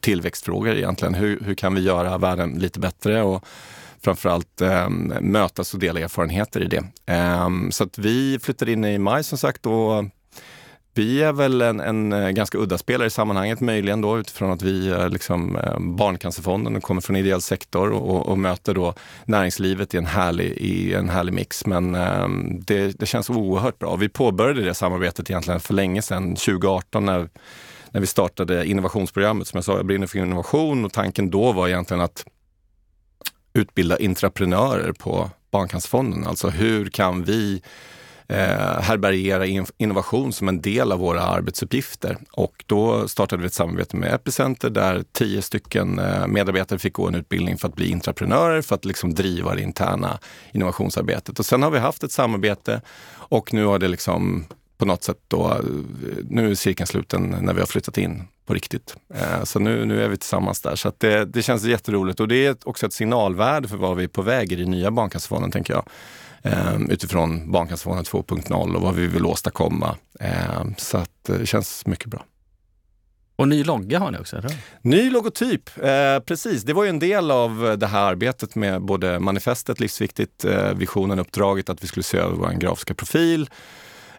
tillväxtfrågor 0.00 0.76
egentligen. 0.76 1.14
Hur, 1.14 1.40
hur 1.40 1.54
kan 1.54 1.74
vi 1.74 1.80
göra 1.80 2.18
världen 2.18 2.58
lite 2.58 2.80
bättre? 2.80 3.22
Och, 3.22 3.44
framförallt 4.06 4.60
eh, 4.60 4.88
mötas 5.20 5.74
och 5.74 5.80
dela 5.80 6.00
erfarenheter 6.00 6.62
i 6.62 6.66
det. 6.66 6.84
Eh, 7.06 7.48
så 7.70 7.84
att 7.84 7.98
vi 7.98 8.38
flyttade 8.42 8.72
in 8.72 8.84
i 8.84 8.98
maj 8.98 9.24
som 9.24 9.38
sagt 9.38 9.66
och 9.66 10.04
vi 10.96 11.22
är 11.22 11.32
väl 11.32 11.62
en, 11.62 11.80
en 11.80 12.12
eh, 12.12 12.30
ganska 12.30 12.58
udda 12.58 12.78
spelare 12.78 13.06
i 13.06 13.10
sammanhanget 13.10 13.60
möjligen 13.60 14.00
då 14.00 14.18
utifrån 14.18 14.50
att 14.50 14.62
vi 14.62 14.90
är 14.90 15.08
liksom 15.08 15.56
eh, 15.56 15.78
Barncancerfonden 15.78 16.76
och 16.76 16.82
kommer 16.82 17.00
från 17.00 17.16
ideell 17.16 17.40
sektor 17.40 17.90
och, 17.92 18.28
och, 18.28 18.38
möter 18.38 18.74
då 18.74 18.94
näringslivet 19.24 19.94
i 19.94 19.98
en 19.98 20.06
härlig, 20.06 20.52
i 20.52 20.94
en 20.94 21.08
härlig 21.08 21.32
mix. 21.34 21.66
Men 21.66 21.94
eh, 21.94 22.28
det, 22.50 22.98
det 22.98 23.06
känns 23.06 23.30
oerhört 23.30 23.78
bra. 23.78 23.96
Vi 23.96 24.08
påbörjade 24.08 24.62
det 24.62 24.74
samarbetet 24.74 25.30
egentligen 25.30 25.60
för 25.60 25.74
länge 25.74 26.02
sedan, 26.02 26.34
2018 26.34 27.04
när, 27.04 27.28
när 27.90 28.00
vi 28.00 28.06
startade 28.06 28.66
innovationsprogrammet. 28.66 29.46
Som 29.46 29.56
jag 29.56 29.64
sa, 29.64 29.76
jag 29.76 29.86
brinner 29.86 30.06
för 30.06 30.18
innovation 30.18 30.84
och 30.84 30.92
tanken 30.92 31.30
då 31.30 31.52
var 31.52 31.68
egentligen 31.68 32.00
att 32.00 32.24
utbilda 33.56 33.98
intraprenörer 33.98 34.92
på 34.92 35.30
Barncancerfonden. 35.50 36.26
Alltså 36.26 36.48
hur 36.48 36.86
kan 36.86 37.24
vi 37.24 37.62
eh, 38.28 38.80
härbärgera 38.80 39.46
innovation 39.76 40.32
som 40.32 40.48
en 40.48 40.60
del 40.60 40.92
av 40.92 40.98
våra 40.98 41.22
arbetsuppgifter. 41.22 42.16
Och 42.32 42.64
då 42.66 43.08
startade 43.08 43.42
vi 43.42 43.46
ett 43.46 43.54
samarbete 43.54 43.96
med 43.96 44.14
Epicenter 44.14 44.70
där 44.70 45.04
tio 45.12 45.42
stycken 45.42 45.98
eh, 45.98 46.26
medarbetare 46.26 46.78
fick 46.78 46.92
gå 46.92 47.08
en 47.08 47.14
utbildning 47.14 47.58
för 47.58 47.68
att 47.68 47.74
bli 47.74 47.90
intraprenörer, 47.90 48.62
för 48.62 48.74
att 48.74 48.84
liksom 48.84 49.14
driva 49.14 49.54
det 49.54 49.62
interna 49.62 50.18
innovationsarbetet. 50.52 51.38
Och 51.38 51.46
sen 51.46 51.62
har 51.62 51.70
vi 51.70 51.78
haft 51.78 52.02
ett 52.04 52.12
samarbete 52.12 52.80
och 53.08 53.54
nu 53.54 53.64
har 53.64 53.78
det 53.78 53.88
liksom 53.88 54.46
på 54.78 54.84
något 54.84 55.04
sätt 55.04 55.18
då, 55.28 55.60
nu 56.28 56.50
är 56.50 56.54
cirkeln 56.54 56.86
sluten 56.86 57.36
när 57.40 57.54
vi 57.54 57.60
har 57.60 57.66
flyttat 57.66 57.98
in 57.98 58.22
på 58.46 58.54
riktigt. 58.54 58.96
Eh, 59.14 59.44
så 59.44 59.58
nu, 59.58 59.84
nu 59.84 60.02
är 60.04 60.08
vi 60.08 60.16
tillsammans 60.16 60.60
där. 60.60 60.76
Så 60.76 60.92
det, 60.98 61.24
det 61.24 61.42
känns 61.42 61.64
jätteroligt 61.64 62.20
och 62.20 62.28
det 62.28 62.46
är 62.46 62.56
också 62.64 62.86
ett 62.86 62.92
signalvärde 62.92 63.68
för 63.68 63.76
vad 63.76 63.96
vi 63.96 64.04
är 64.04 64.08
på 64.08 64.22
väg 64.22 64.52
i 64.52 64.56
den 64.56 64.70
nya 64.70 64.90
Barncancerfonden, 64.90 65.50
tänker 65.50 65.74
jag. 65.74 65.88
Eh, 66.42 66.80
utifrån 66.88 67.52
Barncancerfonden 67.52 68.04
2.0 68.04 68.74
och 68.74 68.82
vad 68.82 68.94
vi 68.94 69.06
vill 69.06 69.26
åstadkomma. 69.26 69.96
Eh, 70.20 70.64
så 70.76 70.98
att 70.98 71.24
det 71.26 71.46
känns 71.46 71.86
mycket 71.86 72.06
bra. 72.06 72.24
Och 73.36 73.48
ny 73.48 73.64
logga 73.64 73.98
har 73.98 74.10
ni 74.10 74.18
också? 74.18 74.36
Eller? 74.36 74.56
Ny 74.82 75.10
logotyp, 75.10 75.70
eh, 75.82 76.18
precis. 76.18 76.62
Det 76.62 76.72
var 76.72 76.84
ju 76.84 76.90
en 76.90 76.98
del 76.98 77.30
av 77.30 77.76
det 77.78 77.86
här 77.86 78.02
arbetet 78.02 78.54
med 78.54 78.82
både 78.82 79.20
manifestet, 79.20 79.80
livsviktigt, 79.80 80.44
eh, 80.44 80.72
visionen, 80.74 81.18
uppdraget 81.18 81.70
att 81.70 81.82
vi 81.82 81.86
skulle 81.86 82.02
se 82.02 82.18
över 82.18 82.36
vår 82.36 82.52
grafiska 82.52 82.94
profil 82.94 83.50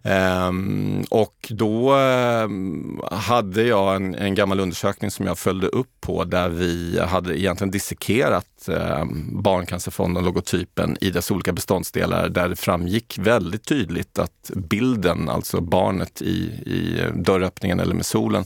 Um, 0.08 1.06
och 1.10 1.48
då 1.50 1.96
um, 1.96 3.02
hade 3.12 3.64
jag 3.64 3.96
en, 3.96 4.16
en, 4.16 4.36
gammal 4.36 4.60
undersökning 4.60 5.12
som 5.12 5.26
jag 5.26 5.38
följde 5.38 5.68
upp 5.68 6.02
på 6.02 6.24
där 6.24 6.50
vi 6.50 7.00
hade 7.00 7.40
egentligen 7.40 7.72
dissekerat 7.72 8.68
um, 8.68 9.42
Barncancerfonden, 9.42 10.26
logotypen 10.26 10.98
i 11.02 11.10
dess 11.10 11.32
olika 11.32 11.54
beståndsdelar 11.54 12.30
där 12.30 12.50
det 12.50 12.56
framgick 12.56 13.18
väldigt 13.18 13.66
tydligt 13.66 14.20
att 14.20 14.52
bilden, 14.56 15.30
alltså 15.30 15.62
barnet 15.62 16.22
i, 16.22 16.42
i 16.66 17.04
dörröppningen 17.16 17.80
eller 17.80 17.96
med 17.96 18.06
solen, 18.06 18.46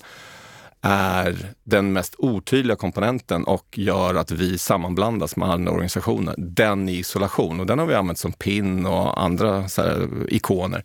är 0.81 1.53
den 1.63 1.93
mest 1.93 2.15
otydliga 2.17 2.75
komponenten 2.75 3.43
och 3.43 3.77
gör 3.77 4.15
att 4.15 4.31
vi 4.31 4.57
sammanblandas 4.57 5.35
med 5.35 5.49
andra 5.49 5.71
organisationer. 5.71 6.35
Den 6.37 6.89
i 6.89 6.97
isolation 6.97 7.59
och 7.59 7.65
den 7.65 7.79
har 7.79 7.85
vi 7.85 7.95
använt 7.95 8.19
som 8.19 8.33
pin 8.33 8.85
och 8.85 9.21
andra 9.23 9.61
här, 9.77 10.07
ikoner. 10.29 10.83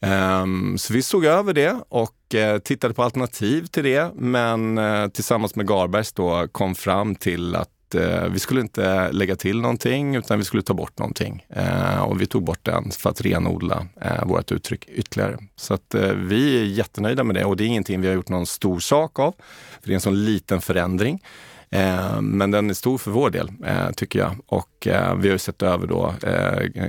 Ehm, 0.00 0.78
så 0.78 0.92
vi 0.92 1.02
såg 1.02 1.24
över 1.24 1.52
det 1.52 1.76
och 1.88 2.34
eh, 2.34 2.58
tittade 2.58 2.94
på 2.94 3.02
alternativ 3.02 3.66
till 3.66 3.84
det, 3.84 4.10
men 4.14 4.78
eh, 4.78 5.08
tillsammans 5.08 5.56
med 5.56 5.68
Garbergs 5.68 6.12
då 6.12 6.48
kom 6.52 6.74
fram 6.74 7.14
till 7.14 7.54
att 7.54 7.94
eh, 7.94 8.24
vi 8.30 8.38
skulle 8.38 8.60
inte 8.60 9.12
lägga 9.12 9.36
till 9.36 9.60
någonting 9.60 10.16
utan 10.16 10.38
vi 10.38 10.44
skulle 10.44 10.62
ta 10.62 10.74
bort 10.74 10.98
någonting. 10.98 11.46
Ehm, 11.50 12.02
och 12.02 12.20
vi 12.20 12.26
tog 12.26 12.44
bort 12.44 12.64
den 12.64 12.90
för 12.90 13.10
att 13.10 13.20
renodla 13.20 13.86
vårt 14.22 14.52
uttryck 14.52 14.88
ytterligare. 14.88 15.38
Så 15.56 15.74
att 15.74 15.94
vi 16.16 16.60
är 16.60 16.64
jättenöjda 16.64 17.24
med 17.24 17.36
det 17.36 17.44
och 17.44 17.56
det 17.56 17.64
är 17.64 17.66
ingenting 17.66 18.00
vi 18.00 18.08
har 18.08 18.14
gjort 18.14 18.28
någon 18.28 18.46
stor 18.46 18.78
sak 18.78 19.18
av. 19.18 19.34
För 19.80 19.86
det 19.88 19.92
är 19.92 19.94
en 19.94 20.00
sån 20.00 20.24
liten 20.24 20.60
förändring. 20.60 21.20
Eh, 21.70 22.20
men 22.20 22.50
den 22.50 22.70
är 22.70 22.74
stor 22.74 22.98
för 22.98 23.10
vår 23.10 23.30
del, 23.30 23.50
eh, 23.64 23.90
tycker 23.90 24.18
jag. 24.18 24.36
Och 24.46 24.86
eh, 24.86 25.14
vi 25.16 25.28
har 25.28 25.32
ju 25.32 25.38
sett 25.38 25.62
över 25.62 25.86
då 25.86 26.14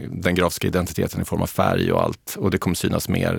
den 0.09 0.35
grafiska 0.35 0.67
identiteten 0.67 1.21
i 1.21 1.25
form 1.25 1.41
av 1.41 1.47
färg 1.47 1.91
och 1.91 2.03
allt. 2.03 2.35
Och 2.39 2.51
det 2.51 2.57
kommer 2.57 2.75
synas 2.75 3.09
mer 3.09 3.33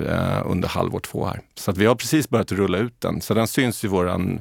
under 0.46 0.68
halvår 0.68 1.00
två 1.00 1.26
här. 1.26 1.40
Så 1.54 1.70
att 1.70 1.76
vi 1.78 1.86
har 1.86 1.94
precis 1.94 2.28
börjat 2.28 2.52
rulla 2.52 2.78
ut 2.78 3.00
den. 3.00 3.20
Så 3.20 3.34
den 3.34 3.46
syns 3.46 3.84
i 3.84 3.88
våran 3.88 4.40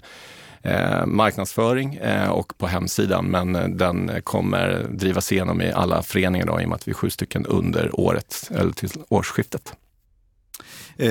Eh, 0.62 1.06
marknadsföring 1.06 1.96
eh, 1.96 2.30
och 2.30 2.58
på 2.58 2.68
hemsidan. 2.68 3.26
Men 3.26 3.78
den 3.78 4.12
kommer 4.24 4.88
drivas 4.90 5.32
igenom 5.32 5.62
i 5.62 5.72
alla 5.72 6.04
föreningar 6.04 6.46
då, 6.46 6.62
i 6.62 6.66
och 6.66 6.70
med 6.70 6.76
att 6.76 6.88
vi 6.88 6.92
är 6.92 6.96
sju 6.96 7.10
stycken 7.10 7.46
under 7.46 8.00
året, 8.00 8.50
eller 8.56 8.72
till 8.72 8.90
årsskiftet. 9.10 9.74
Eh, 11.00 11.10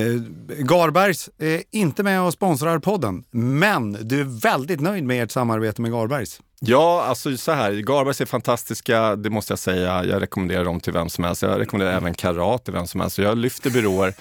Garbergs 0.58 1.30
är 1.38 1.62
inte 1.70 2.02
med 2.02 2.22
och 2.22 2.32
sponsrar 2.32 2.78
podden, 2.78 3.24
men 3.30 3.92
du 3.92 4.20
är 4.20 4.40
väldigt 4.40 4.80
nöjd 4.80 5.04
med 5.04 5.22
ert 5.22 5.30
samarbete 5.30 5.82
med 5.82 5.92
Garbergs. 5.92 6.40
Ja, 6.60 7.04
alltså 7.04 7.36
så 7.36 7.52
här, 7.52 7.72
Garbergs 7.72 8.20
är 8.20 8.26
fantastiska, 8.26 9.16
det 9.16 9.30
måste 9.30 9.52
jag 9.52 9.58
säga. 9.58 10.04
Jag 10.04 10.22
rekommenderar 10.22 10.64
dem 10.64 10.80
till 10.80 10.92
vem 10.92 11.08
som 11.08 11.24
helst. 11.24 11.42
Jag 11.42 11.60
rekommenderar 11.60 11.96
även 11.96 12.14
Karat 12.14 12.64
till 12.64 12.74
vem 12.74 12.86
som 12.86 13.00
helst. 13.00 13.18
Jag 13.18 13.38
lyfter 13.38 13.70
byråer 13.70 14.14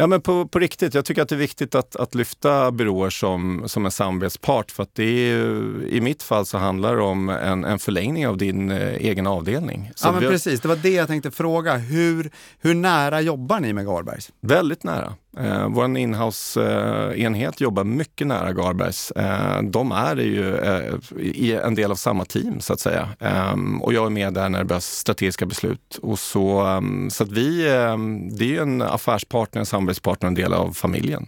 Ja, 0.00 0.06
men 0.06 0.20
på, 0.20 0.48
på 0.48 0.58
riktigt. 0.58 0.94
Jag 0.94 1.04
tycker 1.04 1.22
att 1.22 1.28
det 1.28 1.34
är 1.34 1.38
viktigt 1.38 1.74
att, 1.74 1.96
att 1.96 2.14
lyfta 2.14 2.70
byråer 2.70 3.10
som, 3.10 3.62
som 3.66 3.84
en 3.84 3.90
samarbetspart. 3.90 4.70
För 4.70 4.82
att 4.82 4.94
det 4.94 5.02
är, 5.02 5.84
i 5.84 6.00
mitt 6.00 6.22
fall 6.22 6.46
så 6.46 6.58
handlar 6.58 6.96
det 6.96 7.02
om 7.02 7.28
en, 7.28 7.64
en 7.64 7.78
förlängning 7.78 8.26
av 8.26 8.36
din 8.36 8.70
eh, 8.70 8.94
egen 8.94 9.26
avdelning. 9.26 9.90
Så 9.94 10.08
ja, 10.08 10.12
men 10.12 10.20
precis. 10.20 10.60
Det 10.60 10.68
var 10.68 10.76
det 10.76 10.90
jag 10.90 11.08
tänkte 11.08 11.30
fråga. 11.30 11.76
Hur, 11.76 12.30
hur 12.60 12.74
nära 12.74 13.20
jobbar 13.20 13.60
ni 13.60 13.72
med 13.72 13.86
Garbergs? 13.86 14.30
Väldigt 14.40 14.84
nära. 14.84 15.12
Eh, 15.38 15.68
Vår 15.68 15.98
inhouse-enhet 15.98 17.60
jobbar 17.60 17.84
mycket 17.84 18.26
nära 18.26 18.52
Garbergs. 18.52 19.10
Eh, 19.10 19.62
de 19.62 19.92
är 19.92 20.16
ju 20.16 20.56
eh, 20.56 21.66
en 21.66 21.74
del 21.74 21.90
av 21.90 21.94
samma 21.94 22.24
team 22.24 22.60
så 22.60 22.72
att 22.72 22.80
säga. 22.80 23.08
Eh, 23.20 23.54
och 23.80 23.92
jag 23.92 24.06
är 24.06 24.10
med 24.10 24.34
där 24.34 24.48
när 24.48 24.58
det 24.58 24.64
behövs 24.64 24.86
strategiska 24.86 25.46
beslut. 25.46 25.98
Och 26.02 26.18
så, 26.18 26.60
ehm, 26.60 27.10
så 27.10 27.24
att 27.24 27.32
vi, 27.32 27.70
ehm, 27.74 28.36
det 28.36 28.56
är 28.56 28.62
en 28.62 28.82
affärspartner, 28.82 29.60
en 29.60 29.66
samarbetspartner, 29.88 30.28
en 30.28 30.34
del 30.34 30.52
av 30.52 30.72
familjen. 30.72 31.26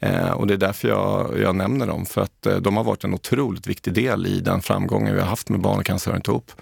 Eh, 0.00 0.30
och 0.30 0.46
det 0.46 0.54
är 0.54 0.58
därför 0.58 0.88
jag, 0.88 1.40
jag 1.40 1.56
nämner 1.56 1.86
dem, 1.86 2.06
för 2.06 2.22
att 2.22 2.46
eh, 2.46 2.56
de 2.56 2.76
har 2.76 2.84
varit 2.84 3.04
en 3.04 3.14
otroligt 3.14 3.66
viktig 3.66 3.94
del 3.94 4.26
i 4.26 4.40
den 4.40 4.60
framgången 4.62 5.14
vi 5.14 5.20
har 5.20 5.28
haft 5.28 5.50
med 5.50 5.60
Barn 5.60 5.78
och 5.78 5.86
cancer 5.86 6.20
ihop. 6.26 6.52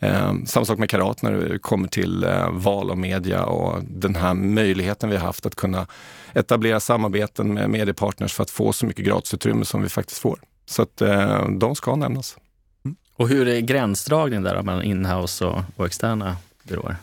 Eh, 0.00 0.32
samma 0.46 0.66
sak 0.66 0.78
med 0.78 0.90
Karat 0.90 1.22
när 1.22 1.32
det 1.32 1.58
kommer 1.58 1.88
till 1.88 2.24
eh, 2.24 2.50
val 2.50 2.90
av 2.90 2.98
media 2.98 3.44
och 3.44 3.82
den 3.82 4.14
här 4.14 4.34
möjligheten 4.34 5.10
vi 5.10 5.16
har 5.16 5.26
haft 5.26 5.46
att 5.46 5.54
kunna 5.54 5.86
etablera 6.34 6.80
samarbeten 6.80 7.54
med 7.54 7.70
mediepartners 7.70 8.34
för 8.34 8.42
att 8.42 8.50
få 8.50 8.72
så 8.72 8.86
mycket 8.86 9.04
gratisutrymme 9.04 9.64
som 9.64 9.82
vi 9.82 9.88
faktiskt 9.88 10.20
får. 10.20 10.38
Så 10.66 10.82
att 10.82 11.00
eh, 11.02 11.48
de 11.48 11.74
ska 11.74 11.96
nämnas. 11.96 12.36
Mm. 12.84 12.96
Och 13.16 13.28
hur 13.28 13.48
är 13.48 13.60
gränsdragningen 13.60 14.42
där 14.42 14.62
mellan 14.62 14.82
inhouse 14.82 15.44
och, 15.44 15.62
och 15.76 15.86
externa 15.86 16.36
byråer? 16.62 16.96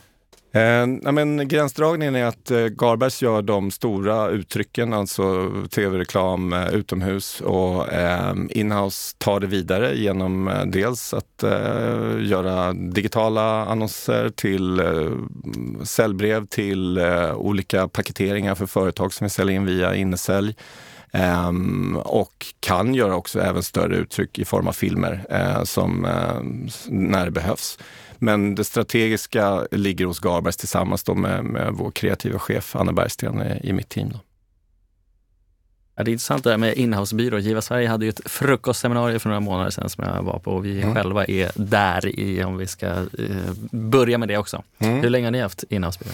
Eh, 0.55 1.11
men 1.11 1.47
gränsdragningen 1.47 2.15
är 2.15 2.25
att 2.25 2.51
eh, 2.51 2.65
Garbergs 2.65 3.21
gör 3.21 3.41
de 3.41 3.71
stora 3.71 4.29
uttrycken, 4.29 4.93
alltså 4.93 5.51
tv-reklam 5.69 6.53
eh, 6.53 6.73
utomhus 6.73 7.41
och 7.41 7.93
eh, 7.93 8.35
Inhouse 8.49 9.15
tar 9.17 9.39
det 9.39 9.47
vidare 9.47 9.95
genom 9.95 10.47
eh, 10.47 10.65
dels 10.65 11.13
att 11.13 11.43
eh, 11.43 12.19
göra 12.19 12.73
digitala 12.73 13.65
annonser 13.65 14.29
till 14.29 14.79
eh, 14.79 15.11
säljbrev 15.83 16.45
till 16.45 16.97
eh, 16.97 17.35
olika 17.35 17.87
paketeringar 17.87 18.55
för 18.55 18.65
företag 18.65 19.13
som 19.13 19.25
vi 19.25 19.29
säljer 19.29 19.55
in 19.55 19.65
via 19.65 19.95
innesälj. 19.95 20.55
Um, 21.47 21.97
och 21.97 22.45
kan 22.59 22.95
göra 22.95 23.15
också 23.15 23.39
även 23.39 23.63
större 23.63 23.95
uttryck 23.95 24.39
i 24.39 24.45
form 24.45 24.67
av 24.67 24.73
filmer 24.73 25.25
uh, 25.31 25.63
som, 25.63 26.05
uh, 26.05 26.41
när 26.89 27.25
det 27.25 27.31
behövs. 27.31 27.77
Men 28.23 28.55
det 28.55 28.63
strategiska 28.63 29.67
ligger 29.71 30.05
hos 30.05 30.19
Garbergs 30.19 30.57
tillsammans 30.57 31.07
med, 31.07 31.43
med 31.43 31.73
vår 31.73 31.91
kreativa 31.91 32.39
chef 32.39 32.75
Anna 32.75 32.93
Bergsten 32.93 33.41
i, 33.41 33.69
i 33.69 33.73
mitt 33.73 33.89
team. 33.89 34.09
Då. 34.09 34.19
Ja, 35.95 36.03
det 36.03 36.11
är 36.11 36.13
intressant 36.13 36.43
det 36.43 36.49
här 36.49 36.57
med 36.57 36.77
inhousebyrå. 36.77 37.39
Giva 37.39 37.61
Sverige 37.61 37.87
hade 37.87 38.05
ju 38.05 38.09
ett 38.09 38.31
frukostseminarium 38.31 39.19
för 39.19 39.29
några 39.29 39.39
månader 39.39 39.69
sedan 39.69 39.89
som 39.89 40.03
jag 40.03 40.23
var 40.23 40.39
på 40.39 40.51
och 40.51 40.65
vi 40.65 40.81
mm. 40.81 40.95
själva 40.95 41.25
är 41.25 41.51
där 41.55 42.19
i, 42.19 42.43
om 42.43 42.57
vi 42.57 42.67
ska 42.67 42.87
eh, 42.87 43.53
börja 43.71 44.17
med 44.17 44.27
det 44.27 44.37
också. 44.37 44.63
Mm. 44.79 45.01
Hur 45.01 45.09
länge 45.09 45.27
har 45.27 45.31
ni 45.31 45.41
haft 45.41 45.63
inhousebyrå? 45.69 46.11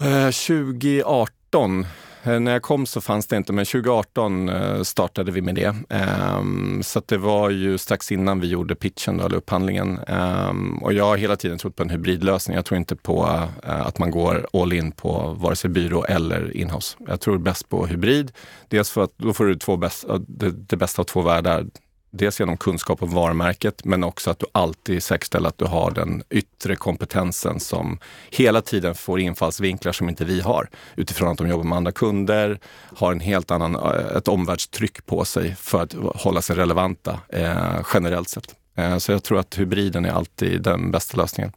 Eh, 0.00 0.30
2018 0.30 1.80
Eh, 1.80 1.86
Eh, 2.24 2.40
när 2.40 2.52
jag 2.52 2.62
kom 2.62 2.86
så 2.86 3.00
fanns 3.00 3.26
det 3.26 3.36
inte, 3.36 3.52
men 3.52 3.64
2018 3.64 4.48
eh, 4.48 4.82
startade 4.82 5.32
vi 5.32 5.42
med 5.42 5.54
det. 5.54 5.74
Ehm, 5.88 6.82
så 6.82 7.02
det 7.06 7.16
var 7.16 7.50
ju 7.50 7.78
strax 7.78 8.12
innan 8.12 8.40
vi 8.40 8.46
gjorde 8.46 8.74
pitchen, 8.74 9.16
då, 9.16 9.24
eller 9.26 9.36
upphandlingen. 9.36 9.98
Ehm, 10.06 10.78
och 10.78 10.92
jag 10.92 11.04
har 11.04 11.16
hela 11.16 11.36
tiden 11.36 11.58
trott 11.58 11.76
på 11.76 11.82
en 11.82 11.90
hybridlösning. 11.90 12.54
Jag 12.54 12.64
tror 12.64 12.78
inte 12.78 12.96
på 12.96 13.48
eh, 13.64 13.86
att 13.86 13.98
man 13.98 14.10
går 14.10 14.46
all 14.52 14.72
in 14.72 14.92
på 14.92 15.36
vare 15.40 15.56
sig 15.56 15.70
byrå 15.70 16.04
eller 16.04 16.56
inhouse. 16.56 16.96
Jag 17.06 17.20
tror 17.20 17.38
bäst 17.38 17.68
på 17.68 17.86
hybrid. 17.86 18.32
Dels 18.68 18.90
för 18.90 19.04
att 19.04 19.12
då 19.16 19.32
får 19.32 19.44
du 19.44 19.54
två 19.54 19.76
bäst, 19.76 20.04
det, 20.26 20.50
det 20.50 20.76
bästa 20.76 21.02
av 21.02 21.06
två 21.06 21.20
världar 21.20 21.66
dels 22.12 22.40
genom 22.40 22.56
kunskap 22.56 23.02
om 23.02 23.10
varumärket, 23.10 23.84
men 23.84 24.04
också 24.04 24.30
att 24.30 24.38
du 24.38 24.46
alltid 24.52 25.02
säkerställer 25.02 25.48
att 25.48 25.58
du 25.58 25.64
har 25.64 25.90
den 25.90 26.22
yttre 26.30 26.76
kompetensen 26.76 27.60
som 27.60 27.98
hela 28.30 28.60
tiden 28.60 28.94
får 28.94 29.20
infallsvinklar 29.20 29.92
som 29.92 30.08
inte 30.08 30.24
vi 30.24 30.40
har. 30.40 30.68
Utifrån 30.96 31.28
att 31.28 31.38
de 31.38 31.48
jobbar 31.48 31.64
med 31.64 31.76
andra 31.76 31.92
kunder, 31.92 32.58
har 32.96 33.12
en 33.12 33.20
helt 33.20 33.50
annan, 33.50 33.74
eh, 33.74 34.16
ett 34.16 34.28
omvärldstryck 34.28 35.06
på 35.06 35.24
sig 35.24 35.54
för 35.54 35.82
att 35.82 35.92
hålla 36.14 36.42
sig 36.42 36.56
relevanta 36.56 37.20
eh, 37.28 37.80
generellt 37.94 38.28
sett. 38.28 38.54
Eh, 38.76 38.98
så 38.98 39.12
jag 39.12 39.22
tror 39.22 39.38
att 39.38 39.58
hybriden 39.58 40.04
är 40.04 40.12
alltid 40.12 40.62
den 40.62 40.90
bästa 40.90 41.16
lösningen. 41.16 41.52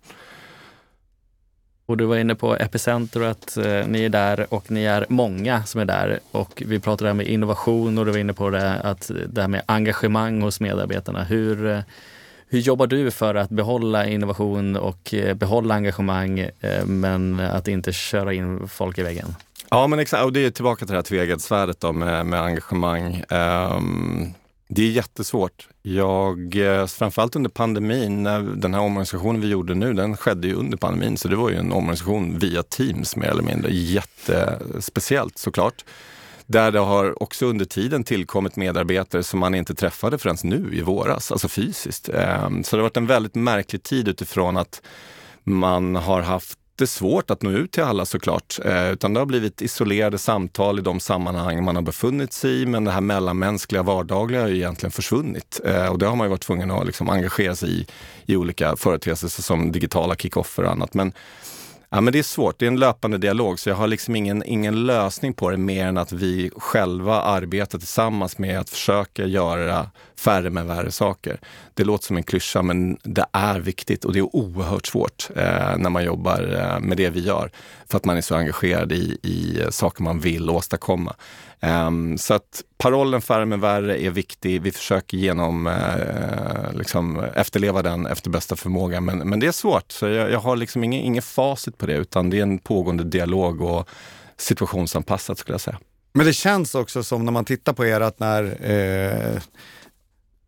Och 1.88 1.98
du 1.98 2.06
var 2.06 2.18
inne 2.18 2.36
på 2.36 2.56
Epicenter 2.56 3.22
och 3.22 3.30
att 3.30 3.58
eh, 3.58 3.88
ni 3.88 4.04
är 4.06 4.10
där 4.10 4.54
och 4.54 4.72
ni 4.72 4.84
är 4.84 5.06
många 5.10 5.64
som 5.64 5.82
är 5.82 5.86
där. 5.86 6.20
Och 6.32 6.64
vi 6.66 6.80
pratade 6.80 7.12
om 7.12 7.22
innovation 7.22 7.98
och 7.98 8.06
du 8.06 8.12
var 8.12 8.20
inne 8.20 8.34
på 8.34 8.50
det, 8.50 8.74
att 8.74 9.12
det 9.28 9.42
här 9.42 9.48
med 9.48 9.62
engagemang 9.66 10.42
hos 10.42 10.60
medarbetarna. 10.60 11.24
Hur, 11.24 11.66
eh, 11.66 11.80
hur 12.48 12.60
jobbar 12.60 12.88
du 12.88 13.12
för 13.12 13.36
att 13.36 13.50
behålla 13.50 14.08
innovation 14.08 14.76
och 14.76 15.14
eh, 15.14 15.34
behålla 15.34 15.76
engagemang 15.76 16.40
eh, 16.40 16.86
men 16.86 17.40
att 17.40 17.68
inte 17.68 17.94
köra 17.94 18.34
in 18.34 18.68
folk 18.68 18.98
i 18.98 19.04
väggen? 19.04 19.36
Ja, 19.70 19.88
men 19.88 20.00
exakt. 20.00 20.24
Och 20.24 20.34
det 20.34 20.46
är 20.46 20.52
tillbaka 20.52 20.86
till 20.86 20.94
det 20.94 20.98
här 20.98 21.04
tveeggat 21.04 21.96
med, 21.96 22.26
med 22.26 22.42
engagemang. 22.42 23.24
Um, 23.30 24.34
det 24.68 24.82
är 24.82 24.90
jättesvårt. 24.90 25.68
Jag, 25.82 26.56
eh, 26.56 26.88
framförallt 26.88 27.36
under 27.36 27.50
pandemin, 27.50 28.24
när 28.24 28.42
den 28.42 28.74
här 28.74 28.82
omorganisationen 28.82 29.42
vi 29.42 29.48
gjorde 29.48 29.76
nu, 29.76 29.94
den 29.94 30.18
skedde 30.18 30.48
ju 30.48 30.54
under 30.54 30.78
pandemin, 30.78 31.18
så 31.18 31.28
det 31.28 31.36
var 31.36 31.50
ju 31.50 31.56
en 31.56 31.72
omorganisation 31.72 32.40
via 32.40 32.64
Teams 32.64 33.16
mer 33.16 33.28
eller 33.28 33.44
mindre. 33.44 33.74
Jättespeciellt 33.74 35.38
såklart. 35.38 35.86
Där 36.46 36.72
det 36.72 36.80
har 36.80 37.24
också 37.24 37.46
under 37.46 37.66
tiden 37.66 38.04
tillkommit 38.04 38.56
medarbetare 38.56 39.24
som 39.24 39.40
man 39.40 39.56
inte 39.56 39.76
träffade 39.76 40.18
förrän 40.18 40.38
nu 40.44 40.70
i 40.74 40.82
våras, 40.82 41.32
alltså 41.32 41.48
fysiskt. 41.48 42.10
Ehm, 42.10 42.64
så 42.64 42.76
det 42.76 42.82
har 42.82 42.84
varit 42.84 42.98
en 42.98 43.08
väldigt 43.08 43.36
märklig 43.36 43.84
tid 43.84 44.08
utifrån 44.08 44.58
att 44.58 44.82
man 45.44 45.96
har 45.96 46.22
haft 46.22 46.60
jättesvårt 46.76 47.32
att 47.32 47.42
nå 47.42 47.50
ut 47.52 47.72
till 47.72 47.84
alla 47.84 48.06
såklart, 48.06 48.60
eh, 48.66 48.92
utan 48.92 49.14
det 49.14 49.20
har 49.20 49.26
blivit 49.26 49.62
isolerade 49.62 50.18
samtal 50.18 50.80
i 50.80 50.82
de 50.82 51.00
sammanhang 51.00 51.64
man 51.64 51.76
har 51.76 51.84
befunnit 51.84 52.34
sig 52.34 52.62
i, 52.62 52.66
men 52.66 52.84
det 52.84 52.92
här 52.92 53.02
mellanmänskliga 53.02 53.84
vardagliga 53.84 54.42
har 54.42 54.48
ju 54.48 54.56
egentligen 54.56 54.92
försvunnit. 54.92 55.62
Eh, 55.66 55.88
och 55.88 56.00
det 56.00 56.06
har 56.06 56.16
man 56.16 56.28
ju 56.28 56.30
varit 56.30 56.42
tvungen 56.42 56.72
att 56.72 56.86
liksom 56.86 57.10
engagera 57.10 57.56
sig 57.56 57.70
i, 57.70 57.88
i 58.26 58.36
olika 58.36 58.76
företeelser 58.76 59.42
som 59.42 59.72
digitala 59.72 60.16
kickoffer 60.16 60.64
och 60.64 60.72
annat. 60.72 60.94
Men 60.94 61.14
Ja, 61.96 62.02
men 62.02 62.14
det 62.14 62.20
är 62.20 62.24
svårt. 62.24 62.60
Det 62.60 62.66
är 62.66 62.68
en 62.68 62.80
löpande 62.80 63.18
dialog, 63.18 63.60
så 63.60 63.70
jag 63.70 63.76
har 63.76 63.88
liksom 63.88 64.16
ingen, 64.16 64.44
ingen 64.44 64.86
lösning 64.86 65.34
på 65.34 65.50
det 65.50 65.58
mer 65.58 65.86
än 65.86 65.98
att 65.98 66.12
vi 66.12 66.52
själva 66.58 67.22
arbetar 67.22 67.80
tillsammans 67.80 68.38
med 68.38 68.60
att 68.60 68.70
försöka 68.70 69.26
göra 69.26 69.90
färre 70.20 70.50
men 70.50 70.68
värre 70.68 70.92
saker. 70.92 71.40
Det 71.74 71.84
låter 71.84 72.06
som 72.06 72.18
en 72.18 72.24
klyscha, 72.24 72.62
men 72.62 72.98
det 73.04 73.26
är 73.32 73.60
viktigt 73.60 74.06
och 74.06 74.14
det 74.14 74.20
är 74.20 74.36
oerhört 74.36 74.86
svårt 74.86 75.30
eh, 75.36 75.78
när 75.78 75.90
man 75.90 76.04
jobbar 76.04 76.54
eh, 76.54 76.80
med 76.80 76.98
det 76.98 77.10
vi 77.10 77.20
gör. 77.20 77.52
För 77.90 77.98
att 77.98 78.06
man 78.06 78.18
är 78.18 78.22
så 78.22 78.36
engagerad 78.36 78.92
i, 78.92 79.18
i 79.22 79.62
saker 79.70 80.04
man 80.04 80.20
vill 80.20 80.50
åstadkomma. 80.50 81.16
Eh, 81.60 81.92
så 82.18 82.34
att 82.34 82.64
parollen 82.78 83.22
färre 83.22 83.46
men 83.46 83.60
värre 83.60 84.04
är 84.04 84.10
viktig. 84.10 84.62
Vi 84.62 84.72
försöker 84.72 85.18
genom, 85.18 85.68
eh, 85.68 86.74
liksom, 86.74 87.20
efterleva 87.36 87.82
den 87.82 88.06
efter 88.06 88.30
bästa 88.30 88.56
förmåga. 88.56 89.02
Men, 89.02 89.18
men 89.18 89.40
det 89.40 89.48
är 89.48 89.52
svårt, 89.52 89.92
så 89.92 90.08
jag, 90.08 90.32
jag 90.32 90.40
har 90.40 90.56
liksom 90.56 90.84
ingen, 90.84 91.02
ingen 91.02 91.22
facit 91.22 91.78
på 91.78 91.86
det, 91.86 91.94
utan 91.94 92.30
det 92.30 92.38
är 92.38 92.44
en 92.44 92.60
pågående 92.60 93.04
dialog 93.04 93.62
och 93.62 93.90
situationsanpassat 94.38 95.38
skulle 95.38 95.54
jag 95.54 95.62
säga. 95.62 95.80
Men 96.14 96.26
det 96.26 96.34
känns 96.34 96.76
också 96.76 97.04
som 97.04 97.26
när 97.26 97.32
man 97.32 97.46
tittar 97.46 97.74
på 97.74 97.86
er 97.86 98.02
att 98.02 98.20
när 98.20 98.44
eh, 98.72 99.42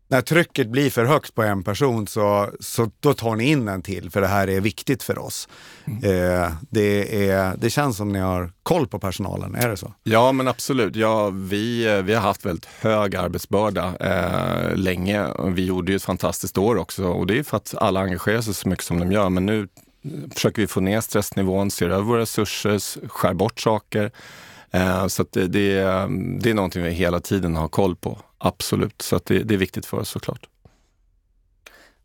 när 0.07 0.21
trycket 0.21 0.69
blir 0.69 0.89
för 0.89 1.05
högt 1.05 1.35
på 1.35 1.43
en 1.43 1.63
person 1.63 2.07
så, 2.07 2.49
så 2.59 2.91
då 2.99 3.13
tar 3.13 3.35
ni 3.35 3.49
in 3.49 3.67
en 3.67 3.81
till 3.81 4.11
för 4.11 4.21
det 4.21 4.27
här 4.27 4.49
är 4.49 4.61
viktigt 4.61 5.03
för 5.03 5.19
oss. 5.19 5.49
Mm. 5.85 6.03
Eh, 6.03 6.51
det, 6.69 7.29
är, 7.29 7.55
det 7.57 7.69
känns 7.69 7.97
som 7.97 8.11
ni 8.11 8.19
har 8.19 8.51
koll 8.63 8.87
på 8.87 8.99
personalen, 8.99 9.55
är 9.55 9.69
det 9.69 9.77
så? 9.77 9.93
Ja 10.03 10.31
men 10.31 10.47
absolut. 10.47 10.95
Ja, 10.95 11.29
vi, 11.29 12.01
vi 12.01 12.13
har 12.13 12.21
haft 12.21 12.45
väldigt 12.45 12.65
hög 12.65 13.15
arbetsbörda 13.15 13.93
eh, 13.99 14.75
länge. 14.75 15.27
Vi 15.45 15.65
gjorde 15.65 15.91
ju 15.91 15.95
ett 15.95 16.03
fantastiskt 16.03 16.57
år 16.57 16.77
också 16.77 17.05
och 17.05 17.27
det 17.27 17.39
är 17.39 17.43
för 17.43 17.57
att 17.57 17.75
alla 17.77 17.99
engagerar 17.99 18.41
sig 18.41 18.53
så 18.53 18.69
mycket 18.69 18.85
som 18.85 18.99
de 18.99 19.11
gör. 19.11 19.29
Men 19.29 19.45
nu 19.45 19.67
försöker 20.33 20.61
vi 20.61 20.67
få 20.67 20.81
ner 20.81 21.01
stressnivån, 21.01 21.71
ser 21.71 21.89
över 21.89 22.03
våra 22.03 22.21
resurser, 22.21 23.07
skär 23.07 23.33
bort 23.33 23.59
saker. 23.59 24.11
Eh, 24.71 25.07
så 25.07 25.25
det, 25.31 25.47
det, 25.47 25.79
är 25.79 26.53
någonting 26.53 26.83
vi 26.83 26.89
hela 26.89 27.19
tiden 27.19 27.55
har 27.55 27.67
koll 27.67 27.95
på. 27.95 28.17
Absolut, 28.37 29.01
så 29.01 29.19
det, 29.25 29.39
det, 29.39 29.53
är 29.53 29.57
viktigt 29.57 29.85
för 29.85 29.97
oss 29.97 30.09
såklart. 30.09 30.47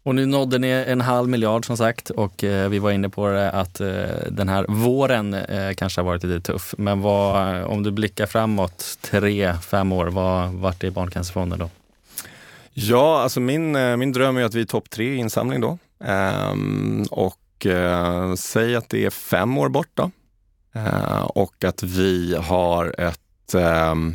Och 0.04 0.14
nu 0.14 0.26
nådde 0.26 0.58
ni 0.58 0.68
en 0.68 1.00
halv 1.00 1.28
miljard 1.28 1.66
som 1.66 1.76
sagt 1.76 2.10
och 2.10 2.44
eh, 2.44 2.68
vi 2.68 2.78
var 2.78 2.90
inne 2.90 3.08
på 3.08 3.28
det 3.28 3.50
att 3.50 3.80
eh, 3.80 3.88
den 4.30 4.48
här 4.48 4.66
våren 4.68 5.34
eh, 5.34 5.74
kanske 5.74 6.00
har 6.00 6.06
varit 6.06 6.24
lite 6.24 6.52
tuff. 6.52 6.74
Men 6.78 7.00
vad, 7.00 7.62
om 7.64 7.82
du 7.82 7.90
blickar 7.90 8.26
framåt 8.26 8.98
tre, 9.00 9.54
fem 9.54 9.92
år, 9.92 10.06
vad, 10.06 10.52
vart 10.52 10.84
är 10.84 10.90
Barncancerfonden 10.90 11.58
då? 11.58 11.70
Ja, 12.74 13.22
alltså 13.22 13.40
min, 13.40 13.76
eh, 13.76 13.96
min 13.96 14.12
dröm 14.12 14.36
är 14.36 14.44
att 14.44 14.54
vi 14.54 14.60
är 14.60 14.64
topp 14.64 14.90
tre 14.90 15.14
i 15.14 15.16
insamling 15.16 15.60
då. 15.60 15.78
Ehm, 16.04 17.04
och 17.10 17.66
eh, 17.66 18.34
säg 18.34 18.76
att 18.76 18.88
det 18.88 19.04
är 19.04 19.10
fem 19.10 19.58
år 19.58 19.68
bort 19.68 19.90
då. 19.94 20.10
Eh, 20.72 21.22
och 21.22 21.64
att 21.64 21.82
vi 21.82 22.36
har 22.36 23.00
ett 23.00 23.54
ehm, 23.54 24.14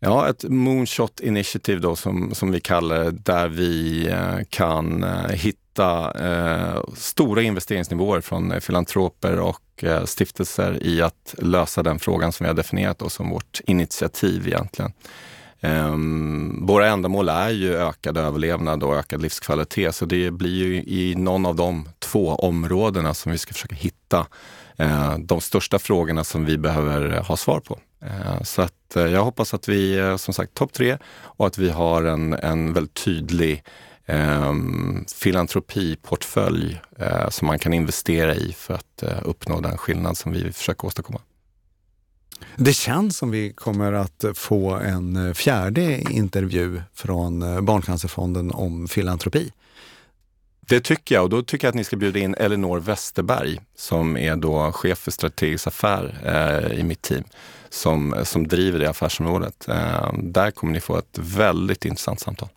Ja, 0.00 0.28
ett 0.28 0.44
Moonshot 0.44 1.20
Initiative 1.20 1.80
då 1.80 1.96
som, 1.96 2.34
som 2.34 2.52
vi 2.52 2.60
kallar 2.60 3.04
det, 3.04 3.10
där 3.10 3.48
vi 3.48 4.06
eh, 4.08 4.38
kan 4.50 5.04
eh, 5.04 5.28
hitta 5.28 6.12
eh, 6.28 6.82
stora 6.96 7.42
investeringsnivåer 7.42 8.20
från 8.20 8.60
filantroper 8.60 9.38
och 9.38 9.84
eh, 9.84 10.04
stiftelser 10.04 10.82
i 10.82 11.02
att 11.02 11.34
lösa 11.38 11.82
den 11.82 11.98
frågan 11.98 12.32
som 12.32 12.44
vi 12.44 12.48
har 12.48 12.54
definierat 12.54 12.98
då 12.98 13.08
som 13.08 13.30
vårt 13.30 13.60
initiativ 13.66 14.46
egentligen. 14.46 14.92
Um, 15.60 16.66
våra 16.66 16.86
ändamål 16.86 17.28
är 17.28 17.50
ju 17.50 17.76
ökad 17.76 18.18
överlevnad 18.18 18.82
och 18.82 18.96
ökad 18.96 19.22
livskvalitet, 19.22 19.94
så 19.94 20.04
det 20.04 20.30
blir 20.30 20.66
ju 20.66 20.74
i 20.74 21.14
någon 21.14 21.46
av 21.46 21.56
de 21.56 21.88
två 21.98 22.28
områdena 22.28 23.14
som 23.14 23.32
vi 23.32 23.38
ska 23.38 23.52
försöka 23.52 23.74
hitta 23.74 24.18
uh, 24.20 24.26
Eh, 24.78 25.18
de 25.18 25.40
största 25.40 25.78
frågorna 25.78 26.24
som 26.24 26.44
vi 26.44 26.58
behöver 26.58 27.20
ha 27.20 27.36
svar 27.36 27.60
på. 27.60 27.78
Eh, 28.00 28.42
så 28.42 28.62
att 28.62 28.96
eh, 28.96 29.06
jag 29.06 29.24
hoppas 29.24 29.54
att 29.54 29.68
vi 29.68 30.14
som 30.18 30.34
sagt 30.34 30.54
topp 30.54 30.72
tre 30.72 30.98
och 31.08 31.46
att 31.46 31.58
vi 31.58 31.70
har 31.70 32.04
en, 32.04 32.32
en 32.32 32.72
väldigt 32.72 32.94
tydlig 32.94 33.64
ehm, 34.06 34.96
eh, 34.96 35.14
filantropiportfölj 35.16 36.80
som 37.30 37.46
man 37.46 37.58
kan 37.58 37.74
investera 37.74 38.34
i 38.34 38.52
för 38.52 38.74
att 38.74 39.02
uppnå 39.22 39.60
den 39.60 39.78
skillnad 39.78 40.16
som 40.16 40.32
vi 40.32 40.52
försöker 40.52 40.86
åstadkomma. 40.86 41.20
Det 42.56 42.72
känns 42.72 43.16
som 43.16 43.30
vi 43.30 43.52
kommer 43.52 43.92
att 43.92 44.24
få 44.34 44.70
en 44.70 45.34
fjärde 45.34 46.00
intervju 46.00 46.82
från 46.94 47.64
Barncancerfonden 47.64 48.50
om 48.50 48.88
filantropi. 48.88 49.52
Det 50.68 50.80
tycker 50.80 51.14
jag 51.14 51.24
och 51.24 51.30
då 51.30 51.42
tycker 51.42 51.66
jag 51.66 51.72
att 51.72 51.74
ni 51.74 51.84
ska 51.84 51.96
bjuda 51.96 52.18
in 52.18 52.34
Elinor 52.34 52.80
Westerberg 52.80 53.60
som 53.76 54.16
är 54.16 54.36
då 54.36 54.72
chef 54.72 54.98
för 54.98 55.10
strategisk 55.10 55.66
affär 55.66 56.18
eh, 56.24 56.80
i 56.80 56.82
mitt 56.82 57.02
team 57.02 57.24
som, 57.68 58.14
som 58.24 58.48
driver 58.48 58.78
det 58.78 58.90
affärsområdet. 58.90 59.68
Eh, 59.68 60.12
där 60.22 60.50
kommer 60.50 60.72
ni 60.72 60.80
få 60.80 60.96
ett 60.98 61.18
väldigt 61.18 61.84
intressant 61.84 62.20
samtal. 62.20 62.48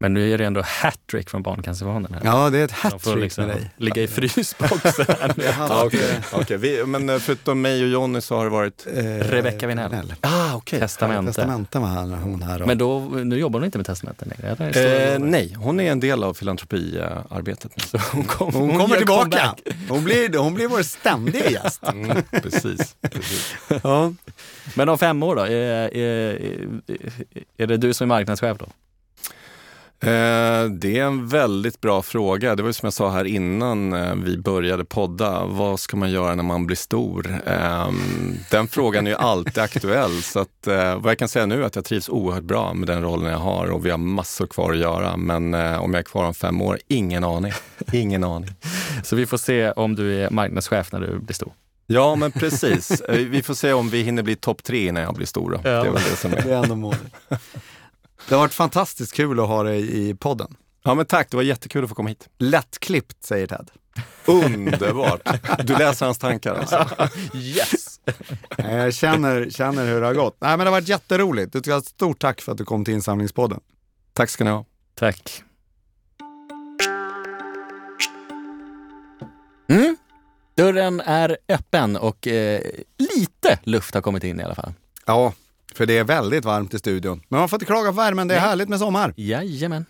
Men 0.00 0.14
nu 0.14 0.32
är 0.32 0.38
det 0.38 0.44
ändå 0.44 0.62
hattrick 0.64 1.30
från 1.30 1.42
Barncancerfonden. 1.42 2.14
Här. 2.14 2.20
Ja, 2.24 2.50
det 2.50 2.58
är 2.58 2.64
ett 2.64 2.72
hattrick 2.72 3.16
liksom 3.16 3.44
med 3.46 3.56
dig. 3.56 3.70
ligga 3.76 4.02
i 4.02 4.06
frysboxen. 4.06 5.06
Ja, 5.58 5.84
okej. 5.84 6.20
Okej, 6.32 6.56
vi- 6.56 6.84
Men 6.86 7.08
eh, 7.08 7.18
förutom 7.18 7.60
mig 7.60 7.82
och 7.82 7.88
Jonny 7.88 8.20
så 8.20 8.36
har 8.36 8.44
det 8.44 8.50
varit... 8.50 8.86
Eh, 8.94 9.02
Rebecca 9.04 9.66
Winell. 9.66 10.14
Ah, 10.20 10.54
okej. 10.54 10.80
Testamente. 10.80 11.32
Testamenten 11.32 11.82
var 11.82 11.88
han- 11.88 12.12
hon 12.12 12.42
här. 12.42 12.58
Men 12.66 12.78
då, 12.78 12.98
nu 13.00 13.38
jobbar 13.38 13.60
hon 13.60 13.64
inte 13.64 13.78
med 13.78 13.86
testamenten 13.86 14.32
längre? 14.38 15.12
Eh, 15.12 15.18
nej, 15.18 15.52
hon 15.58 15.80
är 15.80 15.92
en 15.92 16.00
del 16.00 16.24
av 16.24 16.34
filantropiarbetet 16.34 17.72
nu. 17.76 17.82
Så 17.82 17.98
hon, 18.12 18.24
kom, 18.24 18.54
hon 18.54 18.68
kommer 18.78 18.88
gör 18.94 18.96
tillbaka. 18.98 19.54
Hon 19.88 20.04
blir, 20.04 20.38
hon 20.38 20.54
blir 20.54 20.68
vår 20.68 20.82
ständiga 20.82 21.50
gäst. 21.50 21.82
Mm, 21.92 22.16
precis. 22.42 22.96
precis. 23.00 23.54
Ja. 23.82 24.12
Men 24.74 24.88
om 24.88 24.98
fem 24.98 25.22
år 25.22 25.36
då? 25.36 25.42
Är, 25.42 25.96
är, 25.96 26.38
är 27.58 27.66
det 27.66 27.76
du 27.76 27.94
som 27.94 28.04
är 28.10 28.14
marknadschef 28.16 28.58
då? 28.58 28.66
Eh, 30.00 30.64
det 30.70 30.98
är 30.98 31.04
en 31.04 31.28
väldigt 31.28 31.80
bra 31.80 32.02
fråga. 32.02 32.56
Det 32.56 32.62
var 32.62 32.68
ju 32.68 32.72
som 32.72 32.86
jag 32.86 32.92
sa 32.92 33.10
här 33.10 33.24
innan 33.24 33.92
eh, 33.92 34.14
vi 34.14 34.38
började 34.38 34.84
podda. 34.84 35.44
Vad 35.44 35.80
ska 35.80 35.96
man 35.96 36.10
göra 36.10 36.34
när 36.34 36.42
man 36.42 36.66
blir 36.66 36.76
stor? 36.76 37.40
Eh, 37.46 37.90
den 38.50 38.68
frågan 38.68 39.06
är 39.06 39.10
ju 39.10 39.16
alltid 39.16 39.58
aktuell. 39.58 40.22
Så 40.22 40.40
att, 40.40 40.66
eh, 40.66 40.98
vad 40.98 41.10
jag 41.10 41.18
kan 41.18 41.28
säga 41.28 41.46
nu 41.46 41.62
är 41.62 41.66
att 41.66 41.76
jag 41.76 41.84
trivs 41.84 42.08
oerhört 42.08 42.44
bra 42.44 42.74
med 42.74 42.88
den 42.88 43.02
rollen 43.02 43.32
jag 43.32 43.38
har 43.38 43.66
och 43.70 43.86
vi 43.86 43.90
har 43.90 43.98
massor 43.98 44.46
kvar 44.46 44.72
att 44.72 44.78
göra. 44.78 45.16
Men 45.16 45.54
om 45.54 45.94
jag 45.94 45.98
är 45.98 46.02
kvar 46.02 46.24
om 46.24 46.34
fem 46.34 46.62
år, 46.62 46.78
ingen 46.88 47.24
aning. 47.24 47.52
Ingen 47.92 48.24
aning. 48.24 48.50
Så 49.04 49.16
vi 49.16 49.26
får 49.26 49.38
se 49.38 49.70
om 49.70 49.94
du 49.94 50.22
är 50.22 50.30
marknadschef 50.30 50.92
när 50.92 51.00
du 51.00 51.18
blir 51.18 51.34
stor. 51.34 51.52
Ja, 51.86 52.14
men 52.14 52.32
precis. 52.32 53.02
Vi 53.08 53.42
får 53.42 53.54
se 53.54 53.72
om 53.72 53.90
vi 53.90 54.02
hinner 54.02 54.22
bli 54.22 54.36
topp 54.36 54.62
tre 54.62 54.88
innan 54.88 55.02
jag 55.02 55.14
blir 55.14 55.26
stor. 55.26 55.50
Då. 55.50 55.60
Det 55.62 55.70
är 55.70 55.82
väl 55.82 55.92
det 56.10 56.16
som 56.16 56.32
är. 56.32 56.42
Det 56.42 56.52
är 56.52 56.62
ändå 56.62 56.74
målet. 56.74 57.00
Det 58.28 58.34
har 58.34 58.40
varit 58.40 58.54
fantastiskt 58.54 59.12
kul 59.12 59.40
att 59.40 59.48
ha 59.48 59.62
dig 59.62 60.08
i 60.08 60.14
podden. 60.14 60.56
Ja, 60.82 60.94
men 60.94 61.06
tack. 61.06 61.30
Det 61.30 61.36
var 61.36 61.44
jättekul 61.44 61.84
att 61.84 61.88
få 61.88 61.94
komma 61.94 62.08
hit. 62.08 62.28
Lättklippt, 62.38 63.24
säger 63.24 63.46
Ted. 63.46 63.70
Underbart! 64.26 65.20
Du 65.64 65.76
läser 65.76 66.06
hans 66.06 66.18
tankar 66.18 66.54
alltså. 66.54 66.86
Yes! 67.34 68.00
Jag 68.56 68.94
känner, 68.94 69.50
känner 69.50 69.86
hur 69.86 70.00
det 70.00 70.06
har 70.06 70.14
gått. 70.14 70.36
Nej, 70.40 70.50
men 70.50 70.58
det 70.58 70.64
har 70.64 70.70
varit 70.70 70.88
jätteroligt. 70.88 71.52
Du 71.52 71.60
ska 71.60 71.72
ha 71.72 71.78
ett 71.78 71.86
stort 71.86 72.18
tack 72.18 72.40
för 72.40 72.52
att 72.52 72.58
du 72.58 72.64
kom 72.64 72.84
till 72.84 72.94
Insamlingspodden. 72.94 73.60
Tack 74.12 74.30
ska 74.30 74.44
ni 74.44 74.50
ha. 74.50 74.64
Tack. 74.94 75.42
Mm. 79.68 79.96
Dörren 80.54 81.00
är 81.00 81.36
öppen 81.48 81.96
och 81.96 82.26
eh, 82.26 82.60
lite 82.98 83.58
luft 83.62 83.94
har 83.94 84.00
kommit 84.00 84.24
in 84.24 84.40
i 84.40 84.42
alla 84.42 84.54
fall. 84.54 84.72
Ja, 85.06 85.32
för 85.78 85.86
det 85.86 85.98
är 85.98 86.04
väldigt 86.04 86.44
varmt 86.44 86.74
i 86.74 86.78
studion. 86.78 87.20
Men 87.28 87.40
man 87.40 87.48
får 87.48 87.56
inte 87.56 87.66
klaga 87.66 87.88
på 87.90 87.96
värmen, 87.96 88.28
det 88.28 88.34
är 88.34 88.40
Nej. 88.40 88.48
härligt 88.48 88.68
med 88.68 88.78
sommar. 88.78 89.14
Jajamän. 89.16 89.84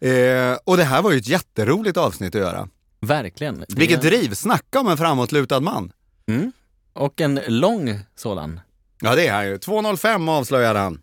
Eh, 0.00 0.56
och 0.64 0.76
det 0.76 0.84
här 0.84 1.02
var 1.02 1.12
ju 1.12 1.18
ett 1.18 1.28
jätteroligt 1.28 1.96
avsnitt 1.96 2.34
att 2.34 2.40
göra. 2.40 2.68
Verkligen. 3.00 3.58
Det- 3.58 3.66
Vilket 3.76 4.02
driv! 4.02 4.34
Snacka 4.34 4.80
om 4.80 4.88
en 4.88 4.96
framåtlutad 4.96 5.60
man. 5.60 5.92
Mm. 6.28 6.52
Och 6.92 7.20
en 7.20 7.40
lång 7.48 7.98
sådan. 8.16 8.60
Ja, 9.00 9.14
det 9.14 9.26
är 9.26 9.32
han 9.32 9.46
ju. 9.46 9.58
2.05 9.58 10.28
avslöjade 10.30 10.78
han. 10.78 11.00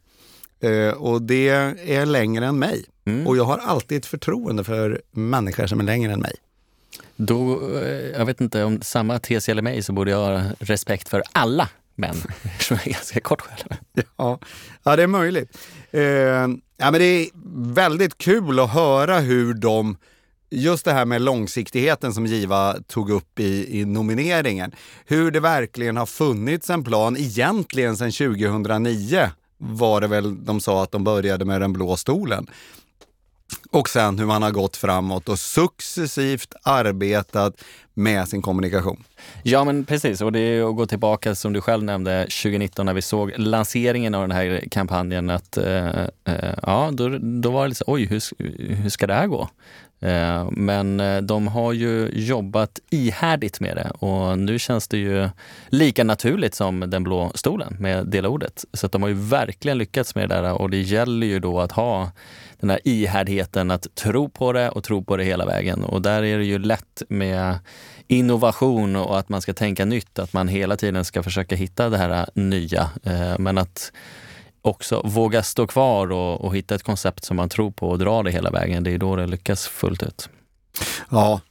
Eh, 0.61 0.89
och 0.93 1.21
det 1.21 1.49
är 1.87 2.05
längre 2.05 2.45
än 2.45 2.59
mig. 2.59 2.85
Mm. 3.05 3.27
Och 3.27 3.37
jag 3.37 3.43
har 3.43 3.57
alltid 3.57 3.97
ett 3.97 4.05
förtroende 4.05 4.63
för 4.63 5.01
människor 5.11 5.67
som 5.67 5.79
är 5.79 5.83
längre 5.83 6.13
än 6.13 6.19
mig. 6.19 6.33
Då, 7.15 7.61
eh, 7.79 7.87
jag 8.17 8.25
vet 8.25 8.41
inte, 8.41 8.63
om 8.63 8.81
samma 8.81 9.19
tes 9.19 9.47
gäller 9.49 9.61
mig 9.61 9.81
så 9.83 9.93
borde 9.93 10.11
jag 10.11 10.17
ha 10.39 10.43
respekt 10.59 11.09
för 11.09 11.23
alla 11.31 11.69
män 11.99 12.15
som 12.59 12.77
är 12.77 12.89
ganska 12.89 13.19
kort 13.19 13.41
själv. 13.41 13.79
Ja, 14.17 14.39
ja 14.83 14.95
det 14.95 15.03
är 15.03 15.07
möjligt. 15.07 15.57
Eh, 15.91 16.01
ja, 16.01 16.91
men 16.91 16.93
det 16.93 17.05
är 17.05 17.29
väldigt 17.73 18.17
kul 18.17 18.59
att 18.59 18.73
höra 18.73 19.19
hur 19.19 19.53
de, 19.53 19.97
just 20.49 20.85
det 20.85 20.93
här 20.93 21.05
med 21.05 21.21
långsiktigheten 21.21 22.13
som 22.13 22.25
Giva 22.25 22.75
tog 22.87 23.09
upp 23.09 23.39
i, 23.39 23.79
i 23.79 23.85
nomineringen, 23.85 24.71
hur 25.05 25.31
det 25.31 25.39
verkligen 25.39 25.97
har 25.97 26.05
funnits 26.05 26.69
en 26.69 26.83
plan, 26.83 27.17
egentligen 27.17 27.97
sedan 27.97 28.11
2009 28.11 29.29
var 29.57 30.01
det 30.01 30.07
väl 30.07 30.45
de 30.45 30.61
sa 30.61 30.83
att 30.83 30.91
de 30.91 31.03
började 31.03 31.45
med 31.45 31.61
den 31.61 31.73
blå 31.73 31.97
stolen. 31.97 32.47
Och 33.71 33.89
sen 33.89 34.19
hur 34.19 34.25
man 34.25 34.43
har 34.43 34.51
gått 34.51 34.77
framåt 34.77 35.29
och 35.29 35.39
successivt 35.39 36.53
arbetat 36.63 37.63
med 37.93 38.27
sin 38.27 38.41
kommunikation. 38.41 39.03
Ja 39.43 39.63
men 39.63 39.85
precis, 39.85 40.21
och 40.21 40.31
det 40.31 40.39
är 40.39 40.69
att 40.69 40.75
gå 40.75 40.85
tillbaka 40.85 41.35
som 41.35 41.53
du 41.53 41.61
själv 41.61 41.83
nämnde 41.83 42.21
2019 42.21 42.85
när 42.85 42.93
vi 42.93 43.01
såg 43.01 43.33
lanseringen 43.37 44.15
av 44.15 44.21
den 44.21 44.31
här 44.31 44.63
kampanjen 44.71 45.29
att 45.29 45.57
eh, 45.57 46.01
eh, 46.23 46.53
ja, 46.63 46.89
då, 46.93 47.17
då 47.21 47.51
var 47.51 47.61
det 47.63 47.67
lite 47.67 47.77
så, 47.77 47.83
oj 47.87 48.05
hur, 48.05 48.21
hur 48.75 48.89
ska 48.89 49.07
det 49.07 49.13
här 49.13 49.27
gå? 49.27 49.49
Eh, 50.01 50.47
men 50.51 50.99
eh, 50.99 51.21
de 51.21 51.47
har 51.47 51.73
ju 51.73 52.09
jobbat 52.13 52.79
ihärdigt 52.89 53.59
med 53.59 53.75
det 53.75 53.91
och 54.05 54.39
nu 54.39 54.59
känns 54.59 54.87
det 54.87 54.97
ju 54.97 55.29
lika 55.67 56.03
naturligt 56.03 56.55
som 56.55 56.79
den 56.79 57.03
blå 57.03 57.31
stolen 57.35 57.75
med 57.79 58.07
dela 58.07 58.29
ordet. 58.29 58.65
Så 58.73 58.85
att 58.85 58.91
de 58.91 59.01
har 59.01 59.09
ju 59.09 59.15
verkligen 59.15 59.77
lyckats 59.77 60.15
med 60.15 60.29
det 60.29 60.35
där 60.35 60.53
och 60.53 60.69
det 60.69 60.81
gäller 60.81 61.27
ju 61.27 61.39
då 61.39 61.59
att 61.59 61.71
ha 61.71 62.11
den 62.59 62.69
här 62.69 62.79
ihärdigheten 62.83 63.71
att 63.71 63.95
tro 63.95 64.29
på 64.29 64.53
det 64.53 64.69
och 64.69 64.83
tro 64.83 65.03
på 65.03 65.17
det 65.17 65.23
hela 65.23 65.45
vägen. 65.45 65.83
Och 65.83 66.01
där 66.01 66.23
är 66.23 66.37
det 66.37 66.45
ju 66.45 66.59
lätt 66.59 67.01
med 67.09 67.59
innovation 68.07 68.95
och 68.95 69.19
att 69.19 69.29
man 69.29 69.41
ska 69.41 69.53
tänka 69.53 69.85
nytt, 69.85 70.19
att 70.19 70.33
man 70.33 70.47
hela 70.47 70.75
tiden 70.77 71.05
ska 71.05 71.23
försöka 71.23 71.55
hitta 71.55 71.89
det 71.89 71.97
här 71.97 72.09
äh, 72.09 72.25
nya. 72.33 72.89
Äh, 73.03 73.39
men 73.39 73.57
att 73.57 73.91
också 74.61 75.01
våga 75.05 75.43
stå 75.43 75.67
kvar 75.67 76.11
och, 76.11 76.41
och 76.41 76.55
hitta 76.55 76.75
ett 76.75 76.83
koncept 76.83 77.25
som 77.25 77.37
man 77.37 77.49
tror 77.49 77.71
på 77.71 77.89
och 77.89 77.99
dra 77.99 78.23
det 78.23 78.31
hela 78.31 78.51
vägen. 78.51 78.83
Det 78.83 78.91
är 78.91 78.97
då 78.97 79.15
det 79.15 79.27
lyckas 79.27 79.67
fullt 79.67 80.03
ut. 80.03 80.29
Ja, 81.09 81.41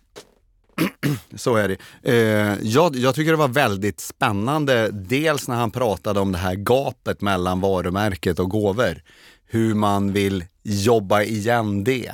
så 1.36 1.56
är 1.56 1.68
det. 1.68 1.76
Eh, 2.02 2.56
jag, 2.62 2.96
jag 2.96 3.14
tycker 3.14 3.30
det 3.30 3.36
var 3.36 3.48
väldigt 3.48 4.00
spännande, 4.00 4.90
dels 4.90 5.48
när 5.48 5.56
han 5.56 5.70
pratade 5.70 6.20
om 6.20 6.32
det 6.32 6.38
här 6.38 6.54
gapet 6.54 7.20
mellan 7.20 7.60
varumärket 7.60 8.38
och 8.38 8.50
gåvor. 8.50 9.02
Hur 9.48 9.74
man 9.74 10.12
vill 10.12 10.44
jobba 10.62 11.22
igen 11.22 11.84
det. 11.84 12.12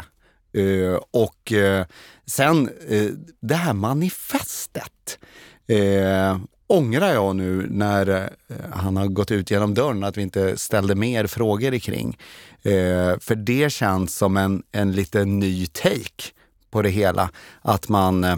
Eh, 0.53 1.01
och 1.11 1.53
eh, 1.53 1.87
sen 2.27 2.71
eh, 2.89 3.11
det 3.41 3.55
här 3.55 3.73
manifestet. 3.73 5.19
Eh, 5.67 6.39
ångrar 6.67 7.13
jag 7.13 7.37
nu 7.37 7.67
när 7.71 8.09
eh, 8.09 8.57
han 8.73 8.97
har 8.97 9.07
gått 9.07 9.31
ut 9.31 9.51
genom 9.51 9.75
dörren 9.75 10.05
att 10.05 10.17
vi 10.17 10.23
inte 10.23 10.57
ställde 10.57 10.95
mer 10.95 11.27
frågor 11.27 11.79
kring. 11.79 12.19
Eh, 12.63 13.19
för 13.21 13.35
det 13.35 13.73
känns 13.73 14.17
som 14.17 14.37
en, 14.37 14.63
en 14.73 14.93
lite 14.93 15.25
ny 15.25 15.67
take 15.67 16.25
på 16.71 16.83
det 16.83 16.91
hela. 16.91 17.31
Att 17.63 17.89
man 17.89 18.25
eh, 18.25 18.37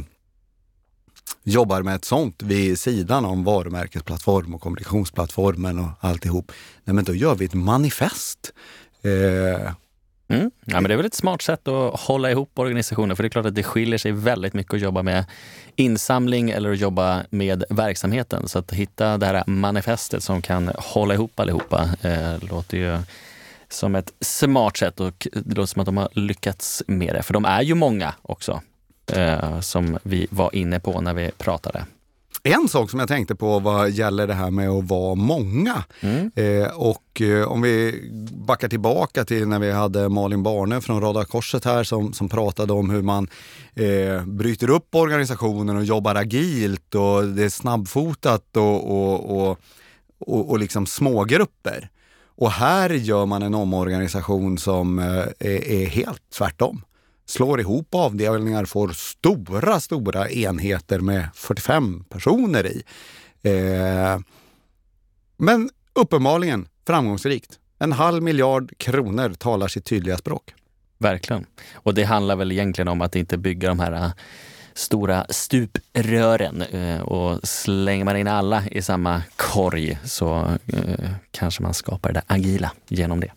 jobbar 1.43 1.83
med 1.83 1.95
ett 1.95 2.05
sånt 2.05 2.43
vid 2.43 2.81
sidan 2.81 3.25
om 3.25 3.45
varumärkesplattform 3.45 4.55
och 4.55 4.61
kommunikationsplattformen 4.61 5.79
och 5.79 5.91
alltihop. 6.01 6.53
Nej 6.85 6.95
men 6.95 7.05
då 7.05 7.15
gör 7.15 7.35
vi 7.35 7.45
ett 7.45 7.55
manifest. 7.55 8.53
Eh, 9.03 9.73
Mm. 10.29 10.51
Ja, 10.65 10.81
men 10.81 10.85
det 10.85 10.93
är 10.93 10.97
väl 10.97 11.07
ett 11.07 11.15
smart 11.15 11.43
sätt 11.43 11.69
att 11.69 12.01
hålla 12.01 12.31
ihop 12.31 12.51
organisationer, 12.59 13.15
för 13.15 13.23
det 13.23 13.27
är 13.27 13.31
klart 13.31 13.47
att 13.47 13.55
det 13.55 13.63
skiljer 13.63 13.99
sig 13.99 14.13
väldigt 14.13 14.55
mycket 14.55 14.75
att 14.75 14.81
jobba 14.81 15.03
med 15.03 15.25
insamling 15.77 16.51
eller 16.51 16.73
att 16.73 16.79
jobba 16.79 17.25
med 17.31 17.65
verksamheten. 17.71 18.49
Så 18.49 18.59
att 18.59 18.73
hitta 18.73 19.19
det 19.19 19.27
här 19.27 19.43
manifestet 19.47 20.23
som 20.23 20.43
kan 20.43 20.71
hålla 20.77 21.15
ihop 21.15 21.41
allihopa 21.41 21.89
eh, 22.03 22.45
låter 22.51 22.77
ju 22.79 22.99
som 23.69 23.95
ett 23.95 24.13
smart 24.21 24.77
sätt 24.77 25.01
och 25.01 25.29
det 25.33 25.57
låter 25.57 25.67
som 25.67 25.81
att 25.81 25.87
de 25.87 25.97
har 25.97 26.09
lyckats 26.13 26.83
med 26.87 27.15
det. 27.15 27.23
För 27.23 27.35
de 27.35 27.45
är 27.45 27.63
ju 27.63 27.75
många 27.75 28.15
också, 28.23 28.61
eh, 29.13 29.61
som 29.61 29.99
vi 30.03 30.27
var 30.31 30.55
inne 30.55 30.81
på 30.81 31.01
när 31.01 31.15
vi 31.15 31.31
pratade. 31.39 31.85
En 32.47 32.69
sak 32.69 32.91
som 32.91 33.01
jag 33.01 33.09
tänkte 33.09 33.35
på 33.35 33.59
vad 33.59 33.91
gäller 33.91 34.27
det 34.27 34.35
här 34.35 34.51
med 34.51 34.71
att 34.71 34.89
vara 34.89 35.15
många. 35.15 35.85
Mm. 36.01 36.31
Eh, 36.35 36.69
och 36.69 37.21
eh, 37.21 37.53
om 37.53 37.63
vi 37.63 38.03
backar 38.47 38.69
tillbaka 38.69 39.25
till 39.25 39.49
när 39.49 39.59
vi 39.59 39.73
hade 39.73 40.09
Malin 40.09 40.43
Barne 40.43 40.81
från 40.81 41.01
Röda 41.01 41.25
Korset 41.25 41.65
här 41.65 41.85
som, 41.85 42.13
som 42.13 42.29
pratade 42.29 42.73
om 42.73 42.91
hur 42.91 43.03
man 43.03 43.29
eh, 43.75 44.25
bryter 44.27 44.71
upp 44.71 44.95
organisationen 44.95 45.77
och 45.77 45.85
jobbar 45.85 46.15
agilt 46.15 46.95
och 46.95 47.25
det 47.25 47.45
är 47.45 47.49
snabbfotat 47.49 48.57
och, 48.57 48.91
och, 48.91 49.37
och, 49.37 49.59
och, 50.19 50.51
och 50.51 50.59
liksom 50.59 50.87
smågrupper. 50.87 51.91
Och 52.37 52.51
här 52.51 52.91
gör 52.91 53.27
man 53.27 53.43
en 53.43 53.55
omorganisation 53.55 54.59
som 54.59 54.99
eh, 54.99 55.07
är, 55.39 55.69
är 55.69 55.87
helt 55.87 56.23
tvärtom 56.39 56.83
slår 57.27 57.61
ihop 57.61 57.95
avdelningar, 57.95 58.65
får 58.65 58.89
stora, 58.89 59.81
stora 59.81 60.31
enheter 60.31 61.01
med 61.01 61.29
45 61.35 62.05
personer 62.09 62.67
i. 62.67 62.83
Eh, 63.43 64.19
men 65.37 65.71
uppenbarligen 65.95 66.69
framgångsrikt. 66.87 67.59
En 67.79 67.93
halv 67.93 68.23
miljard 68.23 68.79
kronor 68.79 69.35
talar 69.35 69.69
sitt 69.69 69.85
tydliga 69.85 70.19
språk. 70.19 70.55
Verkligen. 70.99 71.47
Och 71.75 71.95
det 71.95 72.05
handlar 72.05 72.37
väl 72.37 72.53
egentligen 72.53 72.89
om 72.89 73.01
att 73.01 73.17
inte 73.17 73.39
bygga 73.39 73.69
de 73.69 73.81
här 73.81 73.93
äh, 73.93 74.11
stora 74.75 75.27
stuprören 75.29 76.63
eh, 76.63 77.01
och 77.01 77.49
slänger 77.49 78.05
man 78.05 78.17
in 78.17 78.29
alla 78.29 78.65
i 78.71 78.83
samma 78.83 79.23
korg 79.37 79.99
så 80.05 80.59
eh, 80.67 81.11
kanske 81.31 81.63
man 81.63 81.75
skapar 81.75 82.13
det 82.13 82.23
agila 82.27 82.73
genom 82.89 83.21
det. 83.21 83.31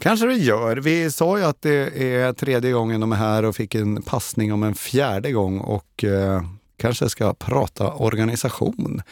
Kanske 0.00 0.26
det 0.26 0.34
gör. 0.34 0.76
Vi 0.76 1.10
sa 1.10 1.38
ju 1.38 1.44
att 1.44 1.62
det 1.62 2.02
är 2.14 2.32
tredje 2.32 2.72
gången 2.72 3.00
de 3.00 3.12
är 3.12 3.16
här 3.16 3.44
och 3.44 3.56
fick 3.56 3.74
en 3.74 4.02
passning 4.02 4.52
om 4.52 4.62
en 4.62 4.74
fjärde 4.74 5.32
gång 5.32 5.60
och 5.60 6.04
eh, 6.04 6.42
kanske 6.76 7.08
ska 7.08 7.34
prata 7.34 7.92
organisation. 7.92 9.02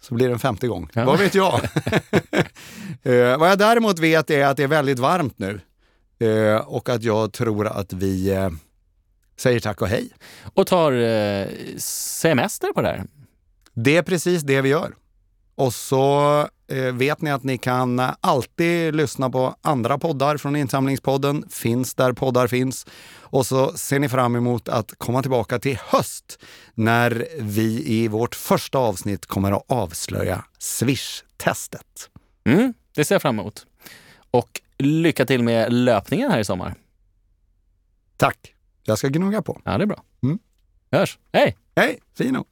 Så 0.00 0.14
blir 0.14 0.26
det 0.26 0.32
en 0.32 0.38
femte 0.38 0.68
gång. 0.68 0.90
Ja. 0.92 1.04
Vad 1.04 1.18
vet 1.18 1.34
jag? 1.34 1.54
eh, 3.02 3.38
vad 3.38 3.50
jag 3.50 3.58
däremot 3.58 3.98
vet 3.98 4.30
är 4.30 4.46
att 4.46 4.56
det 4.56 4.62
är 4.62 4.68
väldigt 4.68 4.98
varmt 4.98 5.38
nu 5.38 5.60
eh, 6.18 6.56
och 6.56 6.88
att 6.88 7.02
jag 7.02 7.32
tror 7.32 7.66
att 7.66 7.92
vi 7.92 8.30
eh, 8.30 8.50
säger 9.36 9.60
tack 9.60 9.82
och 9.82 9.88
hej. 9.88 10.10
Och 10.54 10.66
tar 10.66 10.92
eh, 10.92 11.46
semester 11.78 12.72
på 12.72 12.82
det 12.82 12.88
här. 12.88 13.04
Det 13.74 13.96
är 13.96 14.02
precis 14.02 14.42
det 14.42 14.60
vi 14.60 14.68
gör. 14.68 14.94
Och 15.54 15.74
så 15.74 16.48
vet 16.92 17.20
ni 17.20 17.30
att 17.30 17.44
ni 17.44 17.58
kan 17.58 18.00
alltid 18.20 18.94
lyssna 18.94 19.30
på 19.30 19.56
andra 19.62 19.98
poddar 19.98 20.36
från 20.36 20.56
Insamlingspodden. 20.56 21.44
Finns 21.50 21.94
där 21.94 22.12
poddar 22.12 22.46
finns. 22.46 22.86
Och 23.20 23.46
så 23.46 23.72
ser 23.72 23.98
ni 23.98 24.08
fram 24.08 24.36
emot 24.36 24.68
att 24.68 24.94
komma 24.98 25.22
tillbaka 25.22 25.58
till 25.58 25.78
höst 25.86 26.38
när 26.74 27.28
vi 27.40 27.82
i 27.86 28.08
vårt 28.08 28.34
första 28.34 28.78
avsnitt 28.78 29.26
kommer 29.26 29.52
att 29.52 29.64
avslöja 29.68 30.44
Swish-testet. 30.58 32.10
Mm, 32.44 32.74
det 32.94 33.04
ser 33.04 33.14
jag 33.14 33.22
fram 33.22 33.38
emot. 33.38 33.66
Och 34.30 34.60
lycka 34.78 35.26
till 35.26 35.42
med 35.42 35.72
löpningen 35.72 36.30
här 36.30 36.38
i 36.40 36.44
sommar. 36.44 36.74
Tack! 38.16 38.54
Jag 38.84 38.98
ska 38.98 39.08
gnugga 39.08 39.42
på. 39.42 39.60
Ja, 39.64 39.78
det 39.78 39.84
är 39.84 39.86
bra. 39.86 40.02
Mm. 40.22 40.38
hörs. 40.90 41.18
Hej! 41.32 41.56
Hej! 41.76 41.98
Fino! 42.18 42.44